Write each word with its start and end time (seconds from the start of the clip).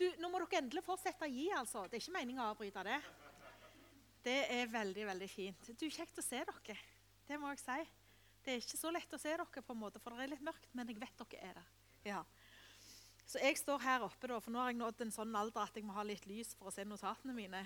Du, 0.00 0.06
nå 0.16 0.30
må 0.32 0.38
dere 0.40 0.62
endelig 0.62 0.80
fortsette 0.86 1.26
å 1.26 1.28
gi, 1.28 1.50
altså. 1.52 1.82
Det 1.84 1.98
er 1.98 2.00
ikke 2.00 2.14
meningen 2.14 2.40
å 2.40 2.52
avbryte 2.54 2.84
det. 2.86 2.96
Det 4.24 4.36
er 4.54 4.70
veldig, 4.72 5.02
veldig 5.10 5.28
fint. 5.28 5.66
Du, 5.76 5.84
Kjekt 5.92 6.20
å 6.20 6.24
se 6.24 6.40
dere. 6.40 6.76
Det 7.28 7.36
må 7.40 7.50
jeg 7.52 7.60
si. 7.60 7.82
Det 8.40 8.54
er 8.54 8.62
ikke 8.62 8.80
så 8.80 8.92
lett 8.94 9.12
å 9.12 9.20
se 9.20 9.34
dere, 9.34 9.44
på 9.44 9.74
en 9.76 9.82
måte, 9.82 10.00
for 10.00 10.16
det 10.16 10.24
er 10.24 10.32
litt 10.32 10.46
mørkt, 10.46 10.70
men 10.72 10.88
jeg 10.88 10.96
vet 11.02 11.20
dere 11.20 11.50
er 11.50 11.58
der. 11.58 11.74
Ja. 12.06 12.22
Så 13.28 13.42
jeg 13.44 13.58
står 13.60 13.84
her 13.84 14.06
oppe, 14.06 14.30
da, 14.30 14.38
for 14.40 14.54
nå 14.54 14.62
har 14.62 14.72
jeg 14.72 14.80
nådd 14.80 15.04
en 15.04 15.12
sånn 15.14 15.36
alder 15.36 15.66
at 15.66 15.76
jeg 15.76 15.84
må 15.84 15.92
ha 15.98 16.06
litt 16.08 16.24
lys 16.26 16.54
for 16.56 16.70
å 16.70 16.74
se 16.74 16.86
notatene 16.88 17.36
mine. 17.36 17.60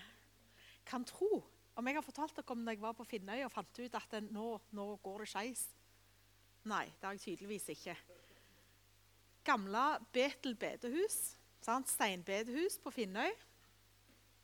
Kan 0.91 1.07
tro 1.07 1.39
om 1.79 1.87
jeg 1.87 2.01
har 2.01 2.05
fortalt 2.07 2.35
dere 2.35 2.57
om 2.57 2.67
da 2.67 2.75
jeg 2.75 2.83
var 2.83 2.99
på 2.99 3.07
Finnøy 3.09 3.45
og 3.47 3.55
fant 3.55 3.79
ut 3.79 3.97
at 4.01 4.19
nå, 4.27 4.49
nå 4.75 4.89
går 5.07 5.23
det 5.23 5.31
skeis. 5.31 5.65
Nei, 6.67 6.85
det 6.99 7.07
har 7.07 7.15
jeg 7.15 7.25
tydeligvis 7.29 7.71
ikke. 7.79 7.95
Gamle 9.47 9.87
Betel 10.13 10.59
bedehus, 10.59 11.37
sant? 11.65 11.91
steinbedehus 11.91 12.79
på 12.83 12.93
Finnøy. 12.95 13.31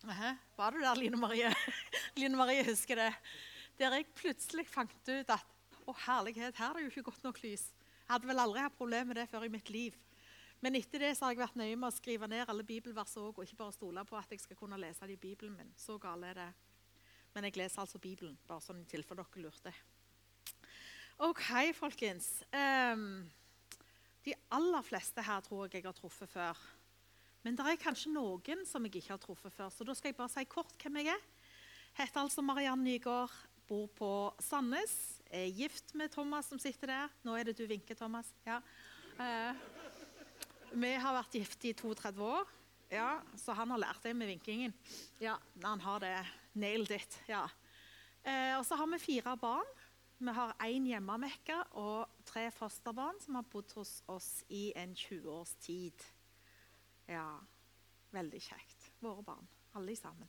Aha, 0.09 0.35
var 0.57 0.73
du 0.73 0.81
der, 0.81 0.97
Line 0.97 1.19
Marie? 1.21 1.51
Line 2.21 2.39
Marie 2.39 2.65
husker 2.65 2.97
det. 2.97 3.11
Der 3.81 3.97
jeg 3.99 4.09
plutselig 4.17 4.65
fant 4.69 5.11
ut 5.11 5.33
at 5.33 5.57
å 5.89 5.95
herlighet, 6.07 6.57
her 6.57 6.73
er 6.73 6.79
det 6.79 6.87
jo 6.87 6.93
ikke 6.95 7.11
godt 7.11 7.27
nok 7.27 7.43
lys. 7.45 7.67
Jeg 8.01 8.15
hadde 8.15 8.31
vel 8.31 8.43
aldri 8.43 8.63
hatt 8.65 8.79
problemer 8.79 9.13
med 9.13 9.21
det 9.21 9.29
før 9.31 9.45
i 9.47 9.53
mitt 9.53 9.69
liv. 9.73 9.97
Men 10.61 10.77
etter 10.77 11.01
det 11.01 11.15
så 11.17 11.27
har 11.27 11.35
jeg 11.35 11.41
vært 11.41 11.57
nøye 11.57 11.77
med 11.77 11.89
å 11.89 11.95
skrive 11.95 12.29
ned 12.29 12.49
alle 12.49 12.65
bibelvers 12.69 13.15
òg, 13.21 13.39
og 13.39 13.45
ikke 13.47 13.61
bare 13.63 13.77
stole 13.77 14.05
på 14.09 14.19
at 14.19 14.33
jeg 14.33 14.43
skal 14.43 14.59
kunne 14.59 14.81
lese 14.81 15.09
det 15.09 15.17
i 15.17 15.21
Bibelen 15.21 15.55
min. 15.57 15.73
Så 15.77 15.97
gale 16.01 16.33
er 16.33 16.41
det. 16.41 16.51
Men 17.35 17.47
jeg 17.47 17.57
leser 17.61 17.85
altså 17.85 18.01
Bibelen, 18.03 18.37
bare 18.49 18.65
sånn 18.65 18.83
i 18.83 18.89
tilfelle 18.89 19.25
dere 19.25 19.45
lurte. 19.45 19.73
OK, 21.21 21.47
folkens. 21.77 22.29
Um, 22.53 23.25
de 24.25 24.37
aller 24.57 24.85
fleste 24.85 25.25
her 25.25 25.41
tror 25.45 25.67
jeg 25.67 25.81
jeg 25.81 25.89
har 25.89 25.97
truffet 25.97 26.29
før. 26.33 26.61
Men 27.45 27.57
det 27.57 27.65
er 27.67 27.81
kanskje 27.81 28.13
noen 28.13 28.67
som 28.69 28.85
jeg 28.85 29.01
ikke 29.01 29.15
har 29.15 29.23
truffet 29.23 29.55
før, 29.55 29.71
så 29.73 29.87
da 29.87 29.95
skal 29.97 30.13
jeg 30.13 30.19
bare 30.19 30.33
si 30.33 30.45
kort 30.51 30.75
hvem 30.83 31.01
jeg 31.01 31.15
er. 31.15 31.23
Heter 31.97 32.23
altså 32.23 32.45
Mariann 32.45 32.85
Nygaard, 32.85 33.33
bor 33.71 33.87
på 33.97 34.11
Sandnes. 34.43 34.93
Er 35.31 35.49
gift 35.55 35.95
med 35.95 36.11
Thomas 36.13 36.51
som 36.51 36.61
sitter 36.61 36.91
der. 36.91 37.13
Nå 37.25 37.37
er 37.39 37.49
det 37.49 37.57
du 37.59 37.65
vinker, 37.71 37.97
Thomas. 37.99 38.29
Ja. 38.47 38.59
Eh, 39.21 39.55
vi 40.73 40.91
har 41.03 41.17
vært 41.17 41.39
gift 41.39 41.65
i 41.71 41.73
32 41.79 42.27
år. 42.27 42.51
Ja, 42.91 43.21
så 43.39 43.55
han 43.55 43.71
har 43.71 43.79
lært 43.79 44.03
det 44.03 44.15
med 44.19 44.31
vinkingen. 44.33 44.75
Ja, 45.23 45.37
han 45.63 45.83
har 45.85 46.03
det. 46.03 46.15
Nailed 46.59 46.91
it. 46.91 47.19
Ja. 47.31 47.45
Eh, 48.27 48.57
og 48.59 48.65
så 48.67 48.77
har 48.77 48.91
vi 48.91 48.99
fire 48.99 49.37
barn. 49.39 49.77
Vi 50.21 50.33
har 50.37 50.57
én 50.67 50.89
hjemmemekka 50.91 51.63
og 51.81 52.11
tre 52.29 52.51
fosterbarn 52.53 53.21
som 53.23 53.39
har 53.39 53.47
bodd 53.49 53.71
hos 53.79 54.01
oss 54.11 54.43
i 54.53 54.73
en 54.77 54.93
20 54.93 55.31
års 55.33 55.55
tid. 55.63 55.95
Ja, 57.11 57.41
veldig 58.15 58.41
kjekt. 58.45 58.91
Våre 59.03 59.25
barn, 59.27 59.49
alle 59.75 59.97
sammen. 59.99 60.29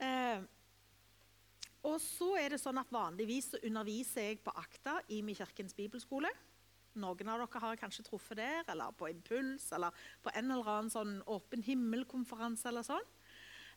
Eh, 0.00 0.40
og 1.84 1.98
så 2.00 2.30
er 2.40 2.54
det 2.54 2.62
sånn 2.62 2.80
at 2.80 2.92
Vanligvis 2.92 3.52
underviser 3.60 4.30
jeg 4.30 4.40
på 4.44 4.54
Akta 4.56 4.96
i 5.12 5.20
min 5.22 5.36
kirkens 5.36 5.76
bibelskole. 5.76 6.30
Noen 6.94 7.28
av 7.28 7.42
dere 7.42 7.60
har 7.60 7.80
kanskje 7.80 8.06
truffet 8.06 8.38
der, 8.38 8.62
eller 8.70 8.94
på 8.96 9.10
Impuls, 9.10 9.66
eller 9.74 9.92
på 10.22 10.32
en 10.32 10.50
eller 10.54 10.70
annen 10.70 10.92
sånn 10.92 11.16
åpen 11.28 11.64
himmel-konferanse. 11.66 12.68
eller 12.70 12.86
sånn. 12.86 13.08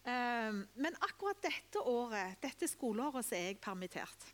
Ehm, 0.08 0.64
men 0.76 0.96
akkurat 1.04 1.42
dette 1.42 1.82
året, 1.82 2.38
dette 2.42 2.70
skoleåret 2.70 3.26
så 3.26 3.36
er 3.36 3.50
jeg 3.50 3.62
permittert. 3.64 4.30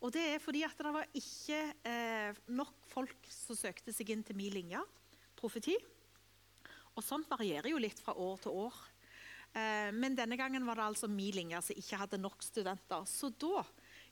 Og 0.00 0.12
det 0.14 0.22
er 0.34 0.40
fordi 0.42 0.62
at 0.64 0.78
det 0.78 0.92
var 0.94 1.10
ikke 1.16 1.60
eh, 1.84 2.40
nok 2.48 2.86
folk 2.88 3.28
som 3.28 3.56
søkte 3.56 3.92
seg 3.92 4.14
inn 4.14 4.24
til 4.24 4.36
min 4.36 4.52
linje, 4.54 4.80
profeti. 5.36 5.76
Og 6.94 7.02
sånt 7.04 7.30
varierer 7.30 7.72
jo 7.72 7.80
litt 7.82 8.00
fra 8.02 8.14
år 8.14 8.38
til 8.44 8.60
år. 8.64 8.78
Eh, 9.54 9.90
men 9.94 10.14
denne 10.18 10.38
gangen 10.38 10.66
var 10.66 10.78
det 10.78 10.86
altså 10.86 11.10
min 11.10 11.34
linje 11.34 11.60
som 11.66 11.82
ikke 11.82 12.00
hadde 12.04 12.22
nok 12.22 12.42
studenter. 12.46 13.04
Så 13.10 13.32
da 13.34 13.64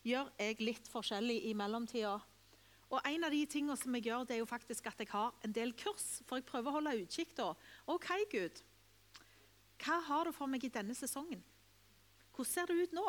gjør 0.02 0.32
jeg 0.38 0.62
litt 0.62 0.90
forskjellig 0.90 1.40
i 1.50 1.54
mellomtida 1.58 2.18
og 2.92 3.00
en 3.08 3.24
av 3.24 3.32
de 3.32 3.40
tingene 3.48 3.76
som 3.80 3.94
jeg 3.96 4.10
gjør, 4.10 4.26
det 4.28 4.36
er 4.36 4.42
jo 4.42 4.48
faktisk 4.48 4.90
at 4.90 4.98
jeg 5.00 5.08
har 5.14 5.32
en 5.46 5.54
del 5.56 5.72
kurs. 5.80 6.20
For 6.28 6.38
jeg 6.38 6.48
prøver 6.48 6.68
å 6.68 6.76
holde 6.76 6.98
utkikk 7.00 7.32
da. 7.38 7.48
OK, 7.88 8.10
Gud. 8.32 8.60
Hva 9.82 9.96
har 10.10 10.28
du 10.28 10.36
for 10.36 10.50
meg 10.50 10.64
i 10.66 10.72
denne 10.72 10.94
sesongen? 10.94 11.40
Hvordan 12.36 12.50
ser 12.50 12.68
det 12.68 12.76
ut 12.76 12.96
nå? 12.96 13.06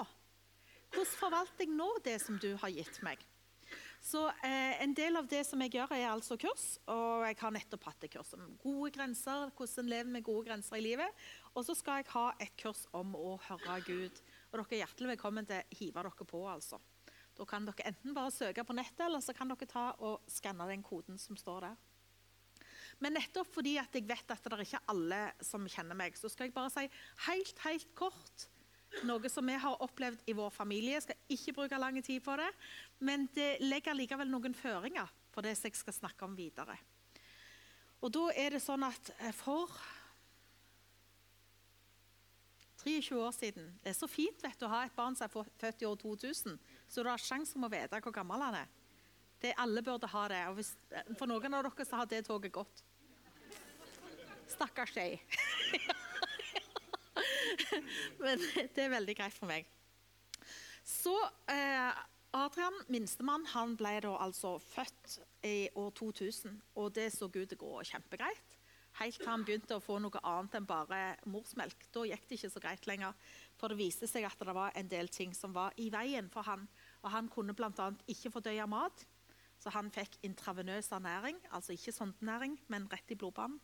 Hvordan 0.94 1.12
forvalter 1.19 1.66
jeg 1.66 1.75
nå 1.75 1.89
det 2.06 2.16
som 2.23 2.39
du 2.39 2.53
har 2.62 2.72
gitt 2.72 3.01
meg? 3.03 3.19
Så 4.03 4.25
eh, 4.44 4.81
En 4.84 4.94
del 4.96 5.16
av 5.16 5.28
det 5.31 5.46
som 5.47 5.62
jeg 5.64 5.78
gjør, 5.78 5.94
er 5.96 6.09
altså 6.12 6.36
kurs. 6.40 6.66
Og 6.91 7.24
jeg 7.24 7.38
har 7.40 7.53
nettopp 7.56 7.88
hatt 7.88 8.03
et 8.03 8.12
kurs 8.12 8.34
om 8.36 8.50
gode 8.59 8.91
grenser, 8.97 9.47
hvordan 9.56 9.91
lever 9.91 10.12
med 10.12 10.25
gode 10.28 10.50
grenser 10.50 10.80
i 10.80 10.84
livet. 10.84 11.24
Og 11.56 11.64
så 11.64 11.75
skal 11.80 12.02
jeg 12.02 12.12
ha 12.12 12.25
et 12.44 12.52
kurs 12.59 12.84
om 12.92 13.16
å 13.16 13.38
høre 13.47 13.80
Gud. 13.88 14.19
Og 14.52 14.59
dere 14.59 14.68
er 14.75 14.84
hjertelig 14.84 15.13
velkommen 15.16 15.47
til 15.47 15.62
å 15.62 15.80
hive 15.80 16.03
dere 16.03 16.28
på. 16.34 16.44
altså. 16.52 16.81
Da 17.34 17.47
kan 17.50 17.66
dere 17.66 17.88
enten 17.90 18.13
bare 18.13 18.34
søke 18.36 18.68
på 18.68 18.75
nettet, 18.75 19.08
eller 19.08 19.24
så 19.24 19.34
kan 19.38 19.50
dere 19.50 19.72
ta 19.72 19.88
og 20.03 20.28
skanne 20.30 20.68
den 20.69 20.84
koden 20.86 21.18
som 21.22 21.40
står 21.40 21.69
der. 21.69 21.80
Men 23.02 23.16
nettopp 23.18 23.50
fordi 23.56 23.78
at 23.81 23.96
jeg 23.96 24.06
vet 24.08 24.36
at 24.36 24.44
det 24.44 24.53
er 24.53 24.68
ikke 24.68 24.84
alle 24.92 25.22
som 25.42 25.63
kjenner 25.66 25.97
meg, 25.97 26.19
så 26.19 26.30
skal 26.30 26.50
jeg 26.50 26.56
bare 26.56 26.72
si 26.75 26.84
helt, 27.25 27.63
helt 27.63 27.96
kort 27.97 28.50
noe 29.08 29.30
som 29.31 29.48
vi 29.48 29.56
har 29.59 29.81
opplevd 29.84 30.22
i 30.30 30.36
vår 30.38 30.52
familie. 30.54 30.98
Jeg 30.98 31.06
skal 31.08 31.36
ikke 31.36 31.56
bruke 31.58 31.80
lang 31.81 31.98
tid 32.04 32.22
på 32.24 32.36
det, 32.40 32.50
men 33.00 33.28
det 33.36 33.58
legger 33.64 33.98
likevel 33.98 34.30
noen 34.30 34.56
føringer 34.58 35.09
på 35.34 35.44
det 35.44 35.56
jeg 35.58 35.76
skal 35.76 35.96
snakke 35.96 36.28
om 36.28 36.38
videre. 36.38 36.78
Og 38.04 38.12
da 38.14 38.28
er 38.36 38.56
det 38.56 38.64
sånn 38.64 38.84
at 38.86 39.14
eh, 39.20 39.34
for 39.36 39.72
23 42.84 43.16
år 43.16 43.31
siden 43.31 43.70
Det 43.80 43.94
er 43.94 43.96
så 43.96 44.09
fint 44.12 44.42
vet 44.44 44.59
du, 44.59 44.66
å 44.68 44.74
ha 44.74 44.81
et 44.84 44.96
barn 44.96 45.16
som 45.16 45.30
er 45.30 45.31
født 45.31 45.84
i 45.86 45.88
år 45.88 45.96
2000, 46.02 46.58
så 46.90 47.04
du 47.04 47.10
har 47.10 47.22
sjanse 47.22 47.56
om 47.56 47.64
å 47.64 47.72
vite 47.72 48.02
hvor 48.04 48.16
gammel 48.16 48.44
han 48.44 48.60
er. 48.60 48.72
Det 49.44 49.56
Alle 49.60 49.84
burde 49.84 50.08
ha 50.08 50.28
det. 50.31 50.42
og 50.50 50.60
hvis, 50.60 50.74
For 51.20 51.28
noen 51.28 51.56
av 51.56 51.66
dere 51.68 51.88
så 51.88 52.00
har 52.02 52.12
det 52.12 52.25
toget 52.28 52.54
gått. 52.56 52.84
Stakkars 54.52 54.94
deg. 54.96 55.24
Men 58.23 58.41
det 58.75 58.85
er 58.85 58.94
veldig 58.94 59.16
greit 59.19 59.35
for 59.35 59.50
meg. 59.50 59.69
Så 60.84 61.13
eh, 61.51 62.01
Adrian, 62.35 62.75
minstemann, 62.91 63.45
han 63.53 63.78
ble 63.79 64.00
da 64.03 64.17
altså 64.25 64.57
født 64.59 65.19
i 65.47 65.69
år 65.79 65.94
2000. 66.00 66.59
Og 66.81 66.91
det 66.95 67.12
så 67.16 67.29
ut 67.29 67.39
til 67.39 67.57
å 67.59 67.63
gå 67.63 67.88
kjempegreit 67.94 68.59
helt 69.00 69.17
til 69.17 69.29
han 69.29 69.44
begynte 69.45 69.78
å 69.78 69.83
få 69.83 69.97
noe 70.01 70.22
annet 70.28 70.59
enn 70.59 70.67
bare 70.69 71.00
morsmelk. 71.29 71.88
Da 71.94 72.06
gikk 72.07 72.28
det 72.29 72.38
ikke 72.38 72.51
så 72.53 72.62
greit 72.63 72.88
lenger. 72.89 73.16
For 73.57 73.72
det 73.72 73.79
viste 73.79 74.09
seg 74.09 74.28
at 74.28 74.39
det 74.39 74.56
var 74.56 74.75
en 74.78 74.89
del 74.91 75.09
ting 75.13 75.33
som 75.38 75.53
var 75.56 75.73
i 75.81 75.89
veien 75.94 76.29
for 76.33 76.45
han. 76.47 76.67
Og 77.03 77.12
han 77.13 77.29
kunne 77.33 77.56
bl.a. 77.57 77.89
ikke 78.12 78.33
fordøye 78.33 78.67
mat. 78.69 79.06
Så 79.62 79.72
han 79.73 79.89
fikk 79.94 80.17
intravenøs 80.28 80.91
ernæring, 80.91 81.38
altså 81.56 81.72
ikke 81.72 81.94
sondenæring, 81.95 82.57
men 82.67 82.89
rett 82.91 83.13
i 83.13 83.16
blodbanen. 83.16 83.62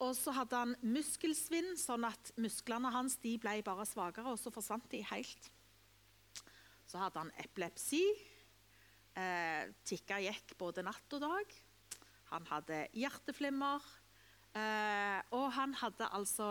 Og 0.00 0.14
så 0.16 0.32
hadde 0.34 0.58
han 0.58 0.76
muskelsvinn, 0.82 1.74
sånn 1.78 2.06
at 2.08 2.32
musklene 2.40 2.90
hans 2.94 3.18
ble 3.20 3.58
bare 3.66 3.86
svakere, 3.86 4.32
og 4.32 4.40
så 4.40 4.50
forsvant 4.54 4.88
de 4.90 5.02
helt. 5.12 5.50
Så 6.88 6.98
hadde 7.00 7.22
han 7.22 7.34
epilepsi. 7.42 8.02
Eh, 9.14 9.68
tikka 9.84 10.18
gikk 10.24 10.56
både 10.58 10.84
natt 10.86 11.18
og 11.18 11.22
dag. 11.22 11.54
Han 12.32 12.48
hadde 12.48 12.86
hjerteflimmer. 12.96 13.84
Eh, 14.52 15.20
og 15.32 15.46
han 15.56 15.72
hadde 15.80 16.08
altså 16.12 16.48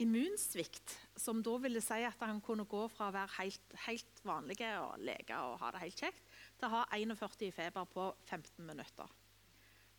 immunsvikt, 0.00 0.94
som 1.16 1.42
da 1.44 1.56
ville 1.60 1.80
si 1.84 2.02
at 2.04 2.20
han 2.24 2.40
kunne 2.44 2.66
gå 2.68 2.82
fra 2.92 3.08
å 3.08 3.14
være 3.14 3.36
helt, 3.38 3.76
helt 3.86 4.24
vanlig 4.28 4.58
og 4.76 4.96
lege 5.00 5.38
og 5.40 5.56
ha 5.62 5.72
det 5.72 5.84
helt 5.86 6.02
kjekt, 6.04 6.26
til 6.56 6.68
å 6.68 6.74
ha 6.74 6.82
41 6.92 7.46
i 7.48 7.52
feber 7.54 7.88
på 7.92 8.10
15 8.28 8.64
minutter. 8.64 9.08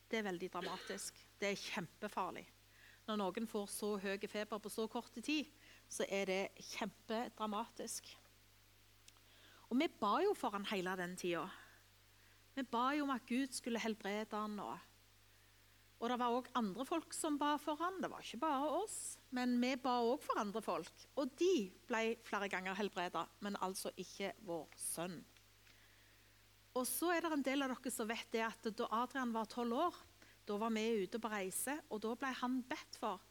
Det 0.07 0.21
er 0.21 0.27
veldig 0.29 0.49
dramatisk. 0.53 1.17
Det 1.39 1.51
er 1.51 1.59
kjempefarlig. 1.59 2.45
Når 3.07 3.19
noen 3.21 3.47
får 3.47 3.67
så 3.71 3.93
høy 4.03 4.27
feber 4.27 4.59
på 4.59 4.71
så 4.71 4.87
kort 4.91 5.15
tid, 5.23 5.47
så 5.87 6.07
er 6.11 6.27
det 6.27 6.41
kjempedramatisk. 6.73 8.09
Og 9.67 9.79
vi 9.79 9.87
ba 9.99 10.17
jo 10.23 10.33
for 10.35 10.55
han 10.55 10.67
hele 10.71 10.95
den 10.99 11.15
tida. 11.19 11.45
Vi 12.55 12.63
ba 12.67 12.89
jo 12.97 13.05
om 13.05 13.13
at 13.13 13.27
Gud 13.27 13.55
skulle 13.55 13.81
helbrede 13.83 14.39
han. 14.39 14.55
Og, 14.63 14.77
og 15.99 16.11
det 16.11 16.19
var 16.19 16.35
òg 16.35 16.51
andre 16.57 16.85
folk 16.87 17.15
som 17.15 17.39
ba 17.39 17.53
for 17.61 17.79
han. 17.79 17.99
Det 18.01 18.09
var 18.11 18.23
ikke 18.23 18.41
bare 18.43 18.69
oss, 18.79 19.17
men 19.35 19.55
vi 19.61 19.75
ba 19.79 19.99
òg 20.07 20.23
for 20.23 20.39
andre 20.41 20.63
folk. 20.63 21.07
Og 21.19 21.35
de 21.39 21.69
ble 21.87 22.03
flere 22.27 22.49
ganger 22.51 22.79
helbreda, 22.79 23.27
men 23.43 23.59
altså 23.61 23.91
ikke 23.99 24.33
vår 24.47 24.71
sønn. 24.79 25.19
Og 26.77 26.85
så 26.85 27.09
er 27.13 27.23
det 27.23 27.33
en 27.33 27.45
del 27.45 27.65
av 27.65 27.71
dere 27.73 27.91
som 27.93 28.09
vet 28.09 28.27
det 28.33 28.43
at 28.45 28.67
da 28.77 28.87
Adrian 28.99 29.33
var 29.33 29.47
tolv 29.49 29.79
år, 29.87 29.95
da 30.47 30.57
var 30.59 30.71
vi 30.71 31.03
ute 31.03 31.19
på 31.19 31.31
reise, 31.31 31.75
og 31.91 32.01
da 32.03 32.13
ble 32.15 32.31
han 32.39 32.61
bedt 32.67 32.99
for. 33.01 33.23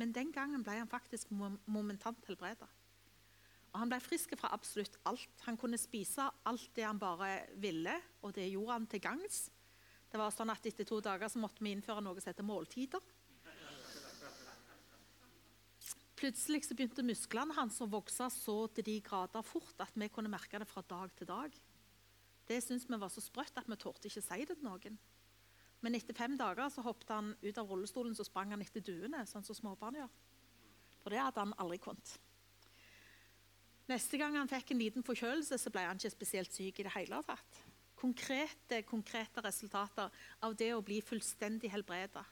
Men 0.00 0.12
den 0.14 0.32
gangen 0.34 0.64
ble 0.66 0.80
han 0.80 0.90
faktisk 0.90 1.30
momentant 1.30 2.26
helbreda. 2.26 2.66
Og 3.74 3.80
han 3.82 3.90
ble 3.90 3.98
frisk 4.02 4.34
fra 4.38 4.52
absolutt 4.54 4.96
alt. 5.06 5.42
Han 5.46 5.58
kunne 5.58 5.78
spise 5.78 6.26
alt 6.46 6.70
det 6.74 6.86
han 6.86 6.98
bare 6.98 7.44
ville, 7.62 7.94
og 8.22 8.34
det 8.34 8.48
gjorde 8.50 8.76
han 8.76 8.88
til 8.90 9.02
gangs. 9.02 9.48
Det 10.10 10.18
var 10.20 10.34
sånn 10.34 10.52
at 10.52 10.66
Etter 10.66 10.86
to 10.86 11.00
dager 11.02 11.30
så 11.30 11.40
måtte 11.42 11.62
vi 11.62 11.72
innføre 11.74 12.02
noe 12.02 12.20
som 12.22 12.30
heter 12.30 12.46
måltider. 12.46 13.02
Plutselig 16.14 16.62
så 16.64 16.76
begynte 16.78 17.02
musklene 17.02 17.56
hans 17.56 17.80
å 17.82 17.90
vokse 17.90 18.28
så 18.30 18.54
til 18.74 18.86
de 18.86 19.00
grader 19.04 19.42
fort 19.44 19.82
at 19.82 19.96
vi 19.98 20.06
kunne 20.08 20.30
merke 20.30 20.60
det 20.62 20.68
fra 20.70 20.84
dag 20.86 21.10
til 21.18 21.28
dag. 21.28 21.58
Det 22.46 22.60
syntes 22.62 22.86
vi 22.86 23.00
var 23.00 23.10
så 23.10 23.22
sprøtt 23.24 23.58
at 23.58 23.66
vi 23.68 23.76
torde 23.80 24.06
ikke 24.06 24.22
si 24.22 24.46
det 24.46 24.54
til 24.54 24.66
noen. 24.66 24.96
Men 25.84 25.98
etter 25.98 26.16
fem 26.16 26.36
dager 26.40 26.70
så 26.72 26.82
hoppet 26.86 27.10
han 27.12 27.34
ut 27.42 27.58
av 27.60 27.68
rullestolen 27.68 28.14
så 28.16 28.24
sprang 28.24 28.54
han 28.54 28.62
etter 28.64 28.80
duene, 28.84 29.26
sånn 29.28 29.44
som 29.44 29.56
småbarn 29.58 29.98
gjør. 30.00 30.14
For 31.02 31.12
det 31.12 31.20
hadde 31.20 31.42
han 31.42 31.52
aldri 31.60 31.76
kunnet. 31.84 32.14
Neste 33.90 34.16
gang 34.16 34.38
han 34.38 34.48
fikk 34.48 34.72
en 34.72 34.80
liten 34.80 35.04
forkjølelse, 35.04 35.58
så 35.60 35.72
ble 35.72 35.82
han 35.84 36.00
ikke 36.00 36.14
spesielt 36.14 36.56
syk 36.56 36.80
i 36.80 36.86
det 36.86 36.94
hele 36.94 37.20
tatt. 37.26 37.60
Konkrete, 38.00 38.80
konkrete 38.88 39.44
resultater 39.44 40.08
av 40.44 40.56
det 40.56 40.70
å 40.72 40.80
bli 40.84 41.02
fullstendig 41.04 41.68
helbreda. 41.74 42.24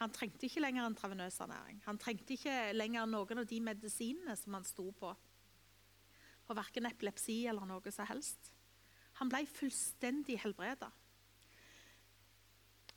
Han 0.00 0.12
trengte 0.12 0.48
ikke 0.48 0.60
lenger 0.64 0.88
en 0.88 0.96
travenøs 0.96 1.38
ernæring. 1.44 1.82
Han 1.84 2.00
trengte 2.00 2.36
ikke 2.36 2.56
lenger 2.72 3.08
noen 3.08 3.40
av 3.40 3.48
de 3.48 3.60
medisinene 3.64 4.36
som 4.36 4.56
han 4.56 4.64
sto 4.68 4.90
på. 4.96 5.12
For 6.48 6.56
verken 6.56 6.88
epilepsi 6.88 7.42
eller 7.48 7.68
noe 7.68 7.92
som 7.92 8.08
helst. 8.08 8.52
Han 9.20 9.32
ble 9.32 9.44
fullstendig 9.48 10.40
helbreda. 10.40 10.88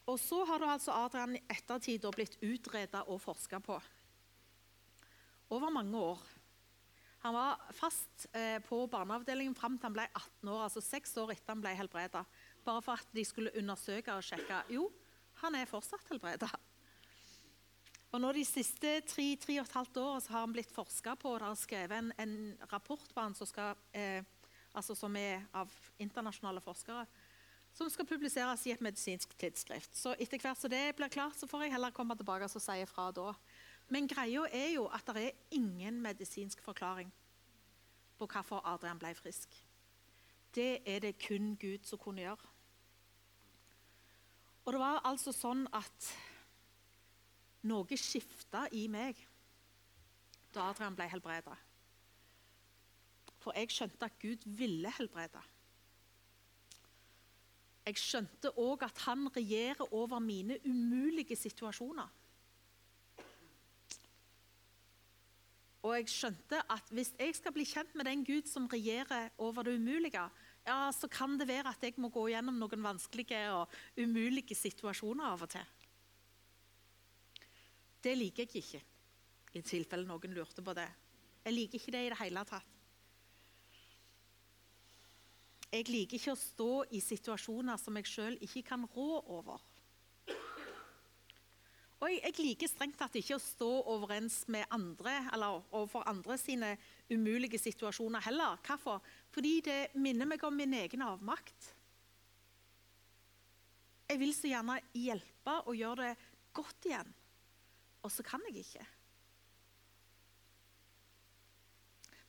Og 0.09 0.17
så 0.17 0.41
har 0.49 0.65
altså 0.65 0.95
Adrian 1.05 1.37
i 1.37 1.43
ettertid 1.53 2.05
blitt 2.15 2.39
utreda 2.41 3.03
og 3.07 3.21
forska 3.21 3.59
på. 3.61 3.77
Over 5.53 5.73
mange 5.73 5.97
år. 5.97 6.21
Han 7.21 7.35
var 7.35 7.59
fast 7.75 8.25
eh, 8.31 8.57
på 8.63 8.79
barneavdelingen 8.87 9.55
fram 9.57 9.75
til 9.77 9.89
han 9.89 9.97
ble 9.97 10.05
18 10.07 10.49
år, 10.49 10.63
altså 10.65 10.81
seks 10.81 11.17
år 11.19 11.33
etter 11.33 11.51
han 11.51 11.61
ble 11.61 11.73
helbreda. 11.75 12.23
Bare 12.65 12.83
for 12.85 12.95
at 12.95 13.11
de 13.13 13.25
skulle 13.27 13.53
undersøke 13.59 14.15
og 14.15 14.23
sjekke. 14.23 14.61
Jo, 14.71 14.87
han 15.43 15.57
er 15.59 15.69
fortsatt 15.69 16.07
helbreda. 16.09 16.49
Og 18.09 18.21
nå 18.23 18.31
De 18.33 18.45
siste 18.47 18.95
tre, 19.05 19.25
tre 19.37 19.59
og 19.59 19.67
et 19.67 19.75
halvt 19.77 19.99
år 20.01 20.15
har 20.31 20.45
han 20.45 20.53
blitt 20.55 20.71
forska 20.73 21.13
på. 21.19 21.35
Det 21.37 21.49
er 21.49 21.59
skrevet 21.59 21.97
en, 21.99 22.13
en 22.17 22.37
rapport 22.71 23.11
på 23.13 23.21
han 23.21 23.35
som, 23.37 23.49
skal, 23.49 23.77
eh, 23.93 24.23
altså 24.73 24.95
som 24.97 25.13
er 25.19 25.43
av 25.53 25.69
internasjonale 26.01 26.63
forskere, 26.63 27.03
som 27.79 27.87
skal 27.91 28.07
publiseres 28.07 28.65
i 28.67 28.73
et 28.73 28.81
medisinsk 28.83 29.31
tidsskrift. 29.39 29.95
Så 29.95 30.11
etter 30.19 30.41
hvert 30.41 30.59
som 30.59 30.71
det 30.71 30.83
blir 30.97 31.11
klart, 31.11 31.37
så 31.39 31.47
får 31.47 31.65
jeg 31.65 31.73
heller 31.77 31.95
komme 31.95 32.17
tilbake 32.19 32.49
og 32.49 32.61
si 32.61 32.75
ifra 32.83 33.07
da. 33.15 33.31
Men 33.89 34.09
greia 34.09 34.43
er 34.51 34.73
jo 34.75 34.89
at 34.91 35.07
det 35.15 35.23
er 35.29 35.55
ingen 35.55 36.01
medisinsk 36.03 36.61
forklaring 36.65 37.11
på 38.19 38.27
hvorfor 38.27 38.65
Adrian 38.67 38.99
ble 38.99 39.13
frisk. 39.15 39.55
Det 40.55 40.81
er 40.83 40.99
det 41.05 41.15
kun 41.23 41.53
Gud 41.61 41.87
som 41.87 42.01
kunne 42.01 42.25
gjøre. 42.25 42.51
Og 44.65 44.75
det 44.75 44.81
var 44.81 44.99
altså 45.07 45.31
sånn 45.33 45.63
at 45.73 46.09
noe 47.69 47.97
skifta 47.97 48.65
i 48.75 48.87
meg 48.91 49.17
da 50.53 50.67
Adrian 50.67 50.97
ble 50.97 51.07
helbreda. 51.09 51.55
For 53.39 53.55
jeg 53.55 53.71
skjønte 53.71 54.09
at 54.09 54.19
Gud 54.19 54.43
ville 54.59 54.91
helbrede. 54.99 55.41
Jeg 57.89 57.97
skjønte 57.97 58.51
òg 58.61 58.83
at 58.85 58.99
han 59.07 59.25
regjerer 59.33 59.93
over 59.97 60.21
mine 60.21 60.59
umulige 60.67 61.33
situasjoner. 61.39 62.09
Og 65.79 65.95
jeg 65.95 66.09
skjønte 66.11 66.59
at 66.69 66.91
hvis 66.93 67.13
jeg 67.17 67.33
skal 67.37 67.55
bli 67.55 67.65
kjent 67.65 67.95
med 67.97 68.05
den 68.05 68.21
Gud 68.27 68.49
som 68.51 68.67
regjerer 68.69 69.31
over 69.41 69.65
det 69.65 69.77
umulige, 69.79 70.21
ja, 70.67 70.77
så 70.93 71.07
kan 71.09 71.37
det 71.39 71.47
være 71.49 71.71
at 71.71 71.83
jeg 71.83 71.95
må 71.97 72.11
gå 72.13 72.27
gjennom 72.29 72.59
noen 72.59 72.83
vanskelige 72.83 73.41
og 73.55 73.71
umulige 73.97 74.57
situasjoner 74.59 75.31
av 75.31 75.47
og 75.47 75.53
til. 75.55 75.75
Det 78.03 78.13
liker 78.19 78.45
jeg 78.45 78.61
ikke, 78.61 78.83
i 79.55 79.63
tilfelle 79.65 80.05
noen 80.07 80.35
lurte 80.35 80.61
på 80.61 80.75
det. 80.77 80.89
Jeg 81.47 81.55
liker 81.55 81.79
ikke 81.79 81.95
det 81.95 82.03
i 82.05 82.11
det 82.13 82.21
hele 82.21 82.45
tatt. 82.47 82.78
Jeg 85.69 85.85
liker 85.89 86.17
ikke 86.17 86.33
å 86.33 86.39
stå 86.39 86.69
i 86.97 87.01
situasjoner 87.03 87.77
som 87.77 87.97
jeg 87.99 88.09
sjøl 88.09 88.37
ikke 88.45 88.63
kan 88.71 88.87
rå 88.95 89.19
over. 89.21 89.61
Og 91.99 92.07
jeg, 92.13 92.31
liker 92.39 92.71
strengt 92.71 92.95
tatt 92.97 93.17
ikke 93.19 93.35
å 93.35 93.43
stå 93.43 93.67
overens 93.91 94.45
med 94.47 94.69
andre 94.71 95.17
eller 95.33 95.59
overfor 95.67 96.07
andre 96.07 96.37
sine 96.39 96.71
umulige 97.11 97.59
situasjoner 97.59 98.23
heller. 98.23 98.55
Hvorfor? 98.65 99.03
Fordi 99.35 99.59
det 99.67 99.79
minner 99.99 100.29
meg 100.29 100.45
om 100.47 100.55
min 100.55 100.77
egen 100.79 101.03
avmakt. 101.03 101.73
Jeg 104.09 104.21
vil 104.23 104.33
så 104.33 104.49
gjerne 104.49 104.79
hjelpe 104.95 105.59
og 105.67 105.75
gjøre 105.75 106.07
det 106.07 106.29
godt 106.55 106.87
igjen 106.87 107.17
og 108.03 108.11
så 108.13 108.23
kan 108.23 108.43
jeg 108.47 108.63
ikke. 108.63 108.85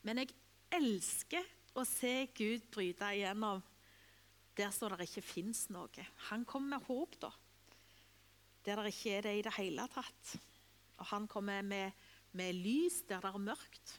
Men 0.06 0.22
jeg 0.22 0.34
elsker 0.80 1.46
å 1.74 1.84
se 1.86 2.26
Gud 2.34 2.66
bryte 2.72 3.10
igjennom 3.14 3.62
der 4.58 4.72
så 4.74 4.90
det 4.92 5.06
ikke 5.06 5.24
fins 5.24 5.68
noe. 5.72 6.04
Han 6.28 6.44
kommer 6.48 6.76
med 6.76 6.86
håp, 6.88 7.16
da. 7.22 7.30
Der 8.66 8.82
det 8.82 8.92
ikke 8.92 9.14
er 9.16 9.26
det 9.26 9.34
i 9.38 9.44
det 9.46 9.54
hele 9.56 9.86
tatt. 9.92 10.34
Og 11.00 11.06
han 11.14 11.28
kommer 11.30 11.62
med, 11.64 11.96
med 12.36 12.58
lys 12.58 13.00
der 13.08 13.22
det 13.24 13.30
er 13.32 13.46
mørkt. 13.46 13.94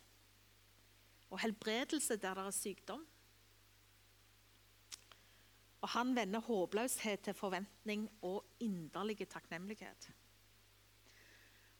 Og 1.31 1.39
helbredelse 1.41 2.19
der 2.21 2.37
det 2.37 2.45
er 2.45 2.55
sykdom. 2.55 3.05
Og 5.81 5.89
han 5.95 6.13
vender 6.13 6.43
håpløshet 6.45 7.23
til 7.25 7.33
forventning 7.33 8.05
og 8.21 8.43
inderlig 8.61 9.25
takknemlighet. 9.25 10.11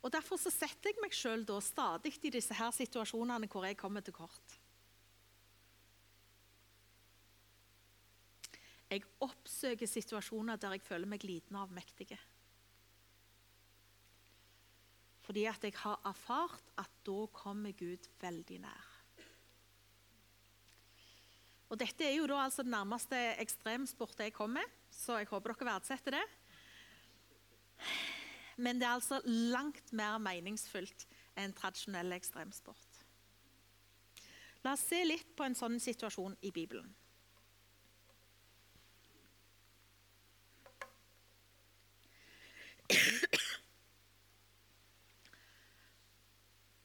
Og 0.02 0.10
Derfor 0.10 0.40
så 0.42 0.50
setter 0.50 0.90
jeg 0.90 0.98
meg 1.04 1.14
sjøl 1.14 1.46
stadig 1.62 2.16
i 2.26 2.34
disse 2.34 2.56
her 2.58 2.72
situasjonene 2.74 3.46
hvor 3.52 3.68
jeg 3.68 3.78
kommer 3.78 4.02
til 4.02 4.18
kort. 4.18 4.61
Jeg 8.92 9.08
oppsøker 9.24 9.88
situasjoner 9.88 10.60
der 10.60 10.76
jeg 10.76 10.84
føler 10.84 11.08
meg 11.08 11.24
liten 11.24 11.56
og 11.56 11.70
avmektig. 11.70 12.10
Fordi 15.24 15.46
at 15.48 15.64
jeg 15.64 15.78
har 15.80 16.02
erfart 16.10 16.74
at 16.82 16.92
da 17.08 17.20
kommer 17.32 17.72
Gud 17.78 18.10
veldig 18.20 18.58
nær. 18.66 18.90
Og 21.72 21.80
Dette 21.80 22.04
er 22.04 22.18
jo 22.18 22.28
da 22.28 22.42
altså 22.44 22.66
den 22.66 22.74
nærmeste 22.76 23.16
ekstremsporten 23.40 24.28
jeg 24.28 24.36
kommer, 24.36 24.66
så 24.92 25.22
jeg 25.22 25.30
håper 25.32 25.54
dere 25.54 25.70
verdsetter 25.70 26.18
det. 26.18 26.26
Men 28.60 28.82
det 28.82 28.90
er 28.90 28.98
altså 28.98 29.22
langt 29.26 29.94
mer 29.96 30.18
meningsfullt 30.20 31.08
enn 31.40 31.56
tradisjonell 31.56 32.12
ekstremsport. 32.18 33.00
La 34.66 34.76
oss 34.76 34.84
se 34.92 35.00
litt 35.08 35.32
på 35.38 35.48
en 35.48 35.56
sånn 35.58 35.80
situasjon 35.82 36.36
i 36.44 36.52
Bibelen. 36.52 36.92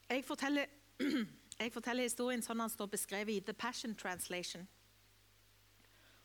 Jeg 0.08 0.24
forteller, 0.24 0.66
jeg 1.62 1.72
forteller, 1.74 2.06
historien 2.06 2.42
sånn 2.44 2.62
den 2.62 2.70
står 2.70 2.90
beskrevet 2.92 3.34
i 3.34 3.42
The 3.42 3.54
Passion 3.54 3.94
Translation. 3.98 4.66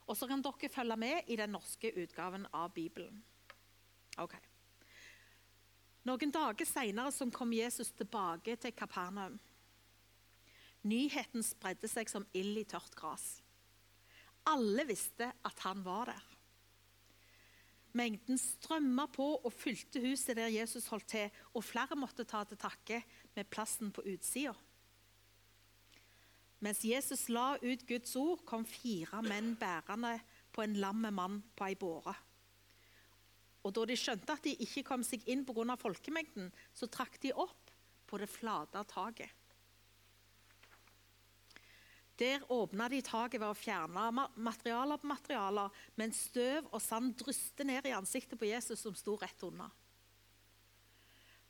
Og 0.06 0.18
så 0.18 0.28
kan 0.30 0.44
dere 0.44 0.70
følge 0.70 0.98
med 1.00 1.30
i 1.32 1.38
den 1.40 1.54
norske 1.56 1.92
utgaven 1.98 2.46
av 2.54 2.74
Bibelen. 2.76 3.22
Ok. 4.22 4.36
Noen 6.10 6.34
dager 6.34 6.66
seinere 6.66 7.30
kom 7.32 7.54
Jesus 7.54 7.92
tilbake 7.94 8.56
til 8.58 8.74
Kapernaum. 8.74 9.40
Nyheten 10.82 11.46
spredde 11.46 11.90
seg 11.90 12.10
som 12.10 12.26
ild 12.34 12.58
i 12.58 12.66
tørt 12.66 12.96
gress. 12.98 13.42
Alle 14.50 14.86
visste 14.90 15.30
at 15.46 15.66
han 15.66 15.84
var 15.86 16.10
der. 16.10 16.31
Mengden 17.98 18.40
strømma 18.40 19.08
på 19.12 19.26
og 19.42 19.54
fylte 19.54 20.02
huset 20.04 20.38
der 20.40 20.52
Jesus 20.54 20.88
holdt 20.92 21.10
til, 21.12 21.32
og 21.54 21.66
flere 21.66 21.98
måtte 22.00 22.24
ta 22.24 22.44
til 22.48 22.60
takke 22.60 23.02
med 23.36 23.50
plassen 23.52 23.92
på 23.92 24.06
utsida. 24.14 24.56
Mens 26.62 26.84
Jesus 26.86 27.26
la 27.34 27.56
ut 27.58 27.88
Guds 27.90 28.16
ord, 28.16 28.44
kom 28.46 28.68
fire 28.70 29.24
menn 29.26 29.56
bærende 29.58 30.20
på 30.54 30.62
en 30.62 30.78
lam 30.78 31.08
mann 31.10 31.40
på 31.58 31.66
ei 31.66 31.76
båre. 31.76 32.14
Og 33.66 33.74
da 33.74 33.86
de 33.90 33.98
skjønte 33.98 34.34
at 34.38 34.46
de 34.46 34.54
ikke 34.66 34.86
kom 34.86 35.04
seg 35.06 35.26
inn 35.30 35.44
pga. 35.46 35.76
folkemengden, 35.76 36.52
så 36.74 36.88
trakk 36.88 37.20
de 37.22 37.34
opp 37.34 37.74
på 38.08 38.18
det 38.22 38.30
flate 38.30 38.84
taket. 38.90 39.30
Der 42.22 42.44
åpna 42.54 42.86
de 42.92 43.00
taket 43.02 43.42
ved 43.42 43.50
å 43.50 43.58
fjerne 43.58 44.28
materialer 44.38 45.00
på 45.02 45.10
materialer, 45.10 45.72
mens 45.98 46.20
støv 46.30 46.68
og 46.70 46.82
sand 46.84 47.16
dryste 47.18 47.66
ned 47.66 47.88
i 47.90 47.96
ansiktet 47.98 48.38
på 48.38 48.50
Jesus, 48.52 48.84
som 48.84 48.94
sto 48.98 49.16
rett 49.18 49.42
unna. 49.48 49.72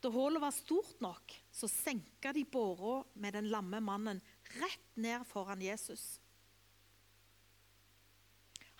Da 0.01 0.09
hullet 0.09 0.41
var 0.41 0.53
stort 0.55 1.01
nok, 1.03 1.35
så 1.51 1.67
senka 1.69 2.31
de 2.33 2.45
båra 2.47 3.01
med 3.13 3.35
den 3.35 3.51
lamme 3.51 3.81
mannen 3.83 4.21
rett 4.55 4.95
ned 4.95 5.27
foran 5.29 5.61
Jesus. 5.61 6.15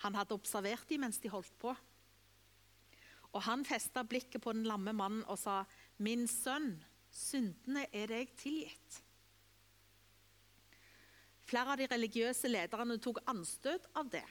Han 0.02 0.16
hadde 0.18 0.34
observert 0.34 0.88
dem 0.90 1.04
mens 1.04 1.20
de 1.22 1.30
holdt 1.30 1.54
på. 1.62 1.76
Og 3.32 3.44
han 3.46 3.62
festa 3.68 4.02
blikket 4.04 4.42
på 4.42 4.56
den 4.56 4.66
lamme 4.66 4.96
mannen 4.96 5.22
og 5.30 5.38
sa, 5.38 5.62
'Min 5.98 6.26
sønn, 6.26 6.82
syndene 7.10 7.86
er 7.92 8.06
deg 8.10 8.34
tilgitt. 8.36 9.02
Flere 11.52 11.74
av 11.74 11.80
de 11.82 11.88
religiøse 11.90 12.48
lederne 12.48 12.96
tok 13.02 13.18
anstøt 13.28 13.84
av 13.98 14.08
det. 14.08 14.24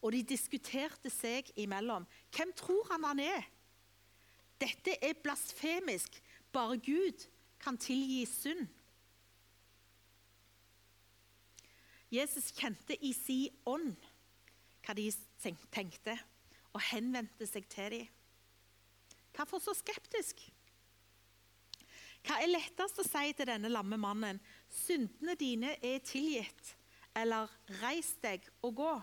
Og 0.00 0.14
de 0.14 0.22
diskuterte 0.24 1.12
seg 1.12 1.50
imellom. 1.60 2.06
Hvem 2.32 2.54
tror 2.56 2.86
han 2.88 3.04
han 3.04 3.20
er? 3.20 3.44
Dette 4.60 4.96
er 5.04 5.18
blasfemisk. 5.20 6.16
Bare 6.54 6.78
Gud 6.80 7.26
kan 7.60 7.76
tilgi 7.76 8.22
synd. 8.30 8.64
Jesus 12.14 12.48
kjente 12.56 12.96
i 13.04 13.12
si 13.16 13.38
ånd 13.68 13.96
hva 14.84 14.94
de 14.96 15.08
tenkte, 15.72 16.14
og 16.72 16.82
henvendte 16.92 17.46
seg 17.48 17.66
til 17.72 17.98
dem. 17.98 18.10
Hvorfor 19.34 19.60
så 19.60 19.72
skeptisk? 19.76 20.40
Hva 22.24 22.38
er 22.40 22.52
lettest 22.52 23.00
å 23.00 23.04
si 23.04 23.32
til 23.36 23.48
denne 23.48 23.72
lamme 23.72 23.98
mannen? 24.00 24.38
Syndene 24.74 25.36
dine 25.38 25.76
er 25.78 26.02
tilgitt. 26.04 26.74
Eller 27.14 27.50
reis 27.80 28.14
deg 28.22 28.46
og 28.66 28.74
gå. 28.80 28.94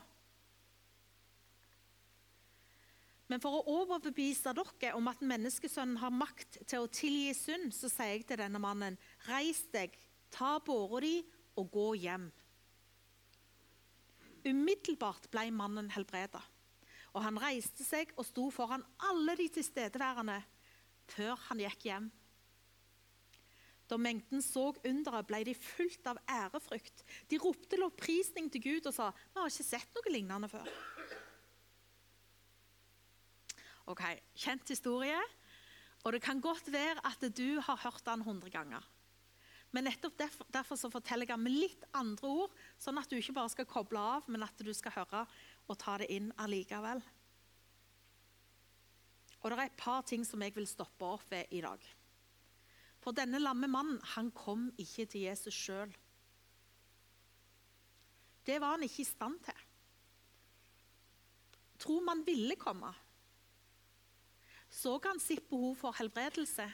Men 3.31 3.39
for 3.39 3.61
å 3.61 3.77
overbevise 3.79 4.51
dere 4.51 4.91
om 4.97 5.07
at 5.07 5.21
menneskesønnen 5.23 6.01
har 6.01 6.11
makt 6.11 6.57
til 6.67 6.83
å 6.83 6.91
tilgi 6.91 7.31
synd, 7.37 7.71
så 7.71 7.87
sier 7.87 8.17
jeg 8.17 8.25
til 8.27 8.41
denne 8.41 8.59
mannen, 8.59 8.97
reis 9.29 9.63
deg, 9.71 9.95
ta 10.35 10.57
båra 10.59 10.99
di 11.05 11.13
og 11.55 11.69
gå 11.71 11.85
hjem. 12.03 12.27
Umiddelbart 14.43 15.29
ble 15.31 15.45
mannen 15.55 15.87
helbreda, 15.93 16.41
og 17.13 17.23
han 17.23 17.39
reiste 17.39 17.85
seg 17.87 18.11
og 18.17 18.27
sto 18.27 18.49
foran 18.51 18.83
alle 19.07 19.37
de 19.39 19.47
tilstedeværende 19.55 20.41
før 21.13 21.39
han 21.47 21.63
gikk 21.63 21.87
hjem. 21.87 22.11
Da 23.91 23.97
mengden 23.99 24.39
så 24.39 24.69
underet, 24.87 25.27
ble 25.27 25.41
de 25.49 25.55
fullt 25.57 26.05
av 26.07 26.19
ærefrykt. 26.31 27.03
De 27.27 27.39
ropte 27.43 27.79
lovprisning 27.79 28.47
til 28.53 28.63
Gud 28.63 28.87
og 28.87 28.95
sa 28.95 29.09
vi 29.11 29.41
har 29.41 29.51
ikke 29.51 29.67
sett 29.67 29.97
noe 29.97 30.13
lignende 30.13 30.47
før. 30.51 30.69
Ok, 33.91 34.05
Kjent 34.39 34.71
historie. 34.71 35.19
Og 36.01 36.15
det 36.15 36.23
kan 36.23 36.39
godt 36.41 36.71
være 36.73 37.03
at 37.05 37.23
du 37.35 37.59
har 37.61 37.83
hørt 37.83 38.05
den 38.07 38.23
hundre 38.25 38.49
ganger. 38.49 38.85
Men 39.71 39.85
nettopp 39.87 40.17
derfor, 40.19 40.47
derfor 40.51 40.79
forteller 40.91 41.29
jeg 41.29 41.39
med 41.39 41.53
litt 41.55 41.83
andre 41.95 42.27
ord, 42.27 42.55
sånn 42.81 42.99
at 42.99 43.11
du 43.11 43.15
ikke 43.19 43.35
bare 43.37 43.51
skal 43.53 43.67
koble 43.69 43.99
av, 43.99 44.27
men 44.27 44.43
at 44.43 44.63
du 44.63 44.71
skal 44.75 44.95
høre 44.97 45.25
og 45.67 45.79
ta 45.79 45.95
det 46.01 46.09
inn 46.11 46.31
allikevel. 46.41 47.03
Og 49.41 49.49
det 49.49 49.57
er 49.57 49.69
et 49.69 49.79
par 49.79 50.03
ting 50.07 50.25
som 50.27 50.43
jeg 50.43 50.55
vil 50.57 50.67
stoppe 50.69 51.07
opp 51.07 51.23
ved 51.31 51.53
i 51.55 51.63
dag. 51.63 51.79
For 53.01 53.17
denne 53.17 53.41
lamme 53.41 53.69
mannen 53.71 53.99
han 54.13 54.29
kom 54.35 54.69
ikke 54.79 55.07
til 55.09 55.25
Jesus 55.25 55.57
sjøl. 55.57 55.91
Det 58.45 58.57
var 58.61 58.75
han 58.75 58.85
ikke 58.85 59.01
i 59.03 59.09
stand 59.09 59.39
til. 59.45 59.63
Tror 61.81 62.03
man 62.05 62.21
ville 62.25 62.55
komme. 62.61 62.91
Så 64.69 64.99
han 65.03 65.19
sitt 65.19 65.49
behov 65.49 65.75
for 65.75 65.97
helbredelse? 65.97 66.67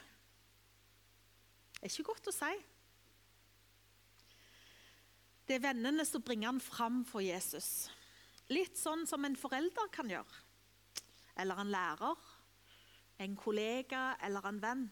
Det 1.78 1.86
er 1.86 1.94
ikke 1.94 2.12
godt 2.12 2.30
å 2.30 2.36
si. 2.36 2.52
Det 5.48 5.56
er 5.56 5.64
vennene 5.64 6.04
som 6.06 6.24
bringer 6.26 6.52
han 6.52 6.60
fram 6.62 7.04
for 7.08 7.24
Jesus. 7.24 7.88
Litt 8.52 8.76
sånn 8.80 9.06
som 9.08 9.24
en 9.24 9.38
forelder 9.40 9.88
kan 9.96 10.12
gjøre. 10.12 10.44
Eller 11.40 11.62
en 11.62 11.72
lærer, 11.72 12.24
en 13.24 13.36
kollega 13.40 14.18
eller 14.28 14.48
en 14.50 14.62
venn. 14.62 14.88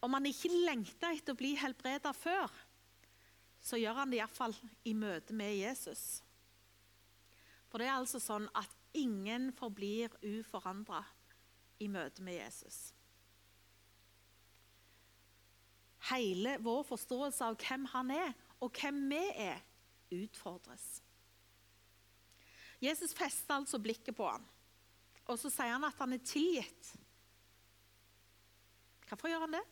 Om 0.00 0.14
han 0.14 0.28
ikke 0.30 0.50
lengta 0.52 1.10
etter 1.14 1.34
å 1.34 1.38
bli 1.38 1.54
helbreda 1.58 2.12
før, 2.14 2.52
så 3.60 3.78
gjør 3.80 4.02
han 4.02 4.12
det 4.12 4.20
iallfall 4.20 4.54
i 4.86 4.94
møte 4.94 5.34
med 5.36 5.56
Jesus. 5.58 6.20
For 7.68 7.82
det 7.82 7.88
er 7.88 7.98
altså 7.98 8.20
sånn 8.22 8.46
at 8.56 8.70
ingen 8.96 9.50
forblir 9.56 10.14
uforandra 10.22 11.02
i 11.82 11.88
møte 11.90 12.22
med 12.24 12.38
Jesus. 12.38 12.78
Hele 16.08 16.54
vår 16.62 16.84
forståelse 16.88 17.50
av 17.50 17.58
hvem 17.60 17.84
han 17.92 18.14
er, 18.14 18.30
og 18.62 18.72
hvem 18.78 19.02
vi 19.10 19.24
er, 19.34 19.60
utfordres. 20.14 20.86
Jesus 22.80 23.12
fester 23.14 23.58
altså 23.58 23.80
blikket 23.82 24.16
på 24.16 24.26
ham, 24.30 24.44
og 25.26 25.36
så 25.36 25.50
sier 25.52 25.74
han 25.74 25.84
at 25.84 25.98
han 25.98 26.14
er 26.14 26.22
tilgitt. 26.24 26.92
Hvorfor 29.08 29.28
gjør 29.28 29.44
han 29.44 29.58
det? 29.58 29.64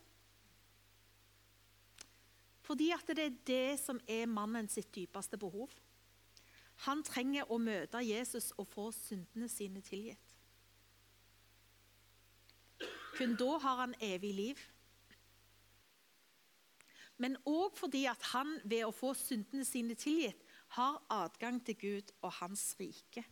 Fordi 2.67 2.91
at 2.91 3.07
det 3.15 3.23
er 3.23 3.35
det 3.47 3.79
som 3.79 3.99
er 4.11 4.27
mannen 4.27 4.67
sitt 4.67 4.89
dypeste 4.95 5.39
behov. 5.39 5.71
Han 6.85 7.03
trenger 7.07 7.47
å 7.49 7.57
møte 7.61 8.03
Jesus 8.03 8.51
og 8.59 8.67
få 8.67 8.89
syndene 8.91 9.47
sine 9.49 9.81
tilgitt. 9.81 10.33
Kun 13.17 13.37
da 13.39 13.53
har 13.63 13.79
han 13.85 13.95
evig 14.03 14.33
liv. 14.35 14.59
Men 17.17 17.37
òg 17.49 17.73
fordi 17.79 18.03
at 18.11 18.21
han 18.33 18.59
ved 18.63 18.83
å 18.85 18.93
få 18.93 19.15
syndene 19.17 19.65
sine 19.65 19.95
tilgitt 19.97 20.43
har 20.75 20.99
adgang 21.09 21.57
til 21.65 21.79
Gud 21.81 22.11
og 22.21 22.35
hans 22.41 22.75
rike. 22.77 23.23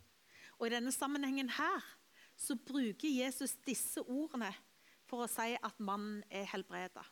Og 0.58 0.66
I 0.66 0.74
denne 0.74 0.94
sammenhengen 0.94 1.52
her 1.54 1.84
så 2.36 2.56
bruker 2.56 3.12
Jesus 3.12 3.54
disse 3.66 4.02
ordene 4.02 4.50
for 5.06 5.22
å 5.22 5.30
si 5.30 5.54
at 5.54 5.78
mannen 5.78 6.24
er 6.32 6.48
helbreda. 6.50 7.04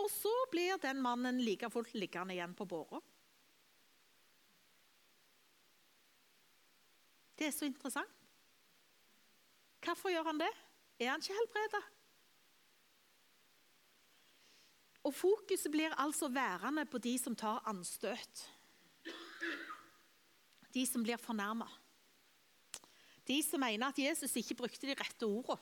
Og 0.00 0.08
så 0.12 0.32
blir 0.52 0.80
den 0.80 1.02
mannen 1.04 1.40
like 1.44 1.68
fullt 1.72 1.92
liggende 1.98 2.34
igjen 2.36 2.56
på 2.56 2.66
båra. 2.68 3.00
Det 7.36 7.48
er 7.48 7.56
så 7.56 7.68
interessant. 7.68 8.16
Hvorfor 9.80 10.12
gjør 10.12 10.28
han 10.28 10.40
det? 10.42 10.50
Er 11.00 11.14
han 11.14 11.22
ikke 11.24 11.36
helbreda? 11.38 11.80
Og 15.08 15.14
Fokuset 15.16 15.72
blir 15.72 15.94
altså 15.96 16.28
værende 16.28 16.84
på 16.84 17.00
de 17.00 17.14
som 17.18 17.36
tar 17.36 17.62
anstøt. 17.68 18.44
De 20.74 20.84
som 20.86 21.02
blir 21.02 21.16
fornærma. 21.16 21.66
De 23.26 23.40
som 23.42 23.62
mener 23.62 23.88
at 23.88 23.98
Jesus 23.98 24.36
ikke 24.36 24.58
brukte 24.60 24.86
de 24.86 24.96
rette 24.98 25.26
ordene. 25.26 25.60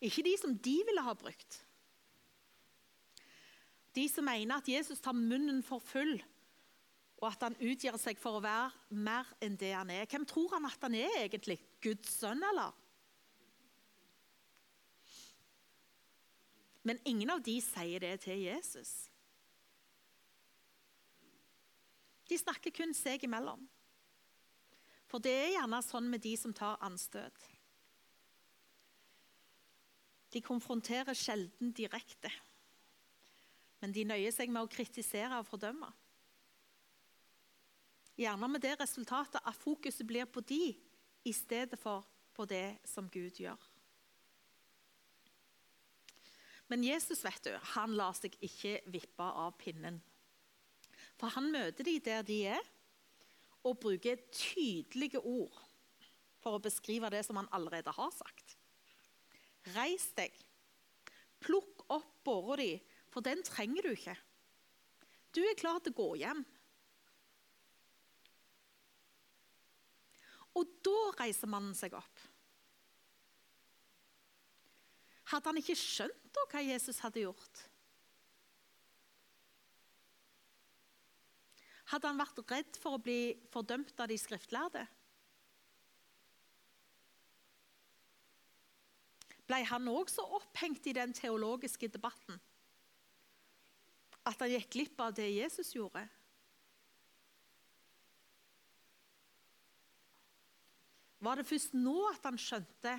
Ikke 0.00 0.22
de 0.22 0.36
som 0.38 0.54
de 0.54 0.76
ville 0.86 1.02
ha 1.02 1.14
brukt. 1.18 1.64
De 3.98 4.04
som 4.06 4.26
mener 4.28 4.60
at 4.60 4.68
Jesus 4.70 5.00
tar 5.02 5.16
munnen 5.16 5.62
for 5.66 5.82
full, 5.82 6.20
og 7.18 7.32
at 7.32 7.48
han 7.48 7.56
utgir 7.58 7.96
seg 7.98 8.18
for 8.20 8.38
å 8.38 8.42
være 8.44 8.94
mer 8.94 9.26
enn 9.42 9.56
det 9.58 9.72
han 9.74 9.90
er. 9.90 10.06
Hvem 10.06 10.26
tror 10.28 10.52
han 10.54 10.68
at 10.68 10.84
han 10.86 10.94
er 10.94 11.24
egentlig? 11.24 11.56
Guds 11.82 12.12
sønn, 12.20 12.44
eller? 12.46 12.76
Men 16.86 17.00
ingen 17.10 17.34
av 17.34 17.42
de 17.44 17.56
sier 17.64 18.04
det 18.06 18.14
til 18.22 18.44
Jesus. 18.46 18.92
De 22.30 22.38
snakker 22.38 22.72
kun 22.76 22.94
seg 22.94 23.26
imellom. 23.26 23.66
For 25.10 25.18
det 25.24 25.32
er 25.32 25.54
gjerne 25.56 25.82
sånn 25.82 26.06
med 26.12 26.22
de 26.22 26.36
som 26.38 26.54
tar 26.54 26.78
anstøt. 26.86 27.48
De 30.30 30.44
konfronterer 30.44 31.16
sjelden 31.16 31.72
direkte 31.74 32.30
men 33.80 33.94
de 33.94 34.04
nøyer 34.08 34.34
seg 34.34 34.50
med 34.50 34.64
å 34.64 34.70
kritisere 34.70 35.38
og 35.38 35.46
fordømme. 35.48 35.88
Gjerne 38.18 38.50
med 38.50 38.62
det 38.64 38.74
resultatet 38.80 39.38
at 39.38 39.58
fokuset 39.60 40.06
blir 40.06 40.26
på 40.26 40.42
de 40.42 40.72
i 41.28 41.34
stedet 41.34 41.78
for 41.78 42.06
på 42.34 42.46
det 42.50 42.78
som 42.86 43.06
Gud 43.10 43.38
gjør. 43.38 43.58
Men 46.68 46.84
Jesus 46.84 47.22
vet 47.24 47.40
du, 47.46 47.54
han 47.74 47.94
lar 47.96 48.16
seg 48.18 48.34
ikke 48.44 48.80
vippe 48.92 49.24
av 49.24 49.54
pinnen. 49.60 50.02
For 51.18 51.32
han 51.34 51.48
møter 51.50 51.86
de 51.86 51.96
der 52.04 52.26
de 52.26 52.42
er, 52.58 52.66
og 53.66 53.80
bruker 53.82 54.20
tydelige 54.30 55.18
ord 55.18 55.54
for 56.38 56.56
å 56.56 56.62
beskrive 56.62 57.10
det 57.10 57.24
som 57.26 57.40
han 57.40 57.48
allerede 57.54 57.92
har 57.94 58.12
sagt. 58.14 58.54
Reis 59.74 60.06
deg, 60.16 60.32
plukk 61.42 61.82
opp 61.92 62.12
båra 62.24 62.60
di 62.60 62.70
for 63.12 63.24
den 63.24 63.42
trenger 63.46 63.86
du 63.86 63.92
ikke. 63.94 64.14
Du 65.34 65.40
er 65.44 65.58
klar 65.58 65.80
til 65.82 65.94
å 65.94 65.98
gå 65.98 66.08
hjem. 66.22 66.42
Og 70.58 70.76
da 70.84 70.98
reiser 71.20 71.50
mannen 71.50 71.76
seg 71.78 71.94
opp. 71.96 72.26
Hadde 75.28 75.50
han 75.50 75.60
ikke 75.60 75.76
skjønt 75.76 76.30
da 76.34 76.44
hva 76.48 76.62
Jesus 76.64 77.02
hadde 77.04 77.26
gjort? 77.26 77.64
Hadde 81.88 82.10
han 82.10 82.20
vært 82.20 82.40
redd 82.50 82.78
for 82.80 82.96
å 82.96 83.02
bli 83.02 83.20
fordømt 83.52 84.00
av 84.00 84.08
de 84.10 84.16
skriftlærde? 84.20 84.86
ble 89.48 89.62
han 89.64 89.88
også 89.88 90.26
opphengt 90.36 90.86
i 90.90 90.94
den 90.96 91.14
teologiske 91.16 91.88
debatten 91.88 92.36
at 94.28 94.42
han 94.44 94.52
gikk 94.52 94.70
glipp 94.74 95.00
av 95.00 95.14
det 95.16 95.28
Jesus 95.30 95.72
gjorde? 95.74 96.04
Var 101.24 101.40
det 101.40 101.48
først 101.48 101.72
nå 101.74 101.96
at 102.12 102.28
han 102.28 102.38
skjønte 102.38 102.92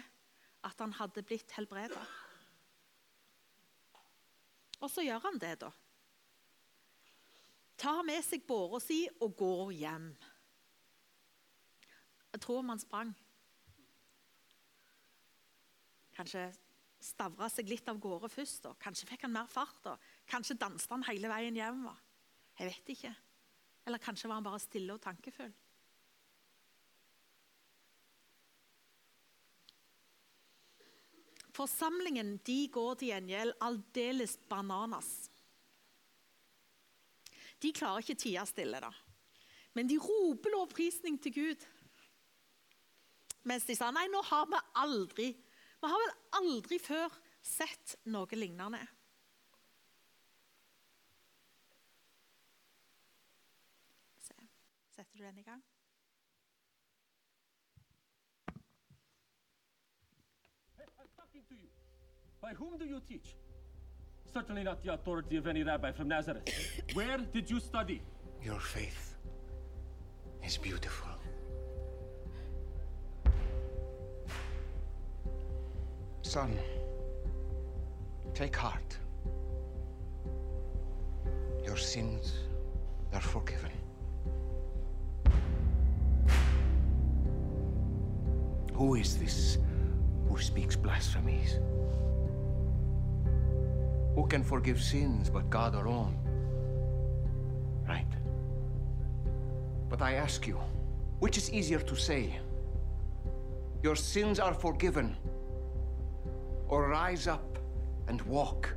at 0.68 0.82
han 0.84 0.96
hadde 0.98 1.24
blitt 1.24 1.54
helbreda? 1.56 2.02
Og 4.80 4.92
så 4.92 5.04
gjør 5.06 5.22
han 5.28 5.40
det, 5.40 5.54
da. 5.62 5.70
Tar 7.80 8.02
med 8.04 8.20
seg 8.26 8.44
båra 8.48 8.82
si 8.84 9.06
og 9.24 9.38
går 9.40 9.72
hjem. 9.80 10.10
Jeg 12.34 12.42
tror 12.44 12.66
man 12.68 12.82
sprang. 12.82 13.14
Kanskje 16.16 16.50
stavra 17.00 17.48
seg 17.52 17.70
litt 17.72 17.88
av 17.92 18.00
gårde 18.02 18.30
først. 18.32 18.64
Da. 18.66 18.76
Kanskje 18.82 19.08
fikk 19.10 19.26
han 19.28 19.34
mer 19.36 19.50
fart. 19.50 19.80
Da. 19.86 19.96
Kanskje 20.30 20.60
danset 20.60 20.92
han 20.94 21.08
hele 21.08 21.32
veien 21.32 21.58
hjem. 21.58 21.82
Da. 21.88 21.96
Jeg 22.60 22.74
vet 22.74 22.94
ikke. 22.96 23.16
Eller 23.88 24.04
kanskje 24.04 24.30
var 24.30 24.40
han 24.40 24.48
bare 24.48 24.62
stille 24.62 24.96
og 24.96 25.02
tankefull. 25.04 25.52
Forsamlingen 31.60 32.38
de 32.48 32.60
går 32.72 33.00
til 33.00 33.12
gjengjeld 33.12 33.58
aldeles 33.66 34.38
bananas. 34.52 35.10
De 37.60 37.74
klarer 37.76 38.06
ikke 38.06 38.22
tida 38.22 38.46
stille, 38.48 38.80
da. 38.80 38.92
Men 39.76 39.90
de 39.90 39.98
roper 40.00 40.54
lovprisning 40.56 41.18
til 41.20 41.36
Gud. 41.36 41.66
Mens 43.50 43.66
de 43.68 43.76
sa 43.76 43.90
nei, 43.92 44.06
nå 44.12 44.22
har 44.30 44.48
vi 44.52 44.62
aldri 44.80 45.28
vi 45.82 45.92
har 45.92 46.02
vel 46.04 46.16
aldri 46.42 46.80
før 46.84 47.14
sett 47.42 47.96
noe 48.12 48.40
lignende. 48.40 48.82
Se. 54.20 54.36
Setter 54.96 55.18
du 55.18 55.24
den 55.24 55.44
i 55.44 55.48
gang? 55.48 55.64
By 62.42 62.54
whom 62.54 62.78
do 62.78 62.86
you 62.86 63.00
teach? 63.08 63.36
Certainly 64.34 64.64
not 64.64 64.82
the 64.84 64.94
authority 64.94 65.38
of 65.38 65.48
any 65.48 65.64
rabbi 65.64 65.92
from 65.92 66.08
Nazareth. 66.08 66.48
Where 66.94 67.18
did 67.18 67.50
you 67.50 67.60
study? 67.60 68.02
Your 68.42 68.60
faith 68.60 69.16
is 70.44 70.58
beautiful. 70.58 71.19
Son, 76.30 76.56
take 78.36 78.56
heart. 78.56 79.00
Your 81.66 81.76
sins 81.76 82.34
are 83.12 83.20
forgiven. 83.20 83.72
Who 88.76 88.94
is 88.94 89.18
this 89.18 89.58
who 90.28 90.38
speaks 90.40 90.76
blasphemies? 90.76 91.58
Who 94.14 94.28
can 94.28 94.44
forgive 94.44 94.80
sins 94.80 95.32
but 95.32 95.50
God 95.50 95.74
alone? 95.74 96.16
Right. 97.88 98.14
But 99.90 100.04
I 100.04 100.14
ask 100.14 100.46
you, 100.46 100.60
which 101.18 101.38
is 101.38 101.52
easier 101.52 101.80
to 101.80 101.96
say? 101.96 102.38
Your 103.82 103.96
sins 103.96 104.40
are 104.40 104.54
forgiven 104.54 105.18
or 106.70 106.88
rise 106.88 107.28
up 107.28 107.58
and 108.08 108.22
walk. 108.22 108.74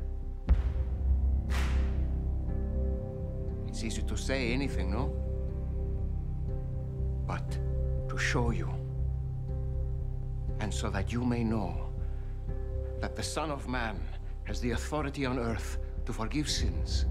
It's 3.69 3.85
easy 3.85 4.03
to 4.03 4.17
say 4.17 4.53
anything, 4.53 4.91
no? 4.91 5.15
But 7.27 7.59
to 8.09 8.19
show 8.19 8.51
you, 8.51 8.71
and 10.61 10.73
so 10.73 10.91
that 10.91 11.13
you 11.13 11.25
may 11.25 11.45
know 11.45 11.93
that 13.01 13.15
the 13.17 13.23
Son 13.23 13.51
of 13.51 13.69
Man 13.69 14.01
has 14.45 14.61
the 14.61 14.73
authority 14.73 15.25
on 15.25 15.39
earth 15.39 15.79
to 16.07 16.13
forgive 16.13 16.49
sins. 16.49 17.07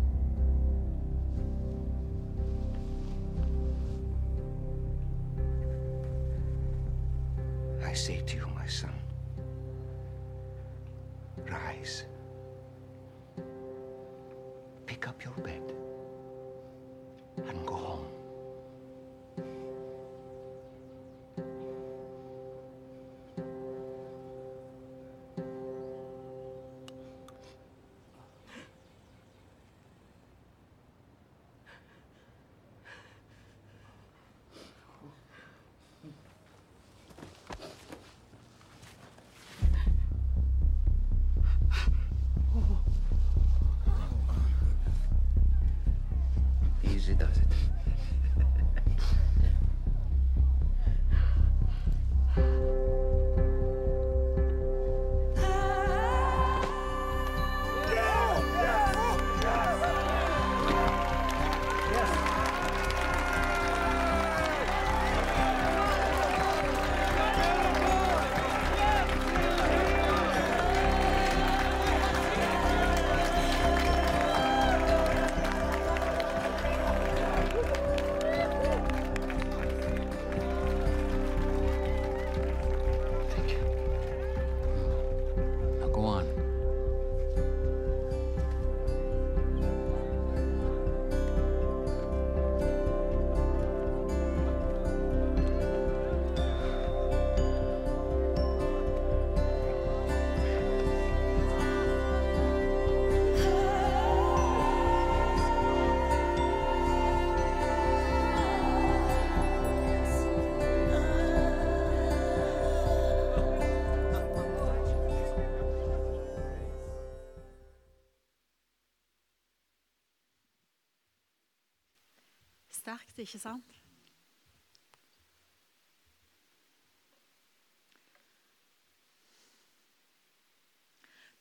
Ikke 123.24 123.40
sant? 123.42 123.78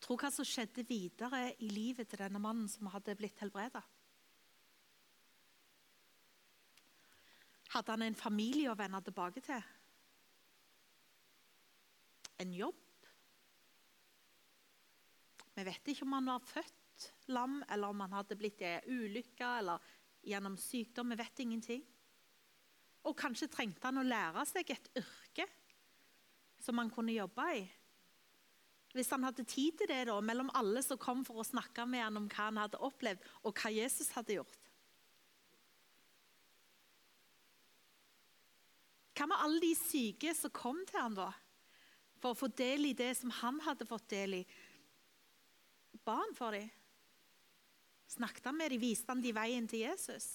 Tro 0.00 0.16
hva 0.18 0.30
som 0.34 0.46
skjedde 0.48 0.82
videre 0.88 1.52
i 1.62 1.68
livet 1.70 2.08
til 2.10 2.18
denne 2.22 2.40
mannen 2.42 2.68
som 2.70 2.88
hadde 2.90 3.14
blitt 3.18 3.38
helbreda. 3.42 3.82
Hadde 7.70 7.94
han 7.94 8.02
en 8.02 8.18
familie 8.18 8.72
å 8.72 8.78
vende 8.78 8.98
tilbake 9.06 9.42
til? 9.46 9.60
En 12.42 12.54
jobb? 12.56 12.80
Vi 15.54 15.66
vet 15.68 15.92
ikke 15.92 16.08
om 16.08 16.16
han 16.16 16.32
var 16.32 16.48
født 16.48 17.06
lam, 17.30 17.60
eller 17.68 17.92
om 17.92 18.02
han 18.02 18.18
hadde 18.18 18.38
blitt 18.40 18.64
i 18.64 18.72
ei 18.72 18.80
ulykke 18.90 19.54
eller 19.60 19.92
gjennom 20.26 20.56
sykdom. 20.60 21.12
Vi 21.12 21.20
vet 21.20 21.42
ingenting. 21.44 21.82
Og 23.08 23.16
kanskje 23.16 23.48
trengte 23.48 23.88
han 23.88 24.00
å 24.00 24.06
lære 24.06 24.44
seg 24.48 24.72
et 24.74 24.90
yrke 25.00 25.46
som 26.60 26.80
han 26.80 26.90
kunne 26.92 27.16
jobbe 27.16 27.46
i. 27.56 27.62
Hvis 28.92 29.12
han 29.14 29.22
hadde 29.24 29.46
tid 29.48 29.78
til 29.78 29.88
det 29.88 30.02
da, 30.08 30.16
mellom 30.20 30.50
alle 30.58 30.82
som 30.82 30.98
kom 31.00 31.22
for 31.24 31.40
å 31.40 31.46
snakke 31.46 31.86
med 31.88 32.02
han 32.02 32.18
om 32.18 32.26
hva 32.28 32.48
han 32.48 32.58
hadde 32.58 32.80
opplevd, 32.82 33.22
og 33.46 33.54
hva 33.54 33.70
Jesus 33.72 34.10
hadde 34.16 34.40
gjort. 34.40 34.58
Hva 39.14 39.28
med 39.30 39.44
alle 39.44 39.62
de 39.62 39.70
syke 39.78 40.34
som 40.34 40.52
kom 40.52 40.82
til 40.88 40.98
han 40.98 41.16
da, 41.16 41.28
for 42.20 42.34
å 42.34 42.40
få 42.40 42.50
del 42.56 42.90
i 42.90 42.96
det 42.96 43.12
som 43.18 43.32
han 43.40 43.62
hadde 43.64 43.86
fått 43.88 44.10
del 44.12 44.40
i? 44.40 44.42
Ba 46.04 46.18
han 46.22 46.34
for 46.36 46.56
dem? 46.56 46.68
Snakket 48.10 48.50
han 48.50 48.58
med 48.58 48.74
dem? 48.74 48.82
Viste 48.82 49.12
han 49.12 49.22
dem 49.22 49.36
veien 49.36 49.70
til 49.70 49.84
Jesus? 49.86 50.28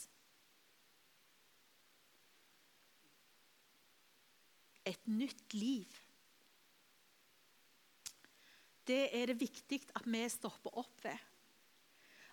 Et 4.86 5.08
nytt 5.10 5.56
liv 5.58 6.02
det 8.86 9.10
er 9.18 9.32
det 9.32 9.40
viktig 9.42 9.82
at 9.98 10.06
vi 10.06 10.22
stopper 10.30 10.78
opp 10.78 11.04
ved. 11.04 11.18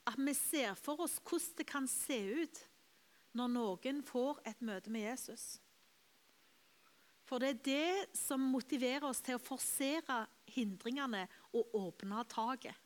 At 0.08 0.18
vi 0.18 0.34
ser 0.36 0.76
for 0.76 1.04
oss 1.04 1.18
hvordan 1.22 1.58
det 1.58 1.66
kan 1.68 1.88
se 1.88 2.18
ut 2.42 2.62
når 3.38 3.52
noen 3.54 4.02
får 4.04 4.42
et 4.50 4.64
møte 4.64 4.92
med 4.92 5.06
Jesus. 5.06 5.56
For 7.24 7.40
det 7.40 7.48
er 7.48 7.62
det 7.64 8.18
som 8.18 8.42
motiverer 8.52 9.06
oss 9.08 9.22
til 9.24 9.38
å 9.38 9.42
forsere 9.42 10.24
hindringene 10.52 11.24
og 11.56 11.76
åpne 11.78 12.26
taket. 12.28 12.76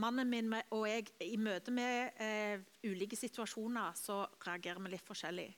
Mannen 0.00 0.30
min 0.30 0.54
og 0.72 0.86
jeg, 0.88 1.10
i 1.26 1.36
møte 1.40 1.72
med 1.74 2.16
eh, 2.22 2.62
ulike 2.86 3.18
situasjoner, 3.18 3.92
så 3.98 4.22
reagerer 4.46 4.80
vi 4.80 4.94
litt 4.94 5.04
forskjellig 5.04 5.48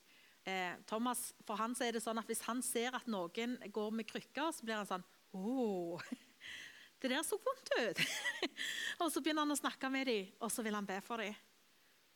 eh, 0.49 0.75
Thomas, 0.89 1.31
For 1.47 1.61
han 1.61 1.77
så 1.79 1.87
er 1.87 1.97
det 1.97 2.03
sånn 2.03 2.19
at 2.19 2.31
hvis 2.31 2.43
han 2.49 2.63
ser 2.65 2.97
at 2.99 3.07
noen 3.11 3.59
går 3.73 3.95
med 3.95 4.09
krykker, 4.09 4.51
så 4.55 4.67
blir 4.67 4.81
han 4.81 4.89
sånn 4.89 5.07
oh, 5.39 6.03
Det 7.03 7.11
der 7.11 7.25
så 7.27 7.35
vondt 7.43 7.73
ut. 7.75 8.03
og 9.03 9.09
så 9.11 9.19
begynner 9.19 9.43
han 9.43 9.55
å 9.55 9.59
snakke 9.59 9.89
med 9.91 10.07
dem, 10.07 10.29
og 10.39 10.53
så 10.55 10.63
vil 10.63 10.77
han 10.79 10.87
be 10.87 11.01
for 11.03 11.19
dem. 11.19 11.35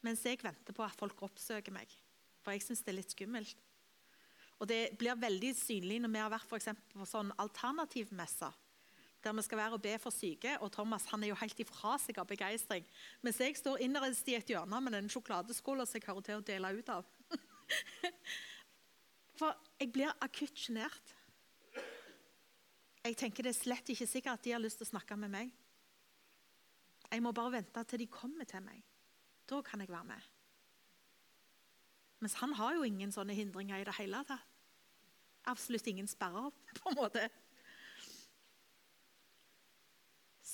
Mens 0.07 0.23
jeg 0.23 0.39
venter 0.39 0.77
på 0.77 0.85
at 0.85 0.95
folk 0.95 1.25
oppsøker 1.27 1.75
meg, 1.75 1.91
for 2.39 2.55
jeg 2.55 2.63
syns 2.63 2.85
det 2.87 2.93
er 2.93 2.99
litt 3.01 3.11
skummelt. 3.11 3.65
Og 4.63 4.71
Det 4.71 4.95
blir 4.95 5.19
veldig 5.19 5.51
synlig 5.59 5.99
når 6.05 6.13
vi 6.15 6.23
har 6.23 6.31
vært 6.33 6.47
for 6.47 6.79
på 6.93 7.09
sånn 7.09 7.35
alternativmesser. 7.43 8.55
Der 9.27 9.35
vi 9.35 9.43
skal 9.43 9.59
være 9.59 9.75
og 9.75 9.83
be 9.83 9.97
for 9.99 10.15
syke. 10.15 10.53
Og 10.63 10.71
Thomas 10.73 11.09
han 11.11 11.25
er 11.25 11.33
jo 11.33 11.39
helt 11.41 11.59
ifra 11.59 11.97
seg 11.99 12.21
av 12.23 12.29
begeistring. 12.31 12.85
Mens 13.27 13.41
jeg 13.43 13.57
står 13.59 13.83
innerst 13.83 14.29
i 14.31 14.37
et 14.39 14.53
hjørne 14.53 14.79
med 14.85 14.95
den 14.95 15.11
sjokoladeskåla 15.11 15.83
som 15.83 15.99
jeg 15.99 16.07
hører 16.07 16.27
til 16.29 16.39
å 16.39 16.45
dele 16.47 16.71
ut 16.79 16.93
av. 16.95 17.09
For 19.41 19.57
jeg 19.81 19.91
blir 19.93 20.15
akutt 20.23 20.55
sjenert. 20.55 21.15
Jeg 23.07 23.19
tenker 23.19 23.47
det 23.47 23.57
er 23.57 23.59
slett 23.59 23.91
ikke 23.91 24.07
sikkert 24.07 24.39
at 24.39 24.47
de 24.47 24.55
har 24.55 24.63
lyst 24.63 24.79
til 24.79 24.87
å 24.87 24.95
snakke 24.95 25.19
med 25.19 25.35
meg. 25.35 25.51
Jeg 27.11 27.23
må 27.23 27.35
bare 27.35 27.59
vente 27.59 27.83
til 27.91 28.03
de 28.03 28.07
kommer 28.11 28.47
til 28.47 28.63
meg. 28.63 28.79
Da 29.51 29.59
kan 29.67 29.83
jeg 29.83 29.91
være 29.91 30.11
med. 30.13 30.31
Mens 32.23 32.39
han 32.39 32.55
har 32.59 32.79
jo 32.79 32.87
ingen 32.87 33.11
sånne 33.15 33.35
hindringer 33.37 33.83
i 33.83 33.87
det 33.87 33.95
hele 33.99 34.23
tatt. 34.27 34.55
Absolutt 35.47 35.87
ingen 35.87 36.09
sperrer, 36.11 36.51
på 36.79 36.91
en 36.91 36.99
måte. 36.99 37.29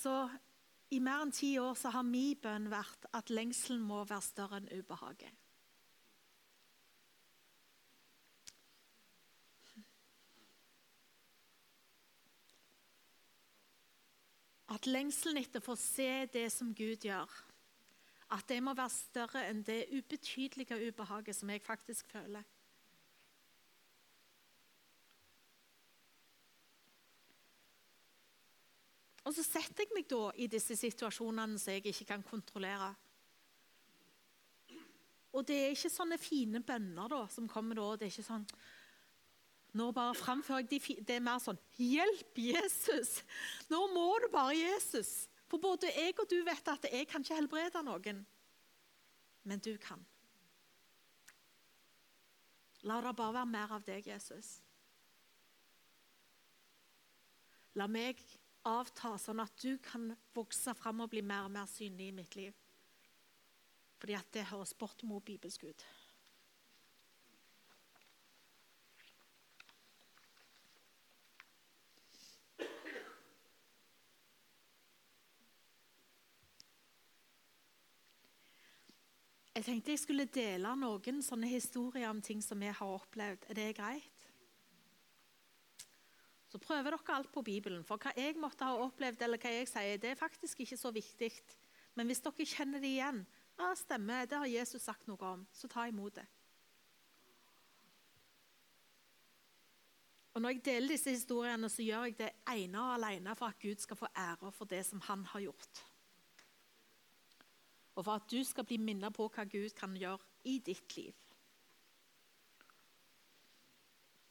Så 0.03 0.13
i 0.91 0.99
mer 0.99 1.23
enn 1.23 1.31
ti 1.31 1.53
år 1.61 1.77
så 1.79 1.93
har 1.95 2.03
min 2.03 2.35
bønn 2.43 2.67
vært 2.71 3.07
at 3.15 3.31
lengselen 3.31 3.81
må 3.87 4.03
være 4.09 4.25
større 4.25 4.59
enn 4.59 4.69
ubehaget. 4.75 5.31
At 14.73 14.87
lengselen 14.89 15.37
etter 15.37 15.61
å 15.61 15.67
få 15.67 15.75
se 15.77 16.25
det 16.33 16.47
som 16.51 16.71
Gud 16.75 17.05
gjør, 17.05 17.29
at 18.33 18.47
det 18.49 18.57
må 18.65 18.73
være 18.73 18.89
større 18.89 19.43
enn 19.45 19.61
det 19.67 19.85
ubetydelige 19.93 20.79
ubehaget 20.87 21.37
som 21.37 21.51
jeg 21.53 21.61
faktisk 21.61 22.09
føler. 22.09 22.43
Og 29.33 29.39
så 29.39 29.47
setter 29.47 29.87
jeg 29.87 29.95
meg 29.97 30.05
da 30.11 30.27
i 30.37 30.45
disse 30.45 30.75
situasjonene 30.77 31.57
som 31.57 31.73
jeg 31.73 31.87
ikke 31.89 32.05
kan 32.11 32.21
kontrollere. 32.21 32.91
Og 35.33 35.41
det 35.49 35.55
er 35.57 35.71
ikke 35.73 35.89
sånne 35.89 36.19
fine 36.21 36.61
bønner 36.61 37.09
da, 37.09 37.23
som 37.33 37.47
kommer 37.49 37.79
da. 37.79 37.87
Det 37.97 38.05
er 38.05 38.13
ikke 38.13 38.27
sånn 38.27 38.45
nå 39.73 39.87
bare 39.89 40.13
framfører 40.13 40.67
jeg 40.67 40.69
de, 40.69 40.95
Det 41.01 41.15
er 41.15 41.23
mer 41.25 41.39
sånn 41.41 41.57
Hjelp, 41.81 42.37
Jesus! 42.37 43.23
Nå 43.73 43.79
må 43.95 44.05
du 44.21 44.27
bare 44.29 44.53
Jesus. 44.53 45.23
For 45.49 45.57
både 45.57 45.89
jeg 45.89 46.13
og 46.13 46.29
du 46.29 46.37
vet 46.45 46.69
at 46.69 46.85
jeg 46.93 47.09
kan 47.09 47.25
ikke 47.25 47.39
helbrede 47.39 47.81
noen. 47.81 48.21
Men 49.49 49.65
du 49.65 49.71
kan. 49.81 50.05
La 52.85 53.01
det 53.01 53.15
bare 53.17 53.39
være 53.39 53.49
mer 53.49 53.73
av 53.73 53.81
deg, 53.89 54.05
Jesus. 54.13 54.59
La 57.73 57.89
meg 57.89 58.21
avta, 58.67 59.15
sånn 59.19 59.41
at 59.43 59.55
du 59.61 59.77
kan 59.83 60.11
vokse 60.35 60.73
fram 60.77 61.03
og 61.03 61.11
bli 61.11 61.23
mer 61.25 61.47
og 61.47 61.53
mer 61.55 61.67
synlig 61.69 62.09
i 62.11 62.15
mitt 62.15 62.37
liv. 62.39 62.55
Fordi 63.99 64.15
at 64.17 64.31
det 64.35 64.49
høres 64.51 64.73
bort 64.75 65.03
mot 65.07 65.23
bibelsk 65.23 65.63
ut. 65.63 65.85
Jeg 79.53 79.67
tenkte 79.67 79.91
jeg 79.93 79.99
skulle 80.01 80.25
dele 80.33 80.71
noen 80.81 81.21
sånne 81.21 81.47
historier 81.51 82.09
om 82.09 82.23
ting 82.25 82.41
som 82.41 82.57
vi 82.59 82.71
har 82.73 82.95
opplevd. 82.97 83.45
Er 83.53 83.59
det 83.59 83.75
greit? 83.77 84.12
Så 86.53 86.61
prøver 86.61 86.93
dere 86.93 87.15
alt 87.15 87.31
på 87.33 87.41
Bibelen. 87.41 87.81
For 87.87 87.97
hva 87.97 88.13
jeg 88.13 88.37
måtte 88.37 88.67
ha 88.67 88.77
opplevd, 88.85 89.23
eller 89.25 89.41
hva 89.41 89.53
jeg 89.55 89.71
sier, 89.71 89.97
det 89.97 90.11
er 90.11 90.19
faktisk 90.19 90.61
ikke 90.61 90.77
så 90.77 90.91
viktig. 90.93 91.31
Men 91.97 92.09
hvis 92.09 92.21
dere 92.21 92.45
kjenner 92.45 92.83
det 92.83 92.91
igjen, 92.93 93.23
ja, 93.57 93.71
stemmer, 93.77 94.27
det 94.29 94.37
har 94.37 94.51
Jesus 94.51 94.85
sagt 94.85 95.09
noe 95.09 95.31
om, 95.31 95.47
så 95.53 95.69
ta 95.71 95.87
imot 95.89 96.19
det. 96.19 96.27
Og 100.33 100.41
Når 100.41 100.55
jeg 100.55 100.63
deler 100.65 100.93
disse 100.95 101.13
historiene, 101.13 101.69
så 101.69 101.85
gjør 101.85 102.05
jeg 102.09 102.19
det 102.21 102.29
ene 102.53 102.81
og 102.81 102.93
alene 102.99 103.35
for 103.37 103.49
at 103.49 103.59
Gud 103.61 103.81
skal 103.81 103.97
få 103.97 104.09
ære 104.17 104.53
for 104.53 104.69
det 104.69 104.81
som 104.85 105.01
han 105.09 105.25
har 105.33 105.45
gjort 105.45 105.83
og 107.95 108.05
for 108.05 108.17
at 108.17 108.29
du 108.31 108.41
skal 108.45 108.65
bli 108.67 108.79
minnet 108.81 109.13
på 109.13 109.27
hva 109.29 109.45
Gud 109.49 109.75
kan 109.77 109.93
gjøre 109.97 110.21
i 110.49 110.57
ditt 110.65 110.97
liv. 110.97 111.22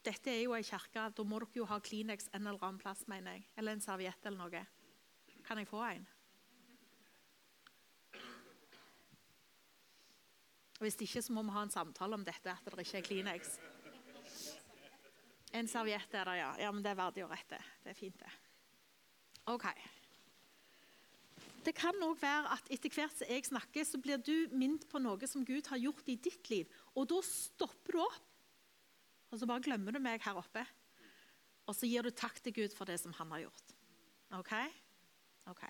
Dette 0.03 0.31
er 0.31 0.41
jo 0.43 0.55
ei 0.57 0.63
kirke. 0.67 1.05
Da 1.15 1.23
må 1.23 1.39
dere 1.39 1.61
jo 1.61 1.67
ha 1.69 1.79
Kleenex 1.79 2.27
en 2.33 2.47
eller 2.47 2.63
annen 2.65 2.81
plass, 2.81 3.05
mener 3.07 3.37
jeg. 3.37 3.45
Eller 3.57 3.77
en 3.77 3.83
serviett 3.83 4.25
eller 4.27 4.41
noe. 4.41 4.65
Kan 5.47 5.61
jeg 5.61 5.69
få 5.69 5.83
en? 5.87 6.05
Hvis 10.83 10.99
ikke 10.99 11.21
så 11.23 11.31
må 11.31 11.45
vi 11.47 11.55
ha 11.55 11.63
en 11.63 11.71
samtale 11.71 12.17
om 12.17 12.25
dette, 12.27 12.51
at 12.51 12.67
det 12.67 12.83
ikke 12.83 12.99
er 12.99 13.07
Kleenex. 13.07 13.57
En 15.53 15.69
serviett 15.69 16.15
er 16.17 16.27
det, 16.27 16.37
ja. 16.41 16.51
Ja, 16.65 16.71
men 16.71 16.83
Det 16.83 16.91
er 16.91 16.99
verdig 16.99 17.23
å 17.23 17.29
rette. 17.31 17.59
det. 17.83 17.91
Er 17.91 17.93
fint, 17.93 18.19
det. 18.19 18.31
OK. 19.47 19.67
Det 21.63 21.75
kan 21.75 21.95
òg 22.03 22.17
være 22.19 22.51
at 22.51 22.67
etter 22.73 22.91
hvert 22.91 23.15
som 23.15 23.29
jeg 23.29 23.45
snakker, 23.47 23.85
så 23.87 23.99
blir 24.01 24.17
du 24.19 24.49
minnet 24.51 24.83
på 24.89 24.99
noe 24.99 25.27
som 25.27 25.45
Gud 25.45 25.67
har 25.71 25.79
gjort 25.79 26.09
i 26.11 26.15
ditt 26.15 26.49
liv. 26.49 26.67
Og 26.95 27.07
da 27.07 27.21
stopper 27.23 27.95
du 27.95 28.01
opp, 28.03 28.32
og 29.33 29.39
så 29.41 29.49
bare 29.49 29.65
glemmer 29.65 29.95
du 29.95 29.97
meg 29.97 30.21
her 30.21 30.37
oppe. 30.37 30.61
Og 31.65 31.73
så 31.73 31.89
gir 31.89 32.05
du 32.05 32.11
takk 32.13 32.37
til 32.43 32.53
Gud 32.53 32.75
for 32.77 32.85
det 32.85 32.99
som 33.01 33.15
han 33.17 33.31
har 33.33 33.47
gjort. 33.47 33.71
OK? 34.37 34.51
Ok. 35.49 35.63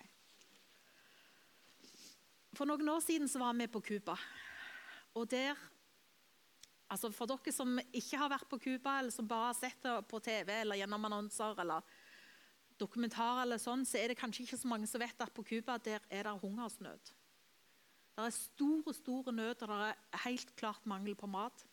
For 2.54 2.68
noen 2.68 2.90
år 2.92 3.00
siden 3.02 3.30
så 3.30 3.40
var 3.40 3.56
vi 3.56 3.70
på 3.72 3.80
Cuba. 3.88 4.18
Og 5.16 5.30
der 5.30 5.56
altså 6.92 7.08
For 7.10 7.26
dere 7.26 7.50
som 7.50 7.78
ikke 7.96 8.18
har 8.20 8.30
vært 8.30 8.46
på 8.50 8.58
Cuba, 8.60 8.98
eller 9.00 9.10
som 9.10 9.26
bare 9.26 9.48
har 9.48 9.56
sett 9.56 9.80
det 9.82 9.94
på 10.06 10.20
TV 10.22 10.52
eller 10.60 10.78
gjennom 10.78 11.06
annonser 11.08 11.56
eller 11.64 11.82
dokumentarer, 12.78 13.42
eller 13.46 13.58
sånn, 13.58 13.82
så 13.88 13.98
er 13.98 14.12
det 14.12 14.18
kanskje 14.20 14.44
ikke 14.44 14.60
så 14.60 14.70
mange 14.70 14.86
som 14.90 15.02
vet 15.02 15.24
at 15.24 15.32
på 15.34 15.42
Cuba 15.48 15.78
der 15.82 16.04
er 16.10 16.28
det 16.28 16.34
hungersnød. 16.42 17.10
Det 18.14 18.26
er 18.28 18.34
store, 18.36 18.94
store 18.94 19.32
nød, 19.34 19.64
og 19.64 19.72
det 19.72 19.88
er 19.90 20.22
helt 20.28 20.52
klart 20.60 20.84
mangel 20.86 21.16
på 21.18 21.26
mat. 21.26 21.64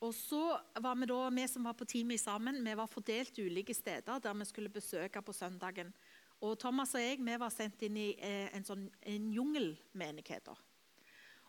Og 0.00 0.14
så 0.14 0.40
var 0.78 0.94
Vi 0.94 1.06
da, 1.10 1.30
vi 1.30 1.46
som 1.48 1.64
var 1.66 1.74
på 1.74 1.84
teamet 1.84 2.20
sammen, 2.20 2.62
vi 2.64 2.74
var 2.74 2.86
fordelt 2.86 3.38
ulike 3.38 3.74
steder 3.74 4.20
der 4.22 4.34
vi 4.34 4.44
skulle 4.44 4.70
besøke 4.70 5.22
på 5.22 5.32
søndagen. 5.32 5.92
Og 6.40 6.58
Thomas 6.58 6.94
og 6.94 7.02
jeg 7.02 7.18
vi 7.18 7.38
var 7.38 7.50
sendt 7.50 7.82
inn 7.82 7.96
i 7.98 8.12
eh, 8.14 8.46
en, 8.54 8.64
sånn, 8.64 8.86
en 9.02 9.32
jungelmenighet. 9.34 10.52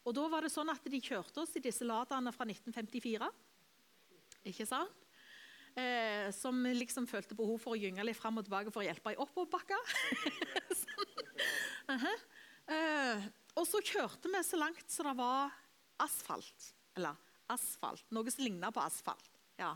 Og 0.04 0.16
da 0.16 0.26
var 0.32 0.42
det 0.42 0.50
sånn 0.50 0.70
at 0.74 0.82
de 0.82 1.02
kjørte 1.02 1.44
oss 1.44 1.54
i 1.60 1.62
disse 1.62 1.86
Ladene 1.86 2.34
fra 2.34 2.48
1954. 2.48 3.30
Ikke 4.50 4.66
sant? 4.66 5.06
Eh, 5.78 6.34
som 6.34 6.58
liksom 6.66 7.06
følte 7.08 7.38
behov 7.38 7.62
for 7.62 7.76
å 7.76 7.80
gynge 7.80 8.04
litt 8.04 8.18
fram 8.18 8.42
og 8.42 8.48
tilbake 8.48 8.74
for 8.74 8.82
å 8.82 8.88
hjelpe 8.88 9.14
i 9.14 9.22
oppoverbakka. 9.22 9.78
sånn. 10.82 11.16
uh 11.94 12.04
-huh. 12.04 12.20
eh, 12.74 13.30
og 13.56 13.68
så 13.68 13.78
kjørte 13.78 14.28
vi 14.34 14.44
så 14.44 14.58
langt 14.58 14.90
som 14.90 15.06
det 15.06 15.18
var 15.22 15.54
asfalt. 16.02 16.74
Eller 16.98 17.29
asfalt. 17.54 18.06
Noe 18.16 18.32
som 18.34 18.46
ligna 18.46 18.72
på 18.74 18.84
asfalt. 18.84 19.40
Ja. 19.60 19.74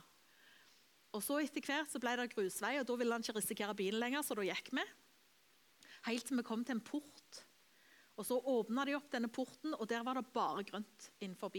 Og 1.13 1.21
så 1.21 1.39
etter 1.43 1.61
hvert 1.65 1.91
så 1.91 2.01
ble 2.01 2.15
det 2.17 2.31
grusvei, 2.33 2.75
og 2.79 2.87
da 2.89 2.97
ville 2.97 3.13
han 3.13 3.25
ikke 3.25 3.37
risikere 3.37 3.77
bilen 3.77 4.01
lenger, 4.01 4.25
så 4.25 4.37
da 4.37 4.45
gikk 4.47 4.71
vi. 4.73 4.85
Helt 6.07 6.27
til 6.27 6.39
vi 6.39 6.45
kom 6.47 6.63
til 6.65 6.77
en 6.77 6.85
port. 6.85 7.43
Og 8.17 8.25
Så 8.25 8.37
åpna 8.37 8.85
de 8.85 8.93
opp 8.97 9.09
denne 9.13 9.29
porten, 9.33 9.73
og 9.73 9.87
der 9.89 10.03
var 10.05 10.19
det 10.19 10.33
bare 10.33 10.65
grønt 10.65 11.09
innenfor. 11.19 11.55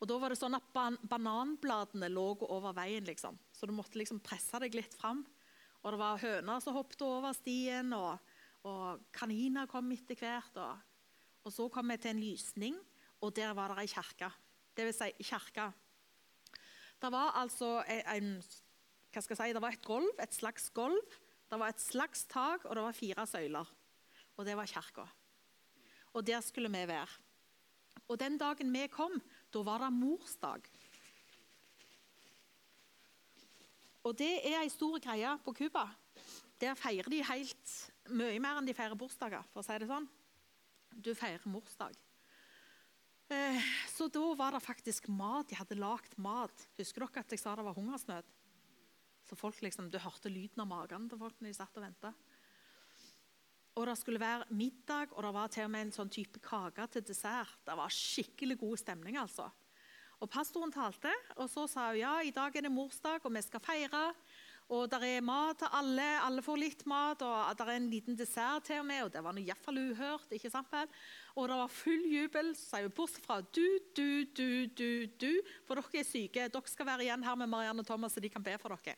Og 0.00 0.08
da 0.10 0.16
var 0.18 0.32
det 0.32 0.38
sånn 0.38 0.56
at 0.58 0.66
ban 0.74 0.96
Bananbladene 1.06 2.10
lå 2.10 2.26
over 2.48 2.74
veien, 2.74 3.06
liksom. 3.06 3.38
så 3.52 3.66
du 3.66 3.72
måtte 3.72 3.98
liksom 3.98 4.20
presse 4.20 4.58
deg 4.60 4.74
litt 4.74 4.94
fram. 4.98 5.22
Og 5.84 5.92
det 5.92 6.00
var 6.00 6.22
høner 6.22 6.60
som 6.64 6.74
hoppet 6.74 7.04
over 7.06 7.34
stien, 7.36 7.92
og, 7.92 8.18
og 8.66 9.04
kaniner 9.14 9.68
kom 9.70 9.92
etter 9.94 10.18
hvert. 10.18 10.58
Og, 10.58 10.82
og, 11.44 11.52
så 11.52 11.68
kom 11.72 11.92
vi 11.92 11.98
til 12.00 12.14
en 12.14 12.22
lysning, 12.24 12.78
og 13.22 13.34
der 13.36 13.54
var 13.56 13.72
det 13.72 13.84
ei 13.84 13.92
kirke. 13.94 14.30
Vil 14.74 14.94
si 14.94 15.10
kirka. 15.22 15.70
Det 17.00 17.10
var 17.12 17.36
altså 17.38 17.82
en, 17.86 18.38
hva 19.12 19.22
skal 19.22 19.34
jeg 19.34 19.40
si, 19.42 19.54
det 19.54 19.62
var 19.62 19.76
et 19.76 19.84
gulv, 19.86 20.10
et 20.22 20.34
slags 20.34 20.70
gulv. 20.74 21.18
Det 21.50 21.58
var 21.60 21.70
et 21.70 21.82
slags 21.82 22.24
tak, 22.26 22.64
og 22.64 22.74
det 22.74 22.82
var 22.82 22.96
fire 22.96 23.26
søyler. 23.30 23.68
Og 24.36 24.46
det 24.46 24.56
var 24.58 24.66
kirka. 24.66 25.04
Og 26.14 26.26
der 26.26 26.40
skulle 26.40 26.70
vi 26.72 26.88
være. 26.88 27.20
Og 28.08 28.18
den 28.20 28.38
dagen 28.38 28.72
vi 28.72 28.86
kom, 28.90 29.20
da 29.54 29.62
var 29.62 29.84
det 29.84 29.92
morsdag. 29.92 30.66
Og 34.04 34.18
det 34.18 34.32
er 34.44 34.60
ei 34.60 34.68
stor 34.68 34.98
greie 35.00 35.30
på 35.44 35.54
Cuba. 35.56 35.86
Der 36.60 36.76
feirer 36.76 37.08
de 37.10 37.22
helt 37.24 37.76
mye 38.12 38.40
mer 38.42 38.58
enn 38.60 38.68
de 38.68 38.74
feirer 38.76 38.98
bursdager, 38.98 39.46
for 39.52 39.62
å 39.62 39.66
si 39.66 39.78
det 39.80 39.88
sånn. 39.88 40.08
Du 40.92 41.14
feirer 41.16 41.46
morsdag. 41.48 41.96
Eh, 43.32 43.60
så 43.88 44.08
da 44.12 44.24
var 44.36 44.52
det 44.52 44.60
faktisk 44.64 45.08
mat. 45.08 45.48
De 45.48 45.56
hadde 45.56 45.78
lagd 45.80 46.16
mat. 46.20 46.66
Husker 46.78 47.06
dere 47.06 47.24
at 47.24 47.32
jeg 47.32 47.40
sa 47.40 47.54
det 47.56 47.64
var 47.64 47.76
hungersnød? 47.78 48.32
Så 49.24 49.36
folk 49.40 49.62
liksom, 49.64 49.90
Du 49.90 49.98
hørte 49.98 50.28
lyden 50.28 50.60
av 50.60 50.68
magen 50.68 51.08
til 51.08 51.18
folk 51.18 51.38
når 51.40 51.48
de 51.48 51.56
satt 51.56 51.78
og 51.80 51.86
venta. 51.86 52.12
Og 53.74 53.88
det 53.88 53.96
skulle 53.98 54.22
være 54.22 54.46
middag, 54.54 55.10
og 55.16 55.24
det 55.24 55.32
var 55.34 55.48
til 55.50 55.66
og 55.66 55.72
med 55.74 55.86
en 55.86 55.94
sånn 55.96 56.12
type 56.12 56.38
kake 56.44 56.86
til 56.94 57.02
dessert. 57.02 57.56
Det 57.66 57.74
var 57.74 57.90
skikkelig 57.90 58.58
god 58.60 58.78
stemning, 58.78 59.16
altså. 59.18 59.48
Og 60.22 60.30
Pastoren 60.30 60.70
talte, 60.72 61.10
og 61.34 61.48
så 61.50 61.64
sa 61.66 61.88
hun 61.90 61.98
ja, 61.98 62.12
i 62.22 62.30
dag 62.30 62.54
er 62.54 62.68
det 62.68 62.70
morsdag, 62.72 63.24
og 63.24 63.34
vi 63.34 63.42
skal 63.42 63.64
feire. 63.64 64.04
Og 64.72 64.86
det 64.88 65.00
er 65.04 65.24
mat 65.24 65.58
til 65.60 65.68
alle, 65.76 66.04
alle 66.24 66.42
får 66.42 66.56
litt 66.56 66.84
mat, 66.88 67.20
og 67.20 67.50
det 67.58 67.64
er 67.66 67.72
en 67.74 67.88
liten 67.92 68.16
dessert 68.16 68.64
til 68.64 68.80
og 68.80 68.86
med. 68.88 69.02
Og 69.04 69.10
det 69.12 69.20
var 69.24 69.40
iallfall 69.40 69.80
uhørt. 69.90 70.30
ikke 70.32 70.50
sant 70.50 70.70
vel? 70.72 70.88
Og 71.36 71.48
det 71.50 71.58
var 71.60 71.74
full 71.74 72.06
jubel. 72.08 72.54
Sa 72.56 72.80
hun 72.80 72.94
bortsett 72.96 73.26
fra 73.26 73.42
du, 73.44 73.66
du, 73.96 74.24
du, 74.32 74.66
du, 74.66 74.88
du, 75.20 75.32
for 75.68 75.76
dere 75.76 76.00
er 76.00 76.08
syke. 76.08 76.48
Dere 76.48 76.72
skal 76.72 76.88
være 76.88 77.04
igjen 77.04 77.26
her 77.26 77.36
med 77.36 77.52
Marianne 77.52 77.84
og 77.84 77.88
Thomas, 77.90 78.16
så 78.16 78.24
de 78.24 78.32
kan 78.32 78.44
be 78.44 78.56
for 78.62 78.72
dere. 78.72 78.96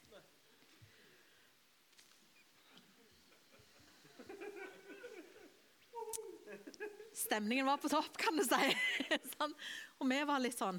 Stemningen 7.17 7.67
var 7.67 7.81
på 7.83 7.91
topp, 7.91 8.15
kan 8.21 8.39
du 8.39 8.45
si. 8.47 8.71
sånn. 9.35 9.57
Og 9.99 10.07
vi 10.13 10.23
var 10.29 10.39
litt 10.45 10.59
sånn 10.59 10.79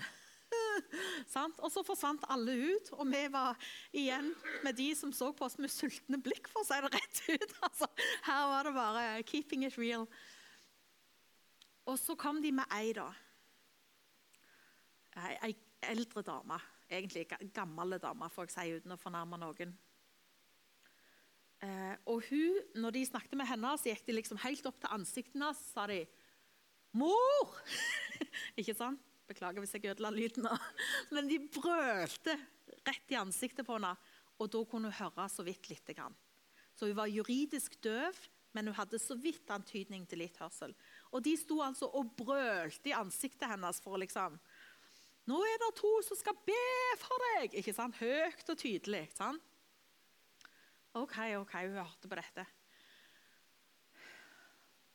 Og 1.63 1.69
så 1.73 1.83
forsvant 1.85 2.25
alle 2.31 2.55
ut, 2.73 2.91
og 2.97 3.05
vi 3.09 3.23
var 3.33 3.57
igjen 3.95 4.31
med 4.65 4.77
de 4.77 4.87
som 4.97 5.13
så 5.15 5.31
på 5.35 5.45
oss 5.47 5.57
med 5.61 5.71
sultne 5.73 6.19
blikk, 6.23 6.49
for 6.51 6.63
å 6.63 6.67
si 6.67 6.79
det 6.83 6.91
rett 6.93 7.21
ut. 7.29 7.55
Altså, 7.67 7.89
her 8.27 8.47
var 8.51 8.67
det 8.67 8.73
bare 8.75 9.05
'keeping 9.23 9.65
it 9.67 9.77
real'. 9.77 10.07
Og 11.87 11.99
så 11.99 12.15
kom 12.15 12.41
de 12.43 12.51
med 12.51 12.65
ei, 12.75 12.91
da. 12.93 13.07
Ei, 15.17 15.37
ei 15.43 15.55
eldre 15.81 16.21
dame. 16.21 16.59
Egentlig 16.89 17.27
gammel 17.53 17.99
dame, 17.99 18.29
får 18.29 18.47
jeg 18.47 18.55
si, 18.55 18.79
uten 18.79 18.95
å 18.95 18.99
fornærme 18.99 19.39
noen. 19.39 19.75
Eh, 21.63 21.95
og 22.05 22.21
hun, 22.29 22.59
når 22.75 22.93
de 22.99 23.05
snakket 23.05 23.37
med 23.39 23.47
henne, 23.49 23.73
så 23.77 23.89
gikk 23.89 24.05
de 24.05 24.17
liksom 24.19 24.39
helt 24.43 24.65
opp 24.69 24.77
til 24.81 24.93
ansiktet 24.93 25.33
hennes 25.39 25.61
sa 25.73 25.87
de, 25.89 26.05
'Mor!' 26.93 27.57
ikke 28.59 28.75
sant? 28.77 29.01
Beklager 29.27 29.63
hvis 29.63 29.75
jeg 29.75 29.91
ødela 29.91 30.11
lyden. 30.13 30.47
Men 31.13 31.27
de 31.29 31.41
brølte 31.51 32.37
rett 32.87 33.11
i 33.11 33.19
ansiktet 33.19 33.67
på 33.67 33.75
henne, 33.75 33.93
og 34.37 34.49
da 34.53 34.63
kunne 34.69 34.91
hun 34.91 34.99
høre 34.99 35.27
så 35.31 35.43
vidt 35.45 35.69
lite 35.71 35.95
grann. 35.97 36.15
Så 36.77 36.87
hun 36.87 36.97
var 36.97 37.09
juridisk 37.09 37.79
døv, 37.81 38.17
men 38.53 38.69
hun 38.69 38.77
hadde 38.77 38.99
så 39.01 39.17
vidt 39.17 39.49
antydning 39.53 40.05
til 40.09 40.21
litt 40.21 40.37
hørsel. 40.41 40.71
Og 41.11 41.23
de 41.25 41.33
sto 41.37 41.59
altså 41.65 41.89
og 41.97 42.13
brølte 42.17 42.91
i 42.91 42.95
ansiktet 42.95 43.49
hennes 43.49 43.81
for 43.83 43.99
liksom 44.01 44.37
Nå 45.27 45.41
er 45.43 45.57
det 45.59 45.73
to 45.75 45.89
som 46.07 46.15
skal 46.15 46.37
be 46.47 46.61
for 47.01 47.23
deg! 47.25 47.57
Ikke 47.59 47.73
sant? 47.75 47.97
Høyt 47.99 48.47
og 48.47 48.59
tydelig. 48.61 49.01
Ikke 49.09 49.17
sant? 49.17 49.49
OK, 50.95 51.17
OK, 51.41 51.51
hun 51.65 51.75
hørte 51.81 52.07
på 52.07 52.17
dette. 52.17 52.45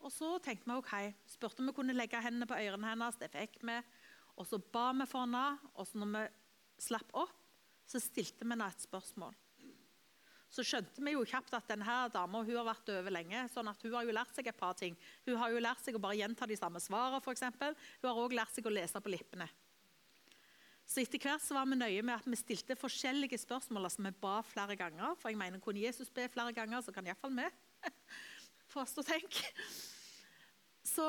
Og 0.03 0.11
så 0.11 0.31
tenkte 0.43 0.67
vi 0.67 0.79
ok, 0.81 0.95
spurte 1.31 1.63
om 1.63 1.69
vi 1.69 1.75
kunne 1.77 1.95
legge 1.95 2.23
hendene 2.25 2.49
på 2.49 2.57
ørene 2.57 2.95
hennes. 2.95 3.19
Det 3.21 3.29
fikk 3.31 3.61
vi. 3.61 3.77
Og 4.41 4.49
så 4.49 4.59
ba 4.59 4.91
vi 4.97 5.07
for 5.09 5.27
henne. 5.27 5.47
Og 5.77 5.89
så 5.89 6.01
når 6.01 6.13
vi 6.17 6.27
slapp 6.83 7.17
opp, 7.19 7.39
så 7.89 8.01
stilte 8.01 8.45
vi 8.45 8.55
henne 8.55 8.69
et 8.71 8.85
spørsmål. 8.85 9.35
Så 10.53 10.65
skjønte 10.69 11.01
vi 11.01 11.15
jo 11.15 11.25
kjapt 11.25 11.55
at 11.57 11.71
denne 11.71 11.95
dama 12.13 12.43
har 12.45 12.67
vært 12.67 12.89
døve 12.91 13.13
lenge. 13.13 13.47
sånn 13.49 13.69
at 13.71 13.83
Hun 13.83 13.95
har 13.95 14.05
jo 14.05 14.13
lært 14.13 14.35
seg 14.37 14.51
et 14.51 14.57
par 14.57 14.75
ting. 14.77 14.97
Hun 15.25 15.39
har 15.41 15.51
jo 15.51 15.63
lært 15.65 15.81
seg 15.81 15.97
å 15.97 16.03
bare 16.03 16.19
gjenta 16.21 16.47
de 16.47 16.59
samme 16.61 16.81
svarene. 16.81 17.23
For 17.25 17.33
eksempel. 17.33 17.75
hun 18.03 18.11
har 18.11 18.21
òg 18.21 18.37
lært 18.37 18.53
seg 18.55 18.67
å 18.67 18.75
lese 18.75 19.01
på 19.01 19.13
lippene. 19.13 19.49
Så 20.85 21.01
etter 21.01 21.19
hvert 21.23 21.41
så 21.41 21.57
var 21.57 21.65
vi 21.71 21.79
nøye 21.79 22.03
med 22.05 22.19
at 22.19 22.29
vi 22.29 22.37
stilte 22.37 22.77
forskjellige 22.77 23.39
spørsmål. 23.41 23.89
altså 23.89 24.03
Vi 24.05 24.13
ba 24.21 24.43
flere 24.45 24.77
ganger. 24.77 25.15
For 25.17 25.31
jeg 25.31 25.39
mener, 25.39 25.59
kunne 25.59 25.81
Jesus 25.81 26.11
be 26.11 26.29
flere 26.29 26.53
ganger, 26.53 26.83
så 26.83 26.93
kan 26.93 27.07
iallfall 27.07 27.33
vi. 27.33 27.49
For 28.69 28.85
oss 28.85 28.99
å 29.01 29.07
tenke. 29.07 29.47
Så 30.85 31.07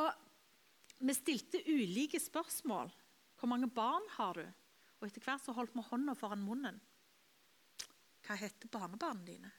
vi 1.04 1.16
stilte 1.18 1.60
ulike 1.68 2.20
spørsmål. 2.22 2.94
Hvor 3.44 3.52
mange 3.52 3.68
barn 3.68 4.06
har 4.16 4.38
du? 4.40 4.46
Og 5.02 5.10
etter 5.10 5.20
hvert 5.26 5.44
så 5.44 5.52
holdt 5.52 5.74
vi 5.76 5.84
hånda 5.84 6.14
foran 6.16 6.46
munnen. 6.46 6.78
Hva 8.24 8.38
heter 8.40 8.70
barnebarna 8.72 9.20
dine? 9.28 9.50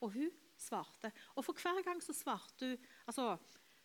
Og 0.00 0.14
hun 0.14 0.30
svarte. 0.56 1.10
Og 1.36 1.44
for 1.44 1.60
hver 1.60 1.82
gang 1.84 2.00
så 2.00 2.14
svarte 2.16 2.70
hun 2.70 2.86
altså, 3.04 3.34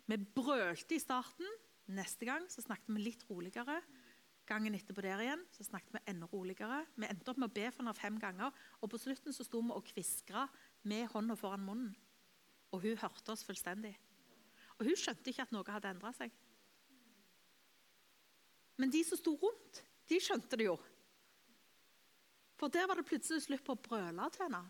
Vi 0.08 0.15
brølte 0.15 0.95
i 0.95 1.02
starten. 1.04 1.49
Neste 1.91 2.23
gang 2.30 2.47
så 2.47 2.63
snakket 2.63 2.88
vi 2.95 3.04
litt 3.04 3.26
roligere. 3.28 3.82
Gangen 4.47 4.80
etterpå 4.80 5.04
der 5.04 5.26
igjen 5.26 5.43
så 5.52 5.67
snakket 5.67 5.97
vi 5.97 6.04
enda 6.13 6.32
roligere. 6.32 6.86
Vi 6.95 7.10
endte 7.12 7.36
opp 7.36 7.43
med 7.43 7.52
å 7.52 7.56
be 7.60 7.67
for 7.67 7.84
henne 7.84 7.95
fem 7.99 8.21
ganger. 8.23 8.56
Og 8.80 8.93
på 8.95 9.02
slutten 9.04 9.36
så 9.36 9.43
sto 9.43 9.60
vi 9.60 9.76
og 9.76 9.91
kviskra 9.91 10.47
med 10.88 11.12
hånda 11.12 11.36
foran 11.36 11.67
munnen. 11.67 11.91
Og 12.71 12.88
hun 12.88 12.95
hørte 13.04 13.36
oss 13.36 13.43
fullstendig. 13.43 13.97
Og 14.80 14.88
hun 14.88 14.95
skjønte 14.95 15.36
ikke 15.36 15.49
at 15.49 15.52
noe 15.52 15.67
hadde 15.67 15.91
endra 15.91 16.15
seg. 16.15 16.32
Men 18.81 18.93
de 18.93 19.03
som 19.05 19.19
sto 19.19 19.36
rundt, 19.38 19.83
de 20.09 20.19
skjønte 20.21 20.57
det 20.59 20.67
jo. 20.67 20.77
For 22.59 22.71
der 22.73 22.88
var 22.88 22.99
det 22.99 23.07
plutselig 23.07 23.43
slutt 23.45 23.65
på 23.65 23.75
å 23.75 23.83
brøle 23.88 24.29
til 24.33 24.45
henne. 24.47 24.63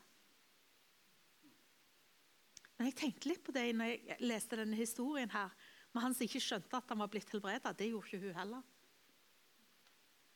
Men 2.77 2.89
jeg 2.89 2.97
tenkte 2.99 3.29
litt 3.29 3.43
på 3.45 3.53
det 3.55 3.67
når 3.77 3.91
jeg 3.93 4.25
leste 4.25 4.59
denne 4.59 4.79
historien 4.79 5.31
her, 5.31 5.53
med 5.93 6.01
han 6.01 6.15
som 6.17 6.25
ikke 6.25 6.41
skjønte 6.41 6.79
at 6.79 6.89
han 6.89 7.03
var 7.03 7.11
blitt 7.13 7.29
helbreda. 7.29 7.71
Det 7.77 7.91
gjorde 7.91 8.09
ikke 8.09 8.25
hun 8.25 8.39
heller. 8.39 8.63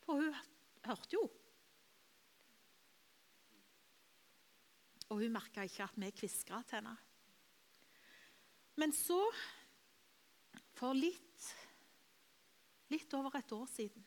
For 0.05 0.21
hun 0.21 0.37
hørte 0.85 1.17
jo. 1.17 1.23
Og 5.07 5.23
hun 5.23 5.33
merka 5.33 5.65
ikke 5.65 5.87
at 5.87 5.97
vi 5.97 6.11
kviskra 6.13 6.61
til 6.67 6.79
henne. 6.79 6.93
Men 8.77 8.93
så 8.93 9.17
for 10.77 10.93
litt, 10.93 11.26
litt 12.91 13.13
over 13.17 13.35
et 13.37 13.51
år 13.51 13.67
siden 13.71 14.05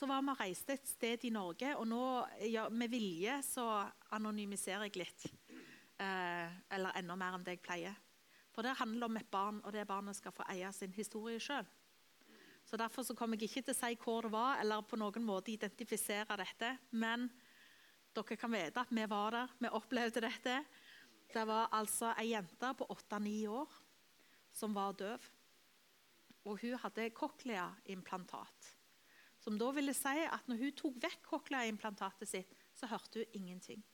så 0.00 0.06
var 0.08 0.22
vi 0.24 0.32
og 0.32 0.38
reiste 0.40 0.72
et 0.76 0.88
sted 0.88 1.24
i 1.28 1.32
Norge. 1.34 1.74
Og 1.76 1.84
nå, 1.88 2.04
ja, 2.48 2.68
med 2.72 2.88
vilje, 2.88 3.34
så 3.44 3.66
anonymiserer 4.16 4.86
jeg 4.88 5.02
litt. 5.02 5.26
Eh, 6.00 6.54
eller 6.72 6.96
enda 6.96 7.16
mer 7.20 7.36
enn 7.36 7.44
det 7.44 7.58
jeg 7.58 7.64
pleier. 7.66 7.98
For 8.54 8.64
det 8.64 8.78
handler 8.78 9.10
om 9.10 9.18
et 9.20 9.28
barn, 9.30 9.60
og 9.60 9.74
det 9.74 9.84
barnet 9.88 10.16
skal 10.16 10.32
få 10.32 10.46
eie 10.54 10.70
sin 10.72 10.94
historie 10.96 11.42
sjøl. 11.42 11.68
Så 12.64 12.78
Derfor 12.80 13.04
så 13.04 13.16
kommer 13.18 13.36
jeg 13.36 13.50
ikke 13.50 13.66
til 13.66 13.74
å 13.74 13.80
si 13.80 13.98
hvor 14.00 14.24
det 14.24 14.32
var, 14.32 14.60
eller 14.62 14.86
på 14.86 14.96
noen 15.00 15.26
måte 15.26 15.52
identifisere 15.52 16.38
dette. 16.38 16.70
Men 16.96 17.28
dere 18.16 18.38
kan 18.40 18.52
vite 18.54 18.80
at 18.80 18.94
vi 18.94 19.04
var 19.10 19.36
der, 19.36 19.52
vi 19.58 19.74
opplevde 19.74 20.22
dette. 20.24 20.56
Det 21.30 21.44
var 21.46 21.68
altså 21.76 22.14
ei 22.16 22.30
jente 22.32 22.72
på 22.78 22.88
åtte-ni 22.90 23.42
år 23.50 23.76
som 24.56 24.72
var 24.74 24.96
døv. 24.98 25.28
Og 26.50 26.58
hun 26.62 26.78
hadde 26.82 27.10
cochlea-implantat. 27.14 28.70
Som 29.40 29.56
da 29.60 29.70
ville 29.72 29.94
si 29.96 30.24
at 30.26 30.48
når 30.50 30.58
hun 30.64 30.74
tok 30.76 30.98
vekk 31.00 31.22
cochlea-implantatet 31.28 32.28
sitt, 32.28 32.56
så 32.76 32.90
hørte 32.90 33.22
hun 33.22 33.38
ingenting. 33.38 33.84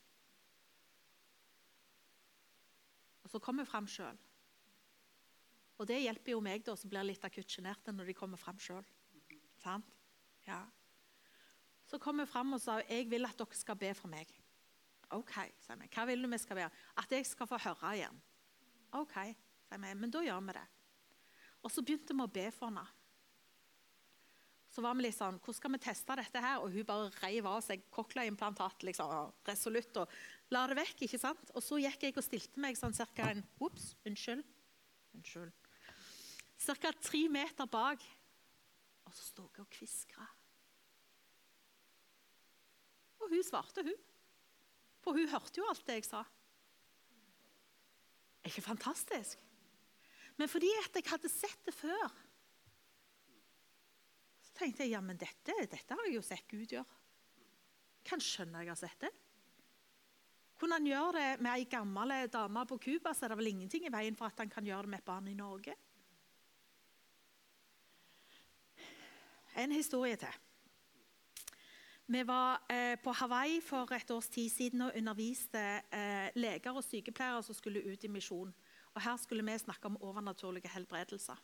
Og 3.26 3.30
så 3.30 3.42
kom 3.42 3.60
hun 3.60 3.68
fram 3.68 3.88
sjøl. 3.90 4.18
Og 5.76 5.88
det 5.90 6.00
hjelper 6.00 6.32
jo 6.32 6.40
meg, 6.40 6.64
da, 6.64 6.74
som 6.78 6.90
blir 6.90 7.04
litt 7.04 7.24
akutt 7.26 7.52
sjenert 7.52 7.90
når 7.92 8.08
de 8.08 8.16
kommer 8.16 8.40
fram 8.40 8.58
sjøl. 8.62 8.86
Ja. 10.46 10.60
Så 11.86 11.98
kom 12.02 12.22
hun 12.22 12.30
fram 12.30 12.54
og 12.56 12.62
sa 12.62 12.78
jeg 12.86 13.10
vil 13.10 13.28
at 13.28 13.36
dere 13.38 13.58
skal 13.58 13.78
be 13.78 13.92
for 13.98 14.10
meg. 14.10 14.30
OK, 15.14 15.34
sa 15.62 15.76
vi. 15.78 15.90
Hva 15.92 16.06
vil 16.08 16.24
du 16.24 16.30
vi 16.30 16.38
skal 16.42 16.58
be? 16.58 16.70
At 16.98 17.12
jeg 17.12 17.26
skal 17.28 17.50
få 17.50 17.60
høre 17.62 17.92
igjen. 17.98 18.22
OK, 18.98 19.18
sa 19.68 19.78
vi. 19.78 19.92
Men 19.92 20.14
da 20.14 20.22
gjør 20.24 20.40
vi 20.48 20.56
det. 20.56 20.64
Og 21.66 21.72
så 21.74 21.82
begynte 21.82 22.14
vi 22.14 22.22
å 22.22 22.30
be 22.30 22.46
for 22.54 22.70
henne. 22.70 22.86
Så 24.70 24.82
var 24.84 24.94
vi 24.94 25.06
litt 25.06 25.16
sånn 25.16 25.38
Hvordan 25.40 25.56
skal 25.56 25.72
vi 25.72 25.80
teste 25.82 26.16
dette 26.20 26.42
her? 26.42 26.60
Og 26.62 26.74
hun 26.74 26.86
bare 26.86 27.08
reiv 27.22 27.46
av 27.48 27.62
seg 27.64 27.86
cochlea-implantat 27.94 28.84
liksom, 28.86 29.32
resolutt 29.48 30.02
og 30.02 30.16
la 30.54 30.66
det 30.70 30.76
vekk. 30.78 31.06
ikke 31.06 31.20
sant? 31.22 31.50
Og 31.56 31.64
så 31.64 31.80
gikk 31.82 32.06
jeg 32.06 32.16
og 32.16 32.26
stilte 32.26 32.62
meg 32.62 32.78
sånn 32.78 32.94
cirka 32.94 33.30
en 33.32 33.42
Ops, 33.64 33.94
unnskyld. 34.06 34.44
Unnskyld. 35.16 35.54
Ca. 36.66 36.92
tre 37.02 37.22
meter 37.32 37.70
bak. 37.70 38.04
Og 39.06 39.14
så 39.14 39.24
sto 39.24 39.48
jeg 39.48 39.64
og 39.64 39.72
kviskra. 39.72 40.28
Og 43.22 43.32
hun 43.32 43.42
svarte, 43.46 43.82
hun. 43.86 43.98
For 45.02 45.16
hun 45.16 45.30
hørte 45.30 45.62
jo 45.62 45.66
alt 45.70 45.86
det 45.88 45.98
jeg 46.00 46.08
sa. 46.10 46.22
Er 48.42 48.52
ikke 48.52 48.68
fantastisk? 48.68 49.40
Men 50.36 50.50
fordi 50.52 50.70
at 50.82 50.96
jeg 50.98 51.08
hadde 51.08 51.32
sett 51.32 51.62
det 51.64 51.74
før, 51.74 52.12
så 54.44 54.56
tenkte 54.58 54.84
jeg 54.84 54.92
ja, 54.92 55.00
men 55.04 55.18
dette, 55.20 55.54
dette 55.64 55.96
har 55.96 56.08
jeg 56.08 56.18
jo 56.18 56.24
sett 56.24 56.48
Gud 56.50 56.74
gjøre. 56.76 57.00
Kan 58.06 58.22
skjønne 58.22 58.62
jeg 58.62 58.70
har 58.70 58.78
sett 58.78 59.00
det. 59.06 59.12
Kunne 60.56 60.78
han 60.78 60.88
gjøre 60.88 61.12
det 61.18 61.44
med 61.44 61.52
ei 61.52 61.66
gammel 61.68 62.14
dame 62.32 62.62
på 62.68 62.78
Cuba, 62.80 63.12
så 63.12 63.26
er 63.26 63.32
det 63.32 63.40
vel 63.42 63.50
ingenting 63.50 63.88
i 63.88 63.92
veien 63.92 64.16
for 64.16 64.30
at 64.30 64.40
han 64.40 64.52
kan 64.52 64.64
gjøre 64.64 64.86
det 64.86 64.92
med 64.94 65.02
et 65.02 65.08
barn 65.08 65.28
i 65.28 65.36
Norge. 65.36 65.74
En 69.56 69.72
historie 69.72 70.16
til. 70.20 70.42
Vi 72.06 72.22
var 72.22 72.62
eh, 72.70 72.94
på 73.02 73.12
Hawaii 73.18 73.60
for 73.64 73.90
et 73.92 74.10
års 74.14 74.28
tid 74.30 74.50
siden 74.52 74.84
og 74.86 74.94
underviste 74.94 75.62
eh, 75.90 76.28
leger 76.38 76.76
og 76.76 76.84
sykepleiere 76.84 77.42
som 77.42 77.56
skulle 77.56 77.82
ut 77.82 78.04
i 78.04 78.10
misjon. 78.12 78.52
Og 78.96 79.02
Her 79.04 79.16
skulle 79.20 79.44
vi 79.44 79.58
snakke 79.60 79.90
om 79.90 79.98
overnaturlige 80.00 80.72
helbredelser. 80.72 81.36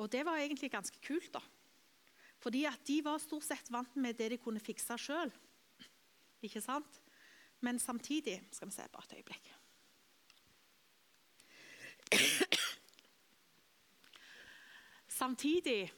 Og 0.00 0.12
Det 0.12 0.24
var 0.24 0.36
egentlig 0.40 0.70
ganske 0.70 0.98
kult. 1.04 1.32
da. 1.34 1.40
Fordi 2.40 2.64
at 2.64 2.86
De 2.86 3.04
var 3.04 3.18
stort 3.18 3.44
sett 3.44 3.70
vant 3.70 3.96
med 3.96 4.16
det 4.16 4.30
de 4.30 4.38
kunne 4.38 4.60
fikse 4.60 4.96
sjøl. 4.98 5.32
Ikke 6.42 6.60
sant? 6.60 7.00
Men 7.60 7.78
samtidig 7.78 8.40
Skal 8.52 8.68
vi 8.68 8.72
se 8.72 8.88
bare 8.92 9.04
et 9.04 9.16
øyeblikk. 9.16 9.52
Samtidig 15.20 15.92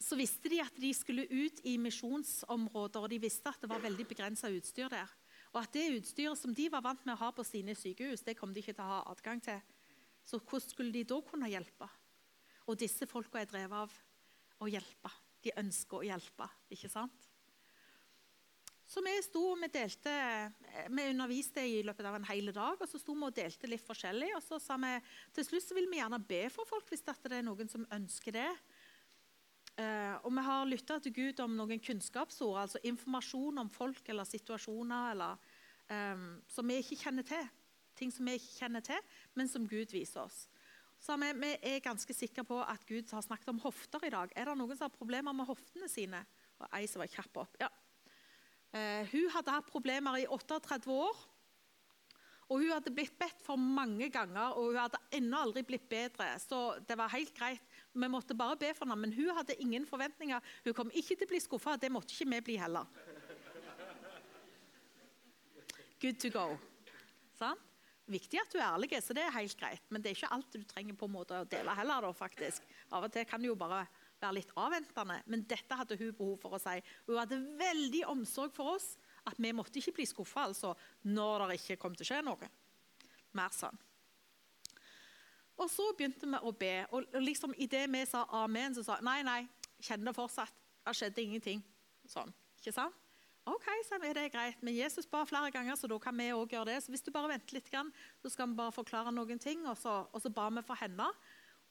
så 0.00 0.16
visste 0.16 0.48
de 0.48 0.60
at 0.60 0.76
de 0.80 0.94
skulle 0.94 1.28
ut 1.30 1.60
i 1.64 1.76
misjonsområder, 1.76 3.00
og 3.00 3.10
de 3.10 3.20
visste 3.20 3.48
at 3.48 3.60
det 3.62 3.70
var 3.70 3.78
veldig 3.78 4.06
begrensa 4.08 4.48
utstyr 4.50 4.88
der. 4.88 5.06
Og 5.50 5.62
at 5.62 5.72
det 5.74 5.88
utstyret 5.96 6.38
som 6.38 6.52
de 6.54 6.68
var 6.70 6.84
vant 6.84 7.02
med 7.06 7.16
å 7.16 7.22
ha 7.24 7.30
på 7.34 7.44
sine 7.46 7.74
sykehus, 7.74 8.22
det 8.26 8.36
kom 8.38 8.52
de 8.54 8.62
ikke 8.62 8.76
til 8.76 8.84
å 8.84 8.92
ha 8.92 9.00
adgang 9.10 9.42
til. 9.42 9.58
Så 10.26 10.38
hvordan 10.38 10.68
skulle 10.68 10.94
de 10.94 11.06
da 11.08 11.18
kunne 11.26 11.50
hjelpe? 11.50 11.88
Og 12.70 12.78
disse 12.78 13.08
folka 13.10 13.40
er 13.40 13.50
drevet 13.50 13.82
av 13.82 13.96
å 14.62 14.68
hjelpe. 14.70 15.10
De 15.42 15.56
ønsker 15.58 15.98
å 15.98 16.06
hjelpe, 16.06 16.46
ikke 16.70 16.90
sant? 16.92 17.26
Så 18.90 19.02
vi 19.06 19.12
sto 19.22 19.40
og 19.52 19.60
vi 19.62 19.68
delte, 19.70 20.12
vi 20.90 21.02
underviste 21.12 21.62
i 21.62 21.78
løpet 21.86 22.06
av 22.10 22.16
en 22.18 22.26
hel 22.26 22.50
dag, 22.50 22.74
og 22.74 22.88
så 22.90 22.98
sto 22.98 23.14
vi 23.14 23.28
og 23.28 23.36
delte 23.36 23.70
litt 23.70 23.84
forskjellig. 23.86 24.32
Og 24.34 24.42
så 24.42 24.58
sa 24.58 24.74
vi 24.82 24.96
til 25.36 25.46
slutt 25.46 25.66
så 25.68 25.76
vil 25.78 25.86
vi 25.90 26.00
gjerne 26.00 26.18
be 26.26 26.40
for 26.50 26.66
folk 26.66 26.90
hvis 26.90 27.06
det 27.06 27.38
er 27.38 27.46
noen 27.46 27.70
som 27.70 27.86
ønsker 27.94 28.34
det. 28.34 28.48
Og 30.30 30.36
vi 30.36 30.42
har 30.46 30.68
lytta 30.68 31.00
til 31.02 31.10
Gud 31.10 31.40
om 31.42 31.56
noen 31.58 31.80
kunnskapsord, 31.82 32.54
altså 32.60 32.78
informasjon 32.86 33.56
om 33.58 33.70
folk 33.74 34.06
eller 34.12 34.28
situasjoner 34.28 35.08
eller, 35.10 35.40
um, 35.90 36.20
som 36.46 36.70
vi 36.70 36.76
ikke 36.78 36.98
kjenner 37.00 37.26
til. 37.26 37.48
Ting 37.98 38.12
som 38.14 38.28
vi 38.30 38.36
ikke 38.38 38.60
kjenner 38.60 38.84
til, 38.86 39.08
men 39.34 39.50
som 39.50 39.66
Gud 39.66 39.90
viser 39.90 40.22
oss. 40.22 40.44
Så 41.02 41.16
vi, 41.18 41.32
vi 41.34 41.50
er 41.72 41.82
ganske 41.82 42.14
sikre 42.14 42.44
på 42.46 42.60
at 42.62 42.86
Gud 42.86 43.10
har 43.10 43.26
snakket 43.26 43.50
om 43.50 43.58
hofter 43.64 44.06
i 44.06 44.12
dag. 44.14 44.30
Er 44.38 44.52
det 44.52 44.56
noen 44.60 44.78
som 44.78 44.86
har 44.86 44.94
problemer 44.94 45.34
med 45.34 45.50
hoftene 45.50 45.90
sine? 45.90 46.22
Og 46.62 46.78
ei 46.78 46.86
som 46.86 47.02
var 47.02 47.10
kjapp 47.10 47.42
opp. 47.42 47.58
Ja. 47.58 47.72
Uh, 48.70 49.02
hun 49.10 49.26
hadde 49.34 49.58
hatt 49.58 49.74
problemer 49.74 50.20
i 50.22 50.30
38 50.30 50.94
år. 50.94 51.26
Og 52.50 52.58
Hun 52.58 52.70
hadde 52.70 52.94
blitt 52.94 53.18
bedt 53.18 53.42
for 53.42 53.58
mange 53.58 54.08
ganger, 54.10 54.56
og 54.58 54.72
hun 54.72 54.78
hadde 54.80 54.98
ennå 55.14 55.42
aldri 55.42 55.62
blitt 55.66 55.90
bedre. 55.90 56.32
Så 56.42 56.78
det 56.86 56.96
var 56.98 57.12
helt 57.12 57.34
greit. 57.34 57.62
Vi 57.92 58.08
måtte 58.08 58.36
bare 58.38 58.58
be 58.58 58.70
for 58.76 58.86
henne, 58.86 58.98
men 59.02 59.14
hun 59.16 59.32
hadde 59.34 59.56
ingen 59.62 59.86
forventninger. 59.88 60.52
Hun 60.66 60.76
kom 60.76 60.92
ikke 60.94 61.16
til 61.16 61.26
å 61.26 61.30
bli 61.32 61.40
skuffa. 61.42 61.74
Det 61.80 61.90
måtte 61.90 62.14
ikke 62.14 62.28
vi 62.36 62.44
bli 62.50 62.58
heller. 62.60 62.86
Good 66.00 66.20
to 66.22 66.30
go. 66.32 66.46
Sånn? 67.38 67.58
Viktig 68.10 68.40
at 68.40 68.50
du 68.50 68.58
er 68.58 68.66
ærlig, 68.66 68.90
så 69.04 69.14
det 69.14 69.22
er 69.22 69.34
helt 69.34 69.58
greit. 69.58 69.82
Men 69.90 70.02
det 70.02 70.10
er 70.10 70.16
ikke 70.18 70.30
alt 70.34 70.54
du 70.54 70.62
trenger 70.66 70.96
på 70.98 71.06
en 71.06 71.14
måte 71.14 71.42
å 71.42 71.48
dele 71.50 71.74
heller. 71.78 72.06
Da, 72.06 72.14
faktisk. 72.16 72.64
Av 72.94 73.06
og 73.06 73.12
til 73.14 73.26
kan 73.28 73.42
det 73.42 73.50
jo 73.50 73.58
bare 73.58 73.84
være 74.20 74.36
litt 74.36 74.50
avventende, 74.58 75.20
men 75.32 75.44
dette 75.48 75.76
hadde 75.78 75.98
hun 76.00 76.16
behov 76.16 76.40
for 76.42 76.56
å 76.56 76.62
si. 76.62 76.78
Hun 77.06 77.20
hadde 77.20 77.38
veldig 77.60 78.02
omsorg 78.10 78.54
for 78.56 78.76
oss, 78.76 78.94
at 79.28 79.38
vi 79.38 79.52
måtte 79.56 79.80
ikke 79.80 79.98
bli 80.00 80.08
skuffa 80.08 80.48
altså, 80.48 80.74
når 81.08 81.46
det 81.50 81.60
ikke 81.60 81.78
kom 81.80 81.94
til 81.96 82.06
å 82.06 82.10
skje 82.10 82.20
noe. 82.26 82.50
Mer 83.38 83.54
sånn. 83.54 83.78
Og 85.60 85.68
så 85.68 85.90
begynte 85.96 86.28
vi 86.28 86.40
å 86.40 86.52
be. 86.56 86.72
Og 86.96 87.20
liksom 87.20 87.52
idet 87.60 87.84
vi 87.92 88.00
sa 88.08 88.24
amen, 88.40 88.74
så 88.76 88.84
sa 88.86 88.96
nei, 89.04 89.20
nei, 89.26 89.42
kjenner 89.82 90.10
det 90.10 90.16
fortsatt. 90.16 90.56
Det 90.86 90.96
skjedde 90.96 91.22
ingenting. 91.22 91.60
Sånn. 92.08 92.32
Ikke 92.60 92.72
sant? 92.74 92.96
OK, 93.48 93.66
så 93.86 93.96
er 93.98 94.14
det 94.14 94.30
greit. 94.34 94.60
Men 94.64 94.76
Jesus 94.76 95.08
ba 95.10 95.22
flere 95.28 95.50
ganger, 95.52 95.76
så 95.76 95.88
da 95.90 95.96
kan 96.00 96.16
vi 96.16 96.28
òg 96.36 96.52
gjøre 96.54 96.70
det. 96.70 96.78
Så 96.84 96.92
hvis 96.92 97.04
du 97.04 97.10
bare 97.12 97.32
venter 97.32 97.56
litt, 97.56 97.70
så 97.70 98.32
skal 98.32 98.50
vi 98.50 98.58
bare 98.58 98.74
forklare 98.74 99.12
noen 99.14 99.40
ting. 99.40 99.64
Og 99.68 99.76
så, 99.80 100.02
og 100.12 100.22
så 100.22 100.32
ba 100.32 100.48
vi 100.54 100.64
for 100.66 100.80
henne. 100.80 101.08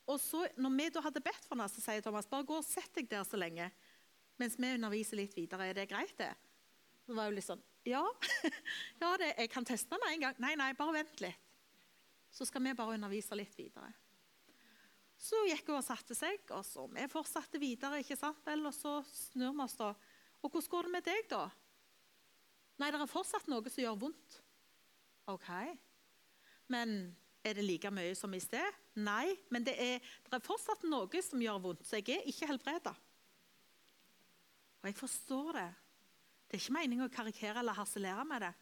Og 0.09 0.17
så, 0.21 0.45
når 0.57 0.75
vi 0.77 0.87
da 0.93 1.03
hadde 1.05 1.23
bedt 1.23 1.45
for 1.45 1.55
henne, 1.55 1.69
så 1.69 1.83
sier 1.83 2.05
Thomas 2.05 2.29
bare 2.29 2.47
gå 2.47 2.57
og 2.57 2.65
sett 2.65 2.91
deg 2.97 3.09
der 3.11 3.25
så 3.27 3.37
lenge. 3.37 3.69
Mens 4.41 4.57
vi 4.57 4.73
underviser 4.77 5.19
litt 5.19 5.35
videre. 5.37 5.69
Er 5.69 5.77
det 5.77 5.89
greit, 5.91 6.15
det? 6.17 6.31
Så 7.05 7.17
var 7.17 7.29
jo 7.29 7.37
litt 7.37 7.47
sånn 7.47 7.61
Ja, 7.89 8.03
ja 9.01 9.13
det, 9.17 9.33
jeg 9.37 9.49
kan 9.53 9.65
teste 9.65 9.97
med 9.97 10.13
en 10.13 10.25
gang. 10.27 10.41
Nei, 10.41 10.55
nei, 10.59 10.73
bare 10.77 10.99
vent 11.01 11.23
litt. 11.25 11.48
Så 12.31 12.45
skal 12.45 12.63
vi 12.63 12.75
bare 12.77 12.95
undervise 12.97 13.37
litt 13.37 13.55
videre. 13.57 13.91
Så 15.19 15.41
gikk 15.49 15.67
hun 15.67 15.81
og 15.81 15.83
satte 15.83 16.15
seg, 16.15 16.45
og 16.55 16.63
så 16.63 16.85
vi 16.93 17.07
fortsatte 17.11 17.59
videre. 17.59 17.99
ikke 17.99 18.15
sant 18.19 18.39
vel? 18.47 18.63
Og 18.69 18.75
så 18.75 18.99
snur 19.11 19.51
vi 19.51 19.65
oss, 19.65 19.75
da. 19.75 19.93
Og 20.39 20.51
hvordan 20.53 20.71
går 20.71 20.87
det 20.87 20.93
med 20.93 21.07
deg, 21.09 21.25
da? 21.31 21.43
Nei, 22.79 22.91
det 22.93 23.01
er 23.01 23.11
fortsatt 23.11 23.49
noe 23.51 23.67
som 23.67 23.83
gjør 23.83 23.97
vondt. 24.05 24.37
OK. 25.27 25.49
Men 26.71 27.11
er 27.43 27.57
det 27.57 27.65
like 27.65 27.91
mye 27.91 28.15
som 28.15 28.31
i 28.35 28.39
sted? 28.39 28.79
Nei, 28.99 29.35
men 29.51 29.65
det 29.67 29.75
er, 29.75 29.99
det 29.99 30.39
er 30.39 30.45
fortsatt 30.45 30.85
noe 30.87 31.23
som 31.25 31.43
gjør 31.43 31.59
vondt, 31.67 31.85
så 31.87 31.99
jeg 31.99 32.15
er 32.15 32.31
ikke 32.31 32.47
helbreda. 32.49 32.95
Og 34.79 34.87
jeg 34.87 34.95
forstår 34.95 35.51
det. 35.59 35.69
Det 36.47 36.57
er 36.57 36.63
ikke 36.63 36.77
meningen 36.79 37.09
å 37.09 37.13
karikere 37.13 37.59
eller 37.61 37.77
harselere 37.77 38.23
med 38.27 38.47
det. 38.47 38.53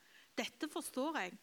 Dette 0.41 0.69
forstår 0.71 1.21
jeg. 1.21 1.37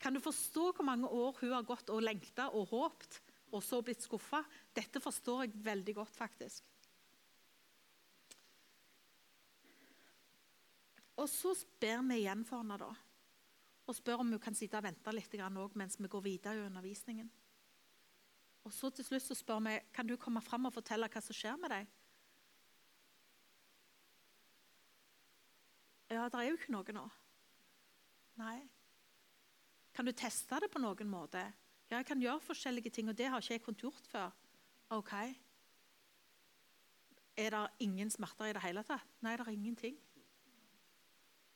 Kan 0.00 0.16
du 0.16 0.20
forstå 0.24 0.70
hvor 0.72 0.86
mange 0.86 1.08
år 1.08 1.36
hun 1.42 1.52
har 1.52 1.66
gått 1.68 1.92
og 1.92 2.02
lengta 2.02 2.48
og 2.56 2.70
håpt, 2.72 3.20
og 3.52 3.62
så 3.64 3.82
blitt 3.84 4.02
skuffa? 4.04 4.40
Dette 4.72 5.02
forstår 5.02 5.44
jeg 5.44 5.60
veldig 5.66 5.94
godt, 5.98 6.16
faktisk. 6.16 6.64
Og 11.20 11.28
så 11.28 11.52
ber 11.82 12.00
vi 12.08 12.22
igjen 12.22 12.46
for 12.48 12.62
henne, 12.62 12.78
da. 12.80 12.88
Og 13.90 13.96
spør 13.96 14.22
om 14.22 14.32
hun 14.32 14.40
kan 14.40 14.56
sitte 14.56 14.78
og 14.78 14.86
vente 14.86 15.12
litt 15.12 15.34
mens 15.74 15.98
vi 16.00 16.08
går 16.08 16.22
videre 16.24 16.56
i 16.56 16.66
undervisningen. 16.66 17.28
Og 18.64 18.72
så 18.72 18.90
til 18.90 19.04
slutt 19.04 19.24
så 19.24 19.34
spør 19.34 19.60
vi 19.66 19.78
kan 19.92 20.06
du 20.06 20.16
komme 20.16 20.40
fram 20.40 20.68
og 20.68 20.72
fortelle 20.72 21.08
hva 21.08 21.20
som 21.20 21.36
skjer 21.36 21.56
med 21.60 21.72
deg. 21.74 21.86
Ja, 26.10 26.28
det 26.28 26.38
er 26.40 26.48
jo 26.48 26.56
ikke 26.58 26.72
noe 26.72 26.94
nå. 26.94 27.08
Nei. 28.40 28.58
Kan 29.94 30.06
du 30.06 30.12
teste 30.12 30.60
det 30.62 30.70
på 30.72 30.82
noen 30.82 31.10
måte? 31.10 31.42
Ja, 31.90 31.98
jeg 31.98 32.06
kan 32.06 32.22
gjøre 32.22 32.44
forskjellige 32.44 32.90
ting, 32.94 33.08
og 33.10 33.18
det 33.18 33.26
har 33.30 33.42
ikke 33.42 33.56
jeg 33.56 33.64
kunnet 33.64 33.82
gjort 33.82 34.06
før. 34.10 34.30
OK. 34.94 35.14
Er 37.40 37.50
det 37.56 37.66
ingen 37.86 38.10
smerter 38.10 38.50
i 38.50 38.54
det 38.54 38.62
hele 38.62 38.84
tatt? 38.86 39.18
Nei, 39.24 39.34
det 39.36 39.46
er 39.46 39.52
ingenting. 39.56 39.98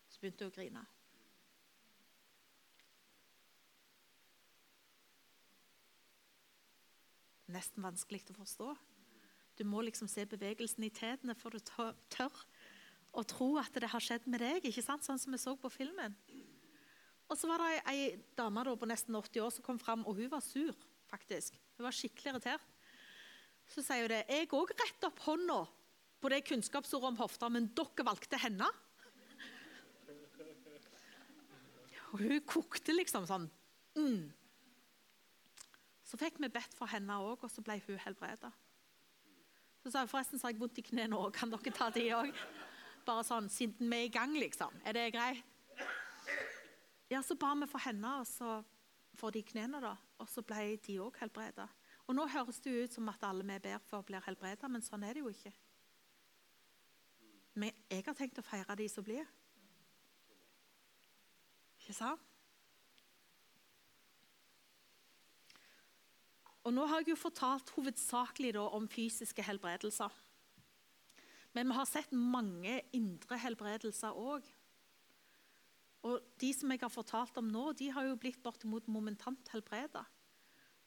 Så 0.09 0.21
begynte 0.23 0.47
hun 0.47 0.55
å 0.55 0.59
grine. 0.59 0.85
nesten 7.55 7.85
vanskelig 7.85 8.25
å 8.33 8.39
forstå. 8.39 8.73
Du 9.59 9.65
må 9.69 9.83
liksom 9.87 10.09
se 10.11 10.25
bevegelsen 10.27 10.87
i 10.87 10.93
tærne 10.95 11.37
før 11.39 11.57
du 11.57 11.63
tør 11.63 12.39
å 13.15 13.23
tro 13.31 13.53
at 13.61 13.77
det 13.79 13.93
har 13.93 14.03
skjedd 14.03 14.27
med 14.27 14.43
deg. 14.43 14.65
ikke 14.67 14.83
sant? 14.83 15.07
Sånn 15.07 15.21
som 15.23 15.35
vi 15.35 15.39
så 15.39 15.55
på 15.59 15.71
filmen. 15.71 16.17
Og 17.31 17.39
så 17.39 17.49
var 17.49 17.63
det 17.63 17.81
ei, 17.91 18.01
dame 18.37 18.65
da, 18.67 18.75
på 18.77 18.89
nesten 18.89 19.17
80 19.17 19.45
år 19.45 19.53
som 19.55 19.65
kom 19.67 19.79
fram, 19.81 20.05
og 20.09 20.19
hun 20.19 20.31
var 20.33 20.45
sur. 20.45 20.75
faktisk. 21.15 21.55
Hun 21.77 21.85
var 21.87 21.95
skikkelig 21.95 22.33
irritert. 22.33 22.71
Så 23.71 23.83
sier 23.85 24.03
hun 24.03 24.11
det. 24.11 24.25
Jeg 24.29 24.49
òg 24.51 24.73
retter 24.75 25.09
opp 25.09 25.21
hånda 25.25 25.61
på 26.21 26.31
det 26.33 26.41
kunnskapsordet 26.49 27.13
om 27.13 27.21
hofter, 27.21 27.53
men 27.53 27.69
dere 27.77 28.07
valgte 28.07 28.41
henne. 28.41 28.67
Og 32.15 32.21
hun 32.23 32.41
kokte 32.47 32.95
liksom 32.95 33.29
sånn. 33.31 33.47
Mm. 33.95 34.33
Så 36.05 36.19
fikk 36.21 36.41
vi 36.43 36.51
bedt 36.53 36.75
for 36.77 36.91
henne 36.91 37.17
òg, 37.23 37.47
og 37.47 37.51
så 37.51 37.63
ble 37.65 37.79
hun 37.87 37.99
helbreda. 38.05 38.51
Så 39.83 39.93
sa 39.93 40.03
jeg 40.05 40.11
forresten 40.13 40.41
så 40.41 40.49
har 40.49 40.55
jeg 40.55 40.63
vondt 40.63 40.79
i 40.81 40.87
knærne 40.87 41.19
òg, 41.19 41.33
kan 41.37 41.51
dere 41.53 41.75
ta 41.75 41.91
de 41.95 42.07
òg? 42.17 42.31
Bare 43.05 43.25
sånn 43.27 43.51
siden 43.53 43.91
vi 43.91 43.99
er 44.03 44.09
i 44.09 44.13
gang, 44.15 44.35
liksom. 44.39 44.73
Er 44.87 44.97
det 44.97 45.11
greit? 45.15 45.54
Ja, 47.15 47.21
så 47.23 47.37
ba 47.39 47.53
vi 47.55 47.67
for 47.71 47.79
henne 47.79 48.17
og 48.19 48.27
så 48.27 48.57
for 49.15 49.31
de 49.31 49.45
knærne, 49.47 49.79
da. 49.79 49.93
Og 50.19 50.27
så 50.27 50.43
ble 50.43 50.75
de 50.83 50.97
òg 50.99 51.21
helbreda. 51.21 51.69
Og 52.09 52.17
nå 52.19 52.27
høres 52.33 52.59
det 52.65 52.73
ut 52.75 52.97
som 52.97 53.09
at 53.13 53.23
alle 53.23 53.47
vi 53.47 53.61
ber 53.63 53.79
for, 53.87 54.03
blir 54.03 54.25
helbreda, 54.27 54.69
men 54.69 54.83
sånn 54.83 55.07
er 55.07 55.15
det 55.15 55.23
jo 55.23 55.31
ikke. 55.31 55.53
Men 57.55 57.71
jeg 57.87 58.03
har 58.03 58.17
tenkt 58.19 58.41
å 58.43 58.45
feire 58.45 58.75
de 58.81 58.89
som 58.91 59.07
blir. 59.07 59.29
Ikke 61.79 61.95
sant? 61.95 62.31
Og 66.65 66.73
Nå 66.73 66.87
har 66.89 67.03
jeg 67.03 67.13
jo 67.13 67.21
fortalt 67.21 67.71
hovedsakelig 67.77 68.57
om 68.59 68.89
fysiske 68.89 69.45
helbredelser. 69.45 70.11
Men 71.55 71.69
vi 71.69 71.77
har 71.77 71.87
sett 71.87 72.15
mange 72.17 72.81
indre 72.97 73.39
helbredelser 73.39 74.17
òg. 74.17 74.49
Og 76.05 76.21
de 76.41 76.51
som 76.53 76.73
jeg 76.73 76.83
har 76.83 76.93
fortalt 76.93 77.39
om 77.41 77.49
nå, 77.49 77.71
de 77.79 77.89
har 77.95 78.07
jo 78.09 78.19
blitt 78.21 78.43
bortimot 78.45 78.87
momentant 78.93 79.49
helbreda. 79.55 80.05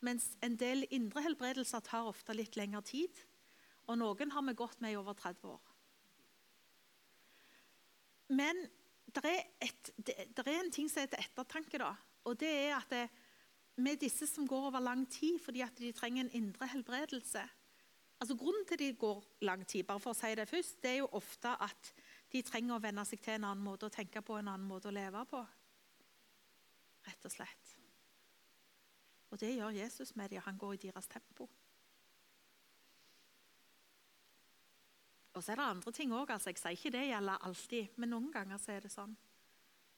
Mens 0.06 0.36
en 0.46 0.58
del 0.60 0.86
indre 0.94 1.24
helbredelser 1.26 1.82
tar 1.86 2.10
ofte 2.10 2.36
litt 2.38 2.58
lengre 2.60 2.84
tid. 2.86 3.24
Og 3.90 3.98
noen 3.98 4.34
har 4.36 4.46
vi 4.46 4.58
gått 4.58 4.82
med 4.84 4.94
i 4.94 5.00
over 5.00 5.18
30 5.18 5.50
år. 5.50 5.64
Men 8.38 8.60
det 9.16 9.24
er, 9.32 9.72
er 10.44 10.52
en 10.58 10.74
ting 10.74 10.90
som 10.92 11.02
er 11.02 11.10
til 11.10 11.24
ettertanke. 11.24 11.80
da, 11.82 11.96
og 12.28 12.38
det 12.38 12.52
er 12.52 12.76
at 12.78 12.92
det, 12.92 13.08
med 13.78 14.02
disse 14.02 14.28
som 14.28 14.46
går 14.50 14.70
over 14.70 14.84
lang 14.84 15.06
tid 15.10 15.38
fordi 15.40 15.62
at 15.62 15.78
de 15.80 15.94
trenger 15.96 16.26
en 16.26 16.36
indre 16.36 16.68
helbredelse 16.68 17.44
altså 18.20 18.36
Grunnen 18.36 18.66
til 18.68 18.80
de 18.80 18.94
går 18.94 19.24
lang 19.42 19.66
tid, 19.68 19.84
bare 19.84 20.02
for 20.02 20.14
å 20.14 20.18
si 20.18 20.34
det 20.38 20.48
først, 20.50 20.80
det 20.84 20.92
er 20.92 21.02
jo 21.02 21.10
ofte 21.20 21.54
at 21.64 21.92
de 22.32 22.42
trenger 22.44 22.76
å 22.76 22.84
venne 22.84 23.06
seg 23.08 23.22
til 23.24 23.38
en 23.38 23.50
annen 23.52 23.64
måte 23.64 23.88
å 23.88 23.94
tenke 23.94 24.22
på, 24.22 24.38
en 24.38 24.52
annen 24.52 24.68
måte 24.68 24.90
å 24.90 24.96
leve 24.96 25.24
på. 25.30 25.44
Rett 27.08 27.28
og 27.28 27.32
slett. 27.32 27.78
Og 29.32 29.40
det 29.40 29.54
gjør 29.56 29.76
Jesus 29.76 30.16
med 30.16 30.32
dem. 30.32 30.44
Han 30.46 30.60
går 30.60 30.74
i 30.74 30.84
deres 30.88 31.08
tempo. 31.12 31.48
Og 35.38 35.44
så 35.44 35.52
er 35.52 35.60
det 35.60 35.70
andre 35.70 35.92
ting 35.94 36.14
òg. 36.16 36.32
Altså, 36.34 36.50
jeg 36.50 36.60
sier 36.60 36.78
ikke 36.78 36.94
det 36.96 37.08
gjelder 37.12 37.44
alltid, 37.46 37.98
men 38.02 38.10
noen 38.10 38.32
ganger 38.34 38.58
så 38.58 38.74
er 38.74 38.88
det 38.88 38.92
sånn. 38.92 39.14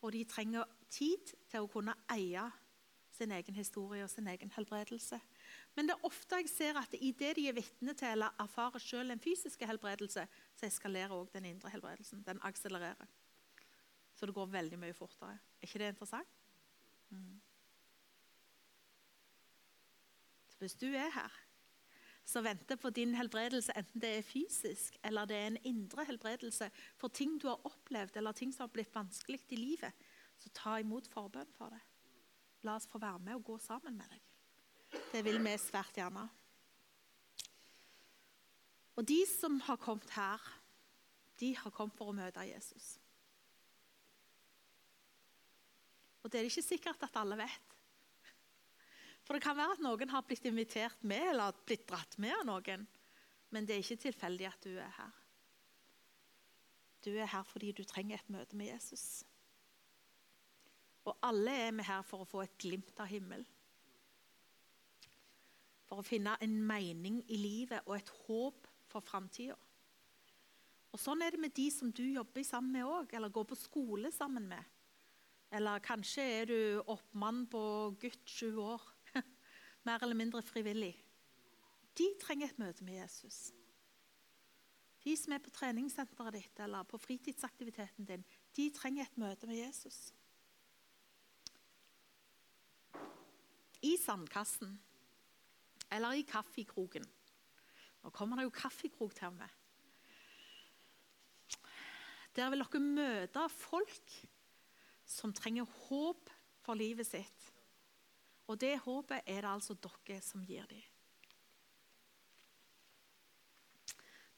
Og 0.01 0.11
de 0.11 0.23
trenger 0.27 0.67
tid 0.91 1.31
til 1.51 1.63
å 1.63 1.69
kunne 1.71 1.95
eie 2.11 2.43
sin 3.15 3.31
egen 3.31 3.55
historie 3.55 4.03
og 4.03 4.11
sin 4.11 4.27
egen 4.27 4.51
helbredelse. 4.55 5.19
Men 5.75 5.87
det 5.89 5.95
er 5.95 6.05
ofte 6.07 6.39
jeg 6.41 6.49
ser 6.51 6.79
at 6.81 6.93
i 6.99 7.11
det 7.11 7.35
de 7.37 7.47
er 7.49 7.57
vitne 7.57 7.93
til 7.97 8.13
eller 8.13 8.35
erfarer 8.39 8.81
selv 8.83 9.11
en 9.11 9.21
fysisk 9.21 9.61
helbredelse, 9.65 10.25
så 10.55 10.65
eskalerer 10.65 11.15
også 11.15 11.37
den 11.37 11.45
indre 11.45 11.69
helbredelsen. 11.69 12.23
Den 12.27 12.39
akselererer. 12.43 13.07
Så 14.15 14.25
det 14.25 14.35
går 14.35 14.49
veldig 14.51 14.79
mye 14.79 14.93
fortere. 14.93 15.37
Er 15.61 15.67
ikke 15.67 15.79
det 15.79 15.93
interessant? 15.93 16.41
Mm. 17.09 17.41
Så 20.49 20.57
hvis 20.59 20.75
du 20.75 20.87
er 20.87 21.11
her, 21.13 21.37
så 22.25 22.41
venter 22.41 22.75
på 22.75 22.89
din 22.89 23.15
helbredelse, 23.15 23.73
enten 23.77 24.01
det 24.01 24.09
er 24.17 24.25
fysisk 24.25 24.97
eller 25.03 25.25
det 25.25 25.37
er 25.37 25.47
en 25.47 25.61
indre 25.65 26.05
helbredelse 26.05 26.69
for 26.97 27.07
ting 27.07 27.39
du 27.41 27.47
har 27.47 27.65
opplevd 27.65 28.17
eller 28.17 28.31
ting 28.37 28.53
som 28.53 28.67
har 28.67 28.73
blitt 28.73 28.93
vanskelig 28.95 29.39
i 29.49 29.57
livet, 29.57 29.93
så 30.37 30.51
ta 30.53 30.77
imot 30.79 31.07
forbønn 31.09 31.49
for 31.57 31.73
det. 31.73 31.81
La 32.67 32.75
oss 32.75 32.87
få 32.91 32.99
være 33.01 33.19
med 33.23 33.39
og 33.39 33.47
gå 33.47 33.57
sammen 33.63 33.97
med 33.97 34.11
deg. 34.11 34.21
Det 34.89 35.21
vil 35.25 35.39
vi 35.43 35.55
svært 35.61 35.97
gjerne. 35.97 36.25
Og 38.99 39.05
de 39.07 39.19
som 39.29 39.59
har 39.63 39.79
kommet 39.79 40.09
her, 40.11 40.43
de 41.39 41.53
har 41.55 41.71
kommet 41.71 41.95
for 41.95 42.11
å 42.11 42.17
møte 42.17 42.43
Jesus. 42.47 42.97
Og 46.19 46.27
det 46.27 46.39
er 46.39 46.45
det 46.45 46.51
ikke 46.51 46.67
sikkert 46.67 47.05
at 47.07 47.19
alle 47.21 47.37
vet. 47.39 47.75
For 49.23 49.37
det 49.37 49.43
kan 49.45 49.55
være 49.55 49.77
at 49.77 49.83
noen 49.85 50.11
har 50.11 50.25
blitt 50.27 50.47
invitert 50.49 51.03
med 51.07 51.31
eller 51.31 51.55
blitt 51.65 51.87
dratt 51.87 52.17
med 52.19 52.33
av 52.41 52.47
noen. 52.49 52.85
Men 53.53 53.65
det 53.65 53.75
er 53.75 53.83
ikke 53.83 54.03
tilfeldig 54.09 54.47
at 54.49 54.65
du 54.65 54.73
er 54.75 54.91
her. 54.97 55.15
Du 57.05 57.13
er 57.15 57.29
her 57.31 57.45
fordi 57.47 57.71
du 57.77 57.85
trenger 57.87 58.19
et 58.19 58.31
møte 58.33 58.57
med 58.59 58.73
Jesus. 58.73 59.23
Og 61.07 61.15
alle 61.23 61.53
er 61.69 61.71
vi 61.77 61.87
her 61.87 62.03
for 62.05 62.25
å 62.25 62.27
få 62.27 62.43
et 62.43 62.57
glimt 62.59 62.99
av 62.99 63.07
himmel. 63.09 63.45
For 65.89 66.01
å 66.01 66.05
finne 66.05 66.35
en 66.43 66.55
mening 66.69 67.23
i 67.27 67.39
livet 67.41 67.85
og 67.87 67.95
et 67.97 68.11
håp 68.27 68.67
for 68.89 69.05
framtida. 69.05 69.57
Og 70.89 71.01
sånn 71.01 71.21
er 71.21 71.33
det 71.33 71.41
med 71.41 71.53
de 71.57 71.67
som 71.73 71.91
du 71.93 72.03
jobber 72.05 72.45
sammen 72.45 72.73
med 72.73 72.87
òg, 72.89 73.11
eller 73.13 73.33
går 73.33 73.45
på 73.51 73.57
skole 73.57 74.09
sammen 74.13 74.47
med. 74.49 74.63
Eller 75.53 75.81
kanskje 75.85 76.25
er 76.25 76.49
du 76.49 76.59
oppmann 76.89 77.43
på 77.49 77.61
gutt 78.01 78.29
sju 78.29 78.57
år. 78.61 78.85
Mer 79.85 80.01
eller 80.01 80.17
mindre 80.17 80.41
frivillig. 80.45 80.95
De 81.97 82.07
trenger 82.21 82.49
et 82.49 82.61
møte 82.61 82.85
med 82.85 83.01
Jesus. 83.01 83.49
De 85.05 85.15
som 85.17 85.33
er 85.33 85.41
på 85.41 85.53
treningssenteret 85.53 86.37
ditt 86.37 86.61
eller 86.65 86.85
på 86.89 86.99
fritidsaktiviteten 87.01 88.09
din, 88.09 88.25
de 88.57 88.69
trenger 88.75 89.05
et 89.05 89.21
møte 89.21 89.49
med 89.49 89.61
Jesus. 89.61 90.09
i 93.81 93.95
sandkassen 93.97 94.77
eller 95.91 96.19
i 96.19 96.25
kaffekroken. 96.27 97.05
Nå 98.03 98.11
kommer 98.15 98.39
det 98.39 98.47
jo 98.47 98.55
kaffekrok 98.55 99.15
til 99.17 99.33
meg. 99.35 99.55
Der 102.37 102.51
vil 102.51 102.61
dere 102.63 102.81
møte 102.83 103.47
folk 103.51 104.13
som 105.09 105.33
trenger 105.33 105.67
håp 105.89 106.29
for 106.63 106.77
livet 106.77 107.07
sitt. 107.09 107.49
Og 108.49 108.57
det 108.61 108.77
håpet 108.85 109.25
er 109.25 109.43
det 109.43 109.51
altså 109.51 109.75
dere 109.75 110.21
som 110.25 110.45
gir 110.45 110.65
dem. 110.69 110.85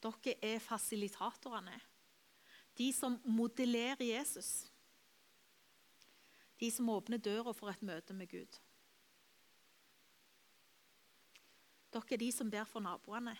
Dere 0.01 0.35
er 0.41 0.63
fasilitatorene. 0.63 1.77
De 2.77 2.89
som 2.95 3.19
modellerer 3.27 4.03
Jesus. 4.07 4.71
De 6.59 6.71
som 6.71 6.89
åpner 6.89 7.21
døra 7.21 7.53
for 7.53 7.69
et 7.69 7.83
møte 7.85 8.15
med 8.15 8.31
Gud. 8.31 8.59
Dere 11.91 12.15
er 12.15 12.21
de 12.21 12.31
som 12.31 12.49
ber 12.51 12.67
for 12.67 12.83
naboene. 12.83 13.35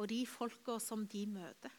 Og 0.00 0.08
de 0.08 0.22
folka 0.26 0.78
som 0.80 1.04
de 1.06 1.26
møter. 1.28 1.74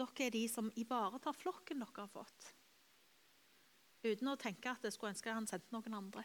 Dere 0.00 0.26
er 0.26 0.34
de 0.34 0.46
som 0.48 0.72
ivaretar 0.80 1.36
flokken 1.36 1.84
dere 1.84 2.06
har 2.06 2.10
fått. 2.10 2.52
Uten 4.02 4.32
å 4.32 4.38
tenke 4.40 4.72
at 4.72 4.82
jeg 4.82 4.96
skulle 4.96 5.12
ønske 5.12 5.34
han 5.36 5.46
sendte 5.46 5.74
noen 5.74 6.00
andre. 6.00 6.24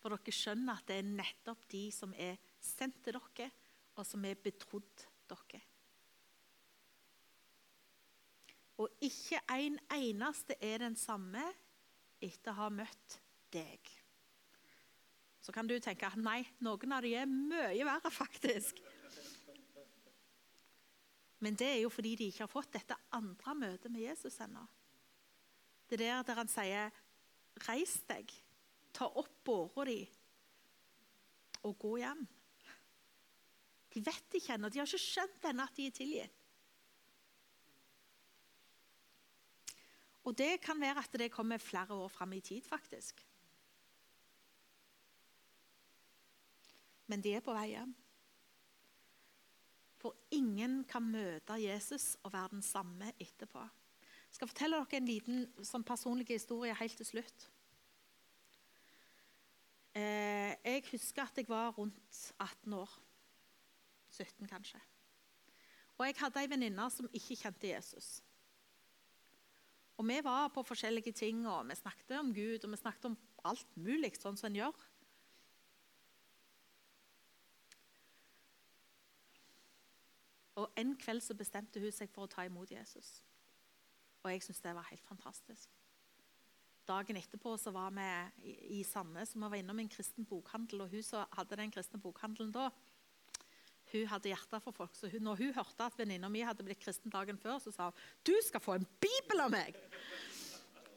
For 0.00 0.14
dere 0.14 0.34
skjønner 0.34 0.80
at 0.80 0.88
det 0.88 0.98
er 1.02 1.10
nettopp 1.12 1.68
de 1.70 1.84
som 1.94 2.14
er 2.16 2.40
sendt 2.62 3.02
til 3.04 3.18
dere, 3.18 3.50
og 3.98 4.06
som 4.06 4.24
er 4.24 4.38
betrodd 4.40 5.06
dere. 5.28 5.60
Og 8.78 9.02
ikke 9.02 9.40
en 9.50 9.78
eneste 9.90 10.54
er 10.62 10.78
den 10.84 10.94
samme 10.96 11.42
etter 12.20 12.52
å 12.52 12.58
ha 12.64 12.68
møtt 12.72 13.18
deg. 13.54 13.90
Så 15.40 15.54
kan 15.54 15.68
du 15.68 15.78
tenke 15.80 16.08
at 16.08 16.18
nei, 16.20 16.42
noen 16.64 16.92
av 16.92 17.04
dem 17.04 17.14
er 17.16 17.28
mye 17.30 17.84
verre, 17.88 18.10
faktisk. 18.12 18.82
Men 21.38 21.54
det 21.56 21.68
er 21.70 21.80
jo 21.84 21.92
fordi 21.94 22.16
de 22.18 22.28
ikke 22.28 22.44
har 22.44 22.50
fått 22.50 22.74
dette 22.74 22.96
andre 23.14 23.54
møtet 23.54 23.92
med 23.94 24.02
Jesus 24.02 24.40
ennå. 24.42 24.64
Det 25.88 26.00
er 26.04 26.24
der 26.26 26.40
han 26.42 26.50
sier, 26.50 26.90
'Reis 27.64 27.94
deg, 28.06 28.32
ta 28.92 29.06
opp 29.06 29.38
båra 29.44 29.86
di 29.88 30.02
og 31.62 31.78
gå 31.78 31.96
hjem'. 32.02 32.26
De 33.94 34.02
vet 34.04 34.34
ikke 34.34 34.54
ennå, 34.54 34.68
de 34.68 34.78
har 34.78 34.86
ikke 34.86 35.00
skjønt 35.00 35.48
ennå 35.48 35.64
at 35.64 35.76
de 35.76 35.86
er 35.86 35.96
tilgitt. 35.96 36.37
Og 40.28 40.36
det 40.36 40.58
kan 40.60 40.76
være 40.80 41.00
at 41.00 41.14
det 41.16 41.30
kommer 41.32 41.56
flere 41.58 41.94
år 41.96 42.08
fram 42.12 42.32
i 42.36 42.40
tid, 42.44 42.60
faktisk. 42.62 43.24
Men 47.08 47.24
de 47.24 47.32
er 47.32 47.44
på 47.44 47.54
vei 47.56 47.70
hjem. 47.70 47.94
For 49.98 50.14
ingen 50.36 50.82
kan 50.86 51.06
møte 51.08 51.56
Jesus 51.62 52.18
og 52.22 52.34
være 52.34 52.52
den 52.58 52.62
samme 52.62 53.08
etterpå. 53.16 53.62
Jeg 54.28 54.36
skal 54.36 54.50
fortelle 54.50 54.82
dere 54.82 55.00
en 55.00 55.08
liten 55.08 55.64
sånn 55.64 55.86
personlig 55.88 56.28
historie 56.28 56.76
helt 56.76 57.00
til 57.00 57.08
slutt. 57.08 57.48
Eh, 59.96 60.52
jeg 60.60 60.84
husker 60.92 61.24
at 61.24 61.40
jeg 61.40 61.48
var 61.48 61.72
rundt 61.78 62.20
18 62.36 62.76
år. 62.76 62.92
17, 64.12 64.44
kanskje. 64.48 64.80
Og 65.96 66.06
jeg 66.06 66.20
hadde 66.20 66.44
ei 66.44 66.50
venninne 66.52 66.90
som 66.92 67.08
ikke 67.08 67.40
kjente 67.40 67.72
Jesus. 67.72 68.18
Og 69.98 70.06
Vi 70.06 70.20
var 70.24 70.48
på 70.54 70.62
forskjellige 70.62 71.12
ting, 71.12 71.46
og 71.48 71.68
vi 71.68 71.74
snakket 71.74 72.18
om 72.18 72.34
Gud 72.34 72.64
og 72.64 72.70
vi 72.70 72.76
snakket 72.76 73.04
om 73.04 73.16
alt 73.44 73.76
mulig, 73.76 74.12
sånn 74.18 74.36
som 74.38 74.46
en 74.46 74.58
gjør. 74.60 74.84
Og 80.58 80.70
En 80.78 80.94
kveld 80.98 81.22
så 81.22 81.34
bestemte 81.34 81.82
hun 81.82 81.94
seg 81.94 82.10
for 82.14 82.26
å 82.26 82.30
ta 82.30 82.46
imot 82.46 82.70
Jesus. 82.70 83.22
Og 84.22 84.30
jeg 84.30 84.42
syntes 84.42 84.62
det 84.62 84.74
var 84.74 84.86
helt 84.90 85.06
fantastisk. 85.06 85.68
Dagen 86.88 87.18
etterpå 87.20 87.52
så 87.60 87.70
var 87.74 87.90
vi 87.92 88.06
i, 88.78 88.84
Sandnes 88.86 89.34
og 89.34 89.42
vi 89.42 89.50
var 89.50 89.60
innom 89.60 89.82
en 89.82 89.90
kristen 89.92 90.26
bokhandel. 90.26 90.86
og 90.86 90.94
Hun 90.94 91.02
som 91.04 91.26
hadde 91.36 91.58
den 91.60 91.74
kristne 91.74 92.00
bokhandelen 92.00 92.54
da, 92.54 92.70
hun 93.92 94.08
hadde 94.10 94.30
hjerte 94.30 94.60
for 94.64 94.76
folk. 94.76 94.96
Så 94.96 95.10
hun, 95.12 95.24
når 95.24 95.40
hun 95.42 95.54
hørte 95.56 95.86
at 95.86 95.96
venninna 95.98 96.30
mi 96.32 96.44
hadde 96.44 96.64
blitt 96.66 96.82
kristen 96.82 97.12
dagen 97.12 97.38
før, 97.40 97.58
så 97.62 97.72
sa 97.74 97.88
hun 97.90 98.02
du 98.26 98.34
skal 98.44 98.62
få 98.62 98.78
en 98.78 98.88
bibel 99.00 99.44
av 99.44 99.52
meg! 99.54 99.78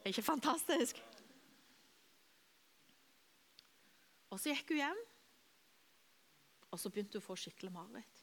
Er 0.01 0.09
ikke 0.09 0.25
fantastisk? 0.25 0.97
Og 4.31 4.39
så 4.39 4.53
gikk 4.53 4.73
hun 4.73 4.79
hjem, 4.79 4.99
og 6.71 6.79
så 6.79 6.89
begynte 6.89 7.19
hun 7.19 7.23
å 7.23 7.27
få 7.27 7.37
skikkelig 7.37 7.73
mareritt. 7.75 8.21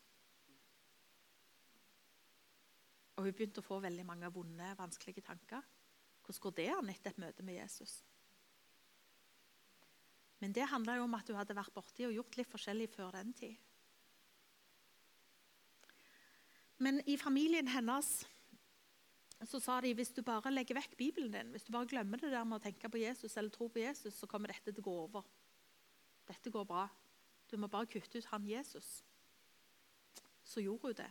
Og 3.19 3.27
hun 3.27 3.35
begynte 3.35 3.63
å 3.63 3.67
få 3.67 3.81
veldig 3.83 4.07
mange 4.07 4.31
vonde, 4.33 4.73
vanskelige 4.79 5.27
tanker. 5.27 5.65
Hvordan 6.25 6.45
går 6.45 6.57
det 6.57 6.69
an 6.75 6.91
etter 6.93 7.13
et 7.13 7.21
møte 7.21 7.45
med 7.45 7.59
Jesus? 7.59 7.99
Men 10.39 10.55
det 10.55 10.69
handla 10.71 11.01
om 11.03 11.17
at 11.19 11.29
hun 11.29 11.39
hadde 11.39 11.57
vært 11.59 11.75
borti 11.75 12.07
og 12.07 12.15
gjort 12.15 12.37
litt 12.39 12.51
forskjellig 12.51 12.89
før 12.93 13.17
den 13.19 13.33
tid. 13.37 13.57
Men 16.79 17.01
i 17.11 17.17
familien 17.19 17.69
hennes 17.69 18.11
så 19.47 19.61
sa 19.63 19.79
de 19.83 19.93
hvis 19.95 20.11
du 20.15 20.23
bare 20.27 20.51
legger 20.51 20.79
vekk 20.79 20.97
Bibelen 20.99 21.31
din, 21.35 21.53
hvis 21.55 21.67
du 21.67 21.73
bare 21.75 21.87
glemmer 21.91 22.19
det 22.19 22.33
der 22.33 22.47
med 22.47 22.59
å 22.59 22.65
tenke 22.65 22.91
på 22.91 23.01
Jesus 23.03 23.37
eller 23.37 23.55
tro 23.55 23.69
på 23.71 23.83
Jesus, 23.83 24.17
så 24.19 24.27
kommer 24.31 24.51
dette 24.51 24.73
til 24.73 24.83
å 24.83 24.89
gå 24.89 24.97
over. 25.05 25.29
Dette 26.29 26.51
går 26.53 26.67
bra. 26.69 26.89
Du 27.49 27.57
må 27.57 27.71
bare 27.71 27.89
kutte 27.91 28.19
ut 28.19 28.31
han 28.33 28.47
Jesus. 28.47 28.99
Så 30.45 30.63
gjorde 30.65 30.91
hun 30.91 30.99
det. 30.99 31.11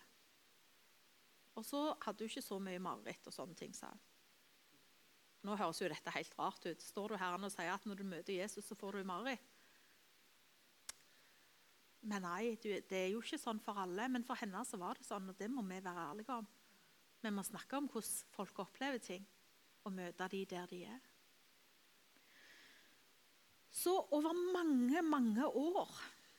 Og 1.58 1.66
så 1.66 1.82
hadde 2.04 2.24
hun 2.24 2.30
ikke 2.30 2.46
så 2.46 2.60
mye 2.62 2.84
mareritt 2.84 3.28
og 3.30 3.34
sånne 3.34 3.58
ting, 3.58 3.74
sa 3.74 3.90
hun. 3.90 4.04
Nå 5.48 5.56
høres 5.56 5.80
jo 5.82 5.90
dette 5.90 6.12
helt 6.12 6.36
rart 6.38 6.66
ut. 6.68 6.84
Står 6.84 7.14
du 7.14 7.20
her 7.22 7.38
og 7.38 7.52
sier 7.54 7.72
at 7.72 7.86
når 7.88 8.02
du 8.02 8.08
møter 8.10 8.36
Jesus, 8.36 8.66
så 8.68 8.76
får 8.76 9.00
du 9.00 9.08
mareritt? 9.08 9.57
Men 12.08 12.24
nei, 12.24 12.56
det 12.64 12.96
er 12.96 13.10
jo 13.12 13.20
ikke 13.20 13.40
sånn 13.42 13.60
for 13.64 13.80
alle. 13.84 14.08
Men 14.12 14.24
for 14.28 14.40
henne 14.40 14.62
så 14.68 14.80
var 14.80 14.96
det 15.00 15.08
sånn, 15.08 15.28
og 15.32 15.38
det 15.40 15.50
må 15.52 15.64
vi 15.68 15.82
være 15.84 16.06
ærlige 16.12 16.40
om. 16.40 16.48
Vi 17.24 17.32
må 17.34 17.44
snakke 17.44 17.80
om 17.80 17.90
hvordan 17.92 18.34
folk 18.36 18.62
opplever 18.64 19.02
ting, 19.04 19.26
og 19.84 19.96
møte 19.96 20.28
de 20.32 20.44
der 20.48 20.70
de 20.72 20.84
er. 20.88 21.02
Så 23.78 23.94
over 24.16 24.34
mange, 24.54 25.02
mange 25.06 25.46
år 25.46 25.92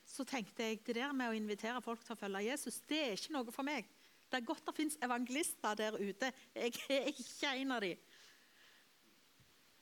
så 0.08 0.24
tenkte 0.24 0.64
jeg 0.64 0.80
det 0.86 0.96
der 0.96 1.12
med 1.12 1.30
å 1.30 1.36
invitere 1.36 1.82
folk 1.84 2.00
til 2.04 2.16
å 2.16 2.18
følge 2.18 2.46
Jesus, 2.46 2.80
det 2.88 3.00
er 3.04 3.18
ikke 3.18 3.34
noe 3.36 3.52
for 3.54 3.66
meg. 3.66 3.86
Det 4.28 4.40
er 4.40 4.48
godt 4.48 4.64
det 4.66 4.74
fins 4.76 4.96
evangelister 5.04 5.76
der 5.76 5.98
ute. 6.00 6.32
Jeg 6.56 6.72
er 6.92 7.10
ikke 7.12 7.52
en 7.60 7.76
av 7.76 7.84
dem. 7.84 8.00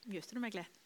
Muter 0.07 0.39
du 0.39 0.43
meg 0.43 0.59
litt? 0.59 0.83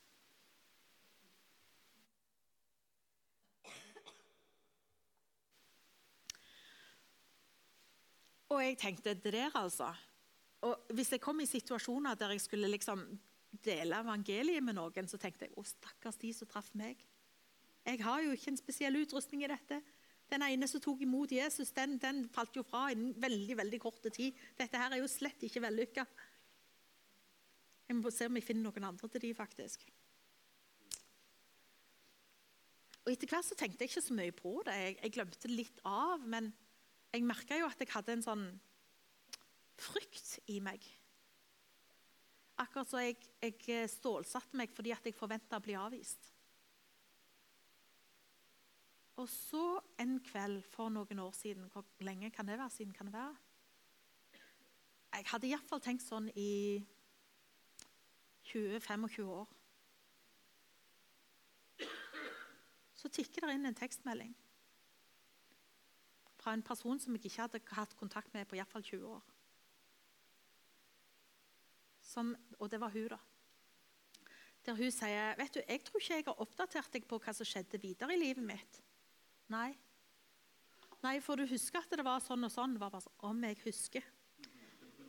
Og 8.51 8.63
jeg 8.65 8.79
tenkte 8.81 9.15
det 9.15 9.33
der, 9.33 9.55
altså. 9.55 9.93
Og 10.67 10.93
hvis 10.95 11.13
jeg 11.15 11.23
kom 11.23 11.41
i 11.41 11.49
situasjoner 11.49 12.19
der 12.19 12.35
jeg 12.35 12.43
skulle 12.45 12.71
liksom 12.71 13.05
dele 13.65 14.03
evangeliet 14.03 14.63
med 14.63 14.77
noen, 14.79 15.09
så 15.09 15.19
tenkte 15.19 15.47
jeg 15.47 15.57
å 15.59 15.65
stakkars 15.67 16.19
de 16.21 16.33
som 16.35 16.51
traff 16.51 16.71
meg. 16.79 17.01
Jeg 17.87 18.03
har 18.05 18.21
jo 18.23 18.35
ikke 18.35 18.53
en 18.53 18.61
spesiell 18.61 18.99
utrustning 19.01 19.45
i 19.45 19.51
dette. 19.51 19.81
Den 20.31 20.45
ene 20.47 20.69
som 20.71 20.83
tok 20.83 21.01
imot 21.03 21.33
Jesus, 21.35 21.73
den, 21.75 21.97
den 21.99 22.27
falt 22.31 22.55
jo 22.55 22.63
fra 22.67 22.91
innen 22.93 23.15
veldig 23.19 23.57
veldig 23.59 23.81
kort 23.83 24.05
tid. 24.15 24.37
Dette 24.59 24.79
her 24.79 24.95
er 24.95 25.01
jo 25.03 25.11
slett 25.11 25.43
ikke 25.47 25.63
vellykka. 25.65 26.05
Jeg 27.91 27.99
må 27.99 28.13
se 28.15 28.29
om 28.31 28.39
jeg 28.39 28.47
finner 28.47 28.69
noen 28.69 28.93
andre 28.93 29.11
til 29.11 29.25
de, 29.25 29.33
faktisk. 29.35 29.89
Og 33.01 33.11
Etter 33.11 33.31
hvert 33.33 33.49
så 33.49 33.57
tenkte 33.59 33.83
jeg 33.83 33.91
ikke 33.91 34.05
så 34.05 34.15
mye 34.15 34.35
på 34.37 34.53
det. 34.69 34.77
Jeg, 34.77 34.99
jeg 35.01 35.15
glemte 35.17 35.51
litt 35.51 35.81
av. 35.89 36.23
Men 36.23 36.53
jeg 37.11 37.27
merka 37.27 37.59
jo 37.59 37.67
at 37.67 37.81
jeg 37.83 37.91
hadde 37.91 38.15
en 38.15 38.25
sånn 38.25 38.45
frykt 39.81 40.39
i 40.53 40.61
meg. 40.63 40.85
Akkurat 42.61 42.91
så 42.91 43.01
jeg, 43.03 43.17
jeg 43.41 43.89
stålsatte 43.91 44.59
meg 44.61 44.73
fordi 44.75 44.93
at 44.95 45.07
jeg 45.09 45.17
forventa 45.17 45.59
å 45.59 45.65
bli 45.65 45.77
avvist. 45.79 46.29
Og 49.21 49.29
så 49.29 49.65
en 50.01 50.19
kveld 50.25 50.63
for 50.73 50.93
noen 50.93 51.19
år 51.21 51.35
siden 51.37 51.67
Hvor 51.69 51.85
lenge 52.07 52.31
kan 52.33 52.47
det 52.49 52.57
være 52.57 52.73
siden? 52.73 52.95
kan 52.97 53.07
det 53.07 53.13
være? 53.13 53.35
Jeg 55.13 55.27
hadde 55.27 55.49
iallfall 55.51 55.83
tenkt 55.83 56.05
sånn 56.07 56.31
i 56.39 56.81
20-25 58.49 59.27
år. 59.27 59.51
Så 62.95 63.11
tikker 63.13 63.49
det 63.49 63.59
inn 63.59 63.69
en 63.69 63.77
tekstmelding 63.77 64.33
fra 66.41 66.55
en 66.57 66.64
person 66.64 67.01
som 67.01 67.16
jeg 67.16 67.28
ikke 67.28 67.43
hadde 67.45 67.61
hatt 67.76 67.97
kontakt 68.01 68.32
med 68.34 68.49
på 68.49 68.57
iallfall 68.57 68.84
20 68.86 69.11
år. 69.11 69.26
Som, 72.11 72.32
og 72.59 72.70
det 72.72 72.80
var 72.80 72.93
hun, 72.95 73.11
da. 73.12 73.20
Der 74.66 74.76
hun 74.76 74.93
sier 74.93 75.36
vet 75.38 75.55
du, 75.55 75.61
'Jeg 75.61 75.84
tror 75.84 76.01
ikke 76.01 76.14
jeg 76.14 76.24
har 76.26 76.41
oppdatert 76.41 76.93
deg 76.93 77.07
på 77.09 77.18
hva 77.18 77.32
som 77.32 77.47
skjedde 77.47 77.80
videre 77.80 78.14
i 78.14 78.20
livet 78.20 78.45
mitt.' 78.45 78.82
Nei. 79.49 79.76
Nei, 81.03 81.20
for 81.20 81.36
du 81.36 81.47
husker 81.47 81.80
at 81.80 81.91
det 81.97 82.05
var 82.05 82.20
sånn 82.20 82.45
og 82.45 82.53
sånn? 82.53 82.74
Det 82.74 82.80
var 82.80 82.91
bare 82.91 83.07
sånn, 83.07 83.20
Om 83.24 83.45
jeg 83.45 83.59
husker? 83.64 84.05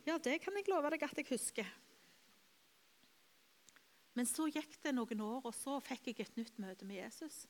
Ja, 0.06 0.18
det 0.18 0.40
kan 0.42 0.56
jeg 0.56 0.68
love 0.68 0.90
deg 0.90 1.02
at 1.02 1.16
jeg 1.16 1.28
husker. 1.28 1.66
Men 4.14 4.26
så 4.26 4.48
gikk 4.50 4.80
det 4.82 4.94
noen 4.94 5.20
år, 5.20 5.40
og 5.44 5.54
så 5.54 5.78
fikk 5.80 6.10
jeg 6.10 6.20
et 6.20 6.36
nytt 6.36 6.58
møte 6.58 6.84
med 6.84 6.96
Jesus. 6.96 7.46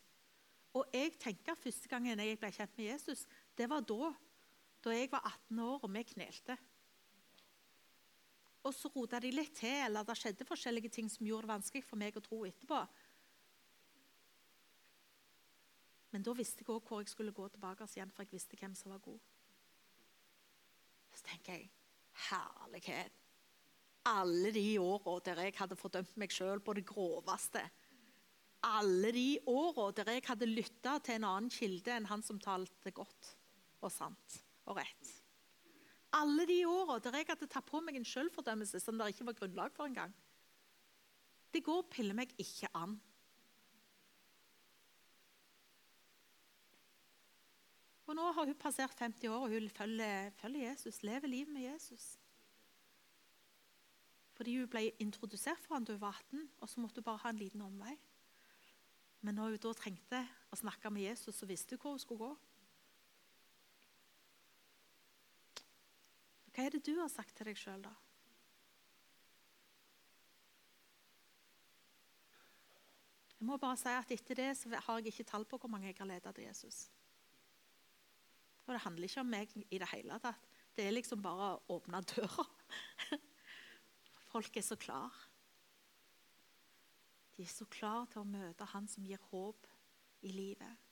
Og 0.74 0.88
jeg 0.94 1.16
tenker 1.20 1.58
Første 1.58 1.88
gangen 1.88 2.20
jeg 2.22 2.38
ble 2.40 2.50
kjent 2.52 2.76
med 2.78 2.86
Jesus, 2.86 3.26
det 3.58 3.68
var 3.68 3.84
da, 3.84 4.12
da 4.84 4.94
jeg 4.96 5.10
var 5.12 5.26
18 5.28 5.58
år 5.64 5.82
og 5.84 5.90
vi 5.92 6.02
knelte. 6.14 6.56
Og 8.62 8.74
så 8.74 8.90
rota 8.94 9.18
de 9.20 9.32
litt 9.34 9.56
til, 9.58 9.74
eller 9.88 10.06
det 10.06 10.16
skjedde 10.18 10.46
forskjellige 10.46 10.92
ting 10.94 11.08
som 11.10 11.26
gjorde 11.26 11.48
det 11.48 11.54
vanskelig 11.56 11.84
for 11.86 11.98
meg 11.98 12.16
å 12.16 12.22
tro 12.22 12.44
etterpå. 12.46 12.78
Men 16.12 16.24
da 16.26 16.34
visste 16.36 16.62
jeg 16.62 16.70
òg 16.70 16.86
hvor 16.86 17.02
jeg 17.02 17.10
skulle 17.10 17.34
gå 17.34 17.48
tilbake 17.50 17.88
igjen, 17.90 18.12
for 18.12 18.22
jeg 18.22 18.36
visste 18.36 18.58
hvem 18.60 18.76
som 18.78 18.92
var 18.94 19.02
god. 19.02 19.18
Så 21.12 21.26
tenker 21.26 21.58
jeg 21.58 21.70
herlighet. 22.28 23.18
Alle 24.08 24.50
de 24.54 24.66
åra 24.82 25.18
der 25.26 25.44
jeg 25.46 25.56
hadde 25.58 25.78
fordømt 25.78 26.16
meg 26.18 26.32
sjøl 26.34 26.62
på 26.62 26.74
det 26.78 26.84
groveste. 26.86 27.62
Alle 28.66 29.10
de 29.14 29.26
åra 29.50 29.90
der 29.96 30.10
jeg 30.16 30.26
hadde 30.26 30.50
lytta 30.50 30.98
til 31.02 31.18
en 31.18 31.28
annen 31.28 31.50
kilde 31.50 31.94
enn 31.94 32.10
han 32.10 32.22
som 32.22 32.40
talte 32.42 32.94
godt 32.94 33.36
og 33.82 33.92
sant 33.92 34.38
og 34.70 34.78
rett. 34.78 35.12
Alle 36.12 36.44
de 36.48 36.58
åra 36.68 36.98
der 37.00 37.16
jeg 37.18 37.30
hadde 37.30 37.48
tatt 37.50 37.66
på 37.68 37.80
meg 37.84 37.96
en 37.96 38.06
selvfordømmelse 38.06 38.80
som 38.82 38.98
det 38.98 39.12
ikke 39.12 39.26
var 39.30 39.38
grunnlag 39.38 39.72
for 39.76 39.88
engang. 39.88 40.12
Det 41.52 41.64
går 41.64 41.86
piller 41.92 42.16
meg 42.16 42.32
ikke 42.40 42.68
an. 42.76 42.98
Og 48.08 48.16
Nå 48.16 48.26
har 48.36 48.44
hun 48.44 48.58
passert 48.60 48.98
50 48.98 49.28
år, 49.30 49.46
og 49.46 49.54
hun 49.54 49.70
følger, 49.72 50.30
følger 50.36 50.68
Jesus, 50.68 51.02
lever 51.02 51.30
livet 51.32 51.52
med 51.52 51.62
Jesus. 51.62 52.18
Fordi 54.36 54.58
hun 54.58 54.68
ble 54.68 54.90
introdusert 55.00 55.60
for 55.64 55.78
ham 55.78 55.86
da 55.86 55.94
hun 55.94 56.02
var 56.02 56.18
18, 56.20 56.48
og 56.60 56.68
så 56.68 56.80
måtte 56.80 57.00
hun 57.00 57.08
bare 57.08 57.22
ha 57.24 57.32
en 57.32 57.40
liten 57.40 57.62
omvei. 57.64 57.94
Men 59.22 59.34
når 59.38 59.54
hun 59.54 59.62
da 59.64 59.72
trengte 59.78 60.20
å 60.52 60.58
snakke 60.60 60.90
med 60.90 61.06
Jesus, 61.06 61.38
så 61.38 61.48
visste 61.48 61.76
hun 61.76 61.82
hvor 61.84 61.96
hun 61.96 62.02
skulle 62.02 62.24
gå. 62.26 62.32
Hva 66.52 66.66
er 66.66 66.74
det 66.74 66.82
du 66.84 66.94
har 67.00 67.08
sagt 67.08 67.34
til 67.36 67.48
deg 67.48 67.56
sjøl, 67.56 67.84
da? 67.84 67.92
Jeg 73.42 73.48
må 73.48 73.56
bare 73.58 73.74
si 73.80 73.90
at 73.90 74.12
Etter 74.14 74.38
det 74.38 74.50
så 74.54 74.70
har 74.70 75.00
jeg 75.00 75.10
ikke 75.10 75.26
tall 75.26 75.44
på 75.48 75.58
hvor 75.58 75.70
mange 75.72 75.88
jeg 75.88 75.96
har 75.98 76.06
ledet 76.06 76.34
til 76.36 76.44
Jesus. 76.44 76.84
For 78.62 78.76
det 78.76 78.84
handler 78.84 79.08
ikke 79.08 79.24
om 79.24 79.32
meg 79.32 79.56
i 79.66 79.80
det 79.82 79.88
hele 79.90 80.18
tatt. 80.22 80.44
Det 80.76 80.84
er 80.86 80.94
liksom 80.94 81.24
bare 81.24 81.48
å 81.56 81.76
åpne 81.76 82.04
døra. 82.12 82.44
Folk 84.30 84.56
er 84.56 84.64
så 84.64 84.78
klar. 84.78 85.16
De 87.34 87.42
er 87.42 87.50
så 87.50 87.66
klar 87.66 88.06
til 88.12 88.22
å 88.22 88.28
møte 88.28 88.68
Han 88.70 88.86
som 88.88 89.04
gir 89.08 89.20
håp 89.32 89.66
i 90.22 90.30
livet. 90.36 90.88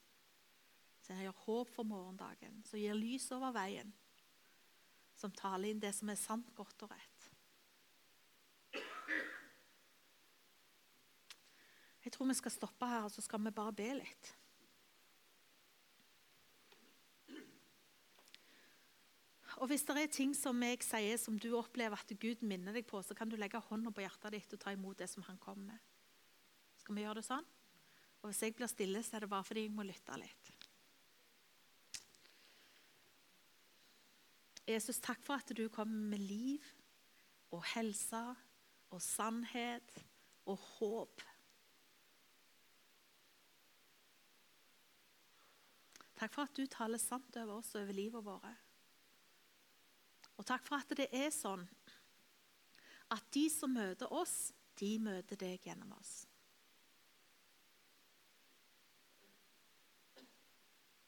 Som 1.07 1.23
gir 1.23 1.37
håp 1.47 1.71
for 1.71 1.87
morgendagen, 1.87 2.65
som 2.67 2.81
gir 2.83 2.99
lys 2.99 3.31
over 3.37 3.55
veien. 3.55 3.95
Som 5.21 5.33
taler 5.37 5.71
inn 5.71 5.83
det 5.83 5.93
som 5.93 6.09
er 6.09 6.17
sant, 6.17 6.49
godt 6.57 6.87
og 6.87 6.93
rett. 6.95 7.31
Jeg 12.01 12.15
tror 12.15 12.31
vi 12.31 12.37
skal 12.39 12.55
stoppe 12.55 12.89
her, 12.89 13.05
og 13.05 13.13
så 13.13 13.21
skal 13.21 13.43
vi 13.45 13.53
bare 13.53 13.77
be 13.77 13.91
litt. 13.99 14.31
Og 19.61 19.69
Hvis 19.69 19.85
det 19.85 19.97
er 20.01 20.09
ting 20.09 20.33
som 20.33 20.63
jeg 20.65 20.81
sier 20.81 21.19
som 21.21 21.37
du 21.37 21.51
opplever 21.59 22.01
at 22.01 22.13
Gud 22.17 22.41
minner 22.41 22.73
deg 22.73 22.87
på, 22.89 23.03
så 23.05 23.13
kan 23.15 23.29
du 23.29 23.37
legge 23.37 23.61
hånda 23.61 23.93
på 23.93 24.01
hjertet 24.01 24.33
ditt 24.33 24.55
og 24.57 24.63
ta 24.63 24.73
imot 24.73 25.03
det 25.03 25.11
som 25.13 25.27
han 25.27 25.37
kommer 25.37 25.75
med. 25.75 25.83
Skal 26.81 26.97
vi 26.97 27.05
gjøre 27.05 27.21
det 27.21 27.27
sånn? 27.29 27.45
Og 28.23 28.31
Hvis 28.31 28.41
jeg 28.43 28.57
blir 28.57 28.73
stille, 28.73 29.03
så 29.05 29.17
er 29.17 29.27
det 29.27 29.33
bare 29.33 29.45
fordi 29.45 29.67
jeg 29.67 29.75
må 29.77 29.85
lytte 29.85 30.17
litt. 30.17 30.53
Jesus, 34.71 35.01
takk 35.03 35.23
for 35.27 35.41
at 35.41 35.51
du 35.57 35.65
kommer 35.73 36.13
med 36.13 36.23
liv 36.23 36.65
og 37.51 37.65
helse 37.73 38.21
og 38.91 39.03
sannhet 39.03 39.97
og 40.47 40.59
håp. 40.59 41.25
Takk 46.21 46.35
for 46.35 46.45
at 46.45 46.57
du 46.57 46.67
taler 46.71 47.01
sant 47.01 47.37
over 47.41 47.59
oss 47.59 47.75
og 47.75 47.83
over 47.83 47.97
livet 47.97 48.25
vårt. 48.25 48.67
Og 50.37 50.47
takk 50.47 50.65
for 50.67 50.79
at 50.79 50.97
det 50.97 51.09
er 51.17 51.31
sånn 51.35 51.67
at 53.11 53.27
de 53.35 53.49
som 53.51 53.73
møter 53.75 54.13
oss, 54.15 54.53
de 54.79 54.95
møter 55.03 55.37
deg 55.41 55.67
gjennom 55.67 55.97
oss. 55.99 56.13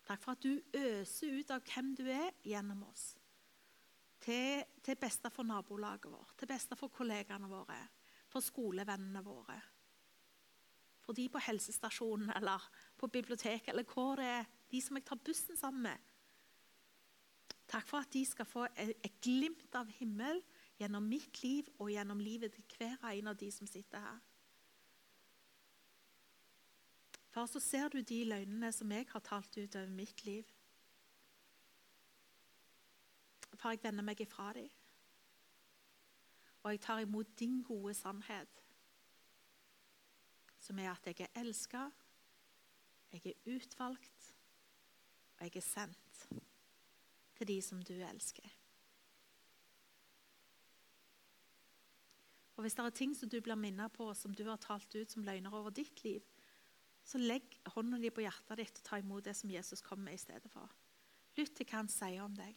Takk 0.08 0.20
for 0.20 0.34
at 0.34 0.44
du 0.44 0.58
øser 0.76 1.38
ut 1.38 1.52
av 1.54 1.62
hvem 1.70 1.94
du 1.96 2.04
er, 2.10 2.32
gjennom 2.44 2.82
oss. 2.90 3.12
Til, 4.22 4.62
til 4.84 4.98
beste 5.00 5.30
for 5.34 5.42
nabolaget 5.42 6.06
vårt, 6.10 6.34
til 6.38 6.46
beste 6.46 6.78
for 6.78 6.92
kollegaene 6.94 7.48
våre, 7.50 7.78
for 8.30 8.44
skolevennene 8.44 9.22
våre. 9.26 9.58
For 11.02 11.16
de 11.18 11.26
på 11.28 11.42
helsestasjonen 11.42 12.30
eller 12.36 12.62
på 12.98 13.08
biblioteket 13.10 13.72
eller 13.72 13.86
hvor 13.90 14.14
det 14.20 14.28
er. 14.38 14.50
De 14.70 14.80
som 14.80 14.96
jeg 14.96 15.04
tar 15.04 15.18
bussen 15.26 15.58
sammen 15.58 15.82
med. 15.90 16.10
Takk 17.68 17.88
for 17.88 18.04
at 18.04 18.12
de 18.12 18.22
skal 18.26 18.46
få 18.46 18.66
et 18.76 19.20
glimt 19.24 19.74
av 19.74 19.90
himmel 19.98 20.42
gjennom 20.78 21.06
mitt 21.08 21.42
liv 21.42 21.68
og 21.78 21.90
gjennom 21.90 22.20
livet 22.20 22.54
til 22.54 22.64
hver 22.76 23.10
en 23.10 23.32
av 23.32 23.38
de 23.40 23.50
som 23.54 23.66
sitter 23.66 24.02
her. 24.02 24.20
Far, 27.32 27.46
så 27.48 27.60
ser 27.64 27.88
du 27.88 28.02
de 28.04 28.24
løgnene 28.28 28.68
som 28.76 28.90
jeg 28.92 29.06
har 29.08 29.24
talt 29.24 29.56
ut 29.56 29.76
over 29.76 29.88
mitt 29.88 30.24
liv. 30.26 30.48
Far, 33.55 33.74
jeg 33.74 33.82
vender 33.82 34.05
meg 34.05 34.20
ifra 34.20 34.53
dem. 34.57 34.68
Og 36.62 36.70
jeg 36.70 36.80
tar 36.80 37.03
imot 37.03 37.38
din 37.38 37.62
gode 37.62 37.94
sannhet, 37.94 38.62
som 40.62 40.78
er 40.78 40.92
at 40.92 41.07
jeg 41.07 41.26
er 41.26 41.40
elska, 41.40 41.88
jeg 43.12 43.26
er 43.26 43.55
utvalgt, 43.57 44.34
og 45.38 45.44
jeg 45.44 45.57
er 45.57 45.66
sendt 45.66 46.28
til 47.36 47.48
de 47.48 47.62
som 47.62 47.82
du 47.82 47.92
elsker. 47.92 48.46
Og 52.57 52.62
Hvis 52.62 52.74
det 52.74 52.84
er 52.84 52.90
ting 52.90 53.16
som 53.16 53.28
du 53.28 53.40
blir 53.40 53.59
minnet 53.59 53.92
på, 53.92 54.14
som 54.14 54.34
du 54.34 54.44
har 54.46 54.57
talt 54.57 54.94
ut 54.94 55.11
som 55.11 55.24
løgner 55.26 55.55
over 55.55 55.70
ditt 55.70 56.05
liv, 56.05 56.22
så 57.05 57.18
legg 57.18 57.57
hånda 57.74 57.98
di 57.98 58.11
på 58.14 58.22
hjertet 58.22 58.61
ditt 58.61 58.78
og 58.78 58.84
ta 58.86 58.98
imot 59.03 59.24
det 59.26 59.34
som 59.34 59.50
Jesus 59.50 59.82
kommer 59.82 60.12
med 60.12 60.20
i 60.20 60.22
stedet 60.22 60.50
for. 60.53 60.70
Lytt 61.34 61.57
til 61.59 61.66
hva 61.66 61.80
han 61.80 61.90
sier 61.90 62.22
om 62.22 62.36
deg. 62.38 62.55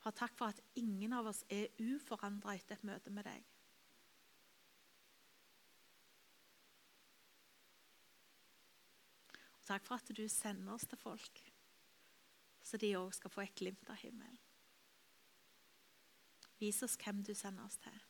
Far, 0.00 0.14
takk 0.16 0.36
for 0.36 0.48
at 0.48 0.60
ingen 0.80 1.12
av 1.12 1.26
oss 1.28 1.42
er 1.52 1.68
uforandra 1.76 2.54
etter 2.56 2.78
et 2.78 2.86
møte 2.88 3.12
med 3.12 3.26
deg. 3.28 3.48
Takk 9.68 9.84
for 9.86 10.00
at 10.00 10.08
du 10.16 10.24
sender 10.28 10.72
oss 10.72 10.88
til 10.88 10.98
folk, 10.98 11.42
så 12.64 12.80
de 12.80 12.94
òg 12.98 13.12
skal 13.14 13.30
få 13.30 13.44
et 13.44 13.52
glimt 13.60 13.92
av 13.92 14.00
himmelen. 14.00 14.40
Vis 16.60 16.80
oss 16.82 16.96
hvem 17.00 17.20
du 17.24 17.30
sender 17.36 17.68
oss 17.68 17.76
til. 17.80 18.00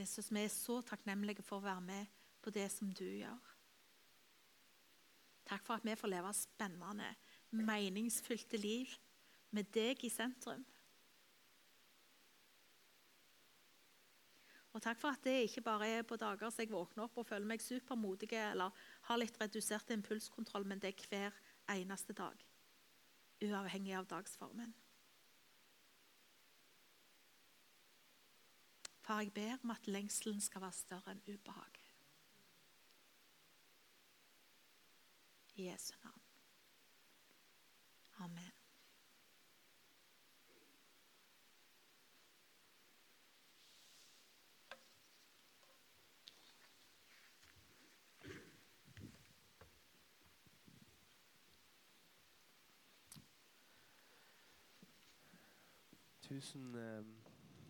Jesus, 0.00 0.30
vi 0.32 0.46
er 0.46 0.48
så 0.54 0.78
takknemlige 0.86 1.42
for 1.44 1.58
å 1.58 1.66
være 1.66 1.84
med 1.84 2.19
på 2.42 2.52
det 2.54 2.66
som 2.72 2.90
du 2.92 3.04
gjør. 3.04 3.54
Takk 5.50 5.64
for 5.66 5.76
at 5.76 5.86
vi 5.86 5.96
får 5.98 6.12
leve 6.12 6.32
spennende, 6.36 7.08
meningsfylte 7.50 8.60
liv 8.60 8.92
med 9.50 9.72
deg 9.74 10.04
i 10.06 10.10
sentrum. 10.12 10.62
Og 14.70 14.82
takk 14.84 15.00
for 15.00 15.10
at 15.10 15.24
det 15.26 15.48
ikke 15.48 15.64
bare 15.66 15.88
er 15.88 16.04
på 16.06 16.18
dager 16.20 16.52
så 16.52 16.62
jeg 16.62 16.70
våkner 16.70 17.08
opp 17.08 17.18
og 17.18 17.26
føler 17.26 17.48
meg 17.50 17.62
supermodig 17.62 18.30
eller 18.38 18.70
har 19.08 19.18
litt 19.18 19.40
redusert 19.40 19.90
impulskontroll, 19.90 20.62
men 20.62 20.78
det 20.78 20.92
er 20.92 21.08
hver 21.10 21.40
eneste 21.74 22.14
dag. 22.14 22.46
Uavhengig 23.42 23.96
av 23.98 24.06
dagsformen. 24.06 24.70
Far, 29.02 29.24
jeg 29.24 29.32
ber 29.34 29.56
om 29.64 29.72
at 29.74 29.90
lengselen 29.90 30.38
skal 30.44 30.62
være 30.62 30.78
større 30.78 31.16
enn 31.16 31.24
ubehag. 31.26 31.79
I 35.60 35.64
Jesu 35.64 35.92
navn. 36.02 36.20
Amen. 38.18 38.52
Tusen, 56.20 56.74
eh, 56.74 57.04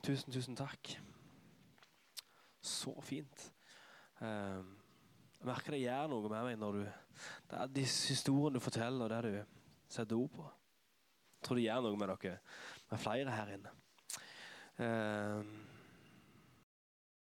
tusen, 0.03 0.33
tusen 0.33 0.57
takk. 0.57 1.03
Så 2.61 3.01
fint. 3.01 3.53
Eh, 4.21 4.80
jeg 5.41 5.49
merker 5.49 5.73
det 5.73 5.81
gjør 5.81 6.11
noe 6.13 6.29
med 6.29 6.47
meg 6.51 6.59
når 6.61 6.77
du 6.77 6.81
Det 7.49 7.57
er 7.57 7.71
de 7.73 7.85
historiene 7.85 8.61
du 8.61 8.65
forteller, 8.65 9.05
og 9.05 9.11
det 9.11 9.21
du 9.25 9.57
setter 9.91 10.17
ord 10.17 10.31
på. 10.35 10.45
Jeg 11.41 11.47
tror 11.47 11.59
det 11.59 11.65
gjør 11.65 11.83
noe 11.85 11.99
med 12.01 12.13
dere, 12.13 12.39
med 12.91 13.01
flere 13.01 13.35
her 13.35 13.53
inne. 13.57 13.73
Eh, 14.81 15.51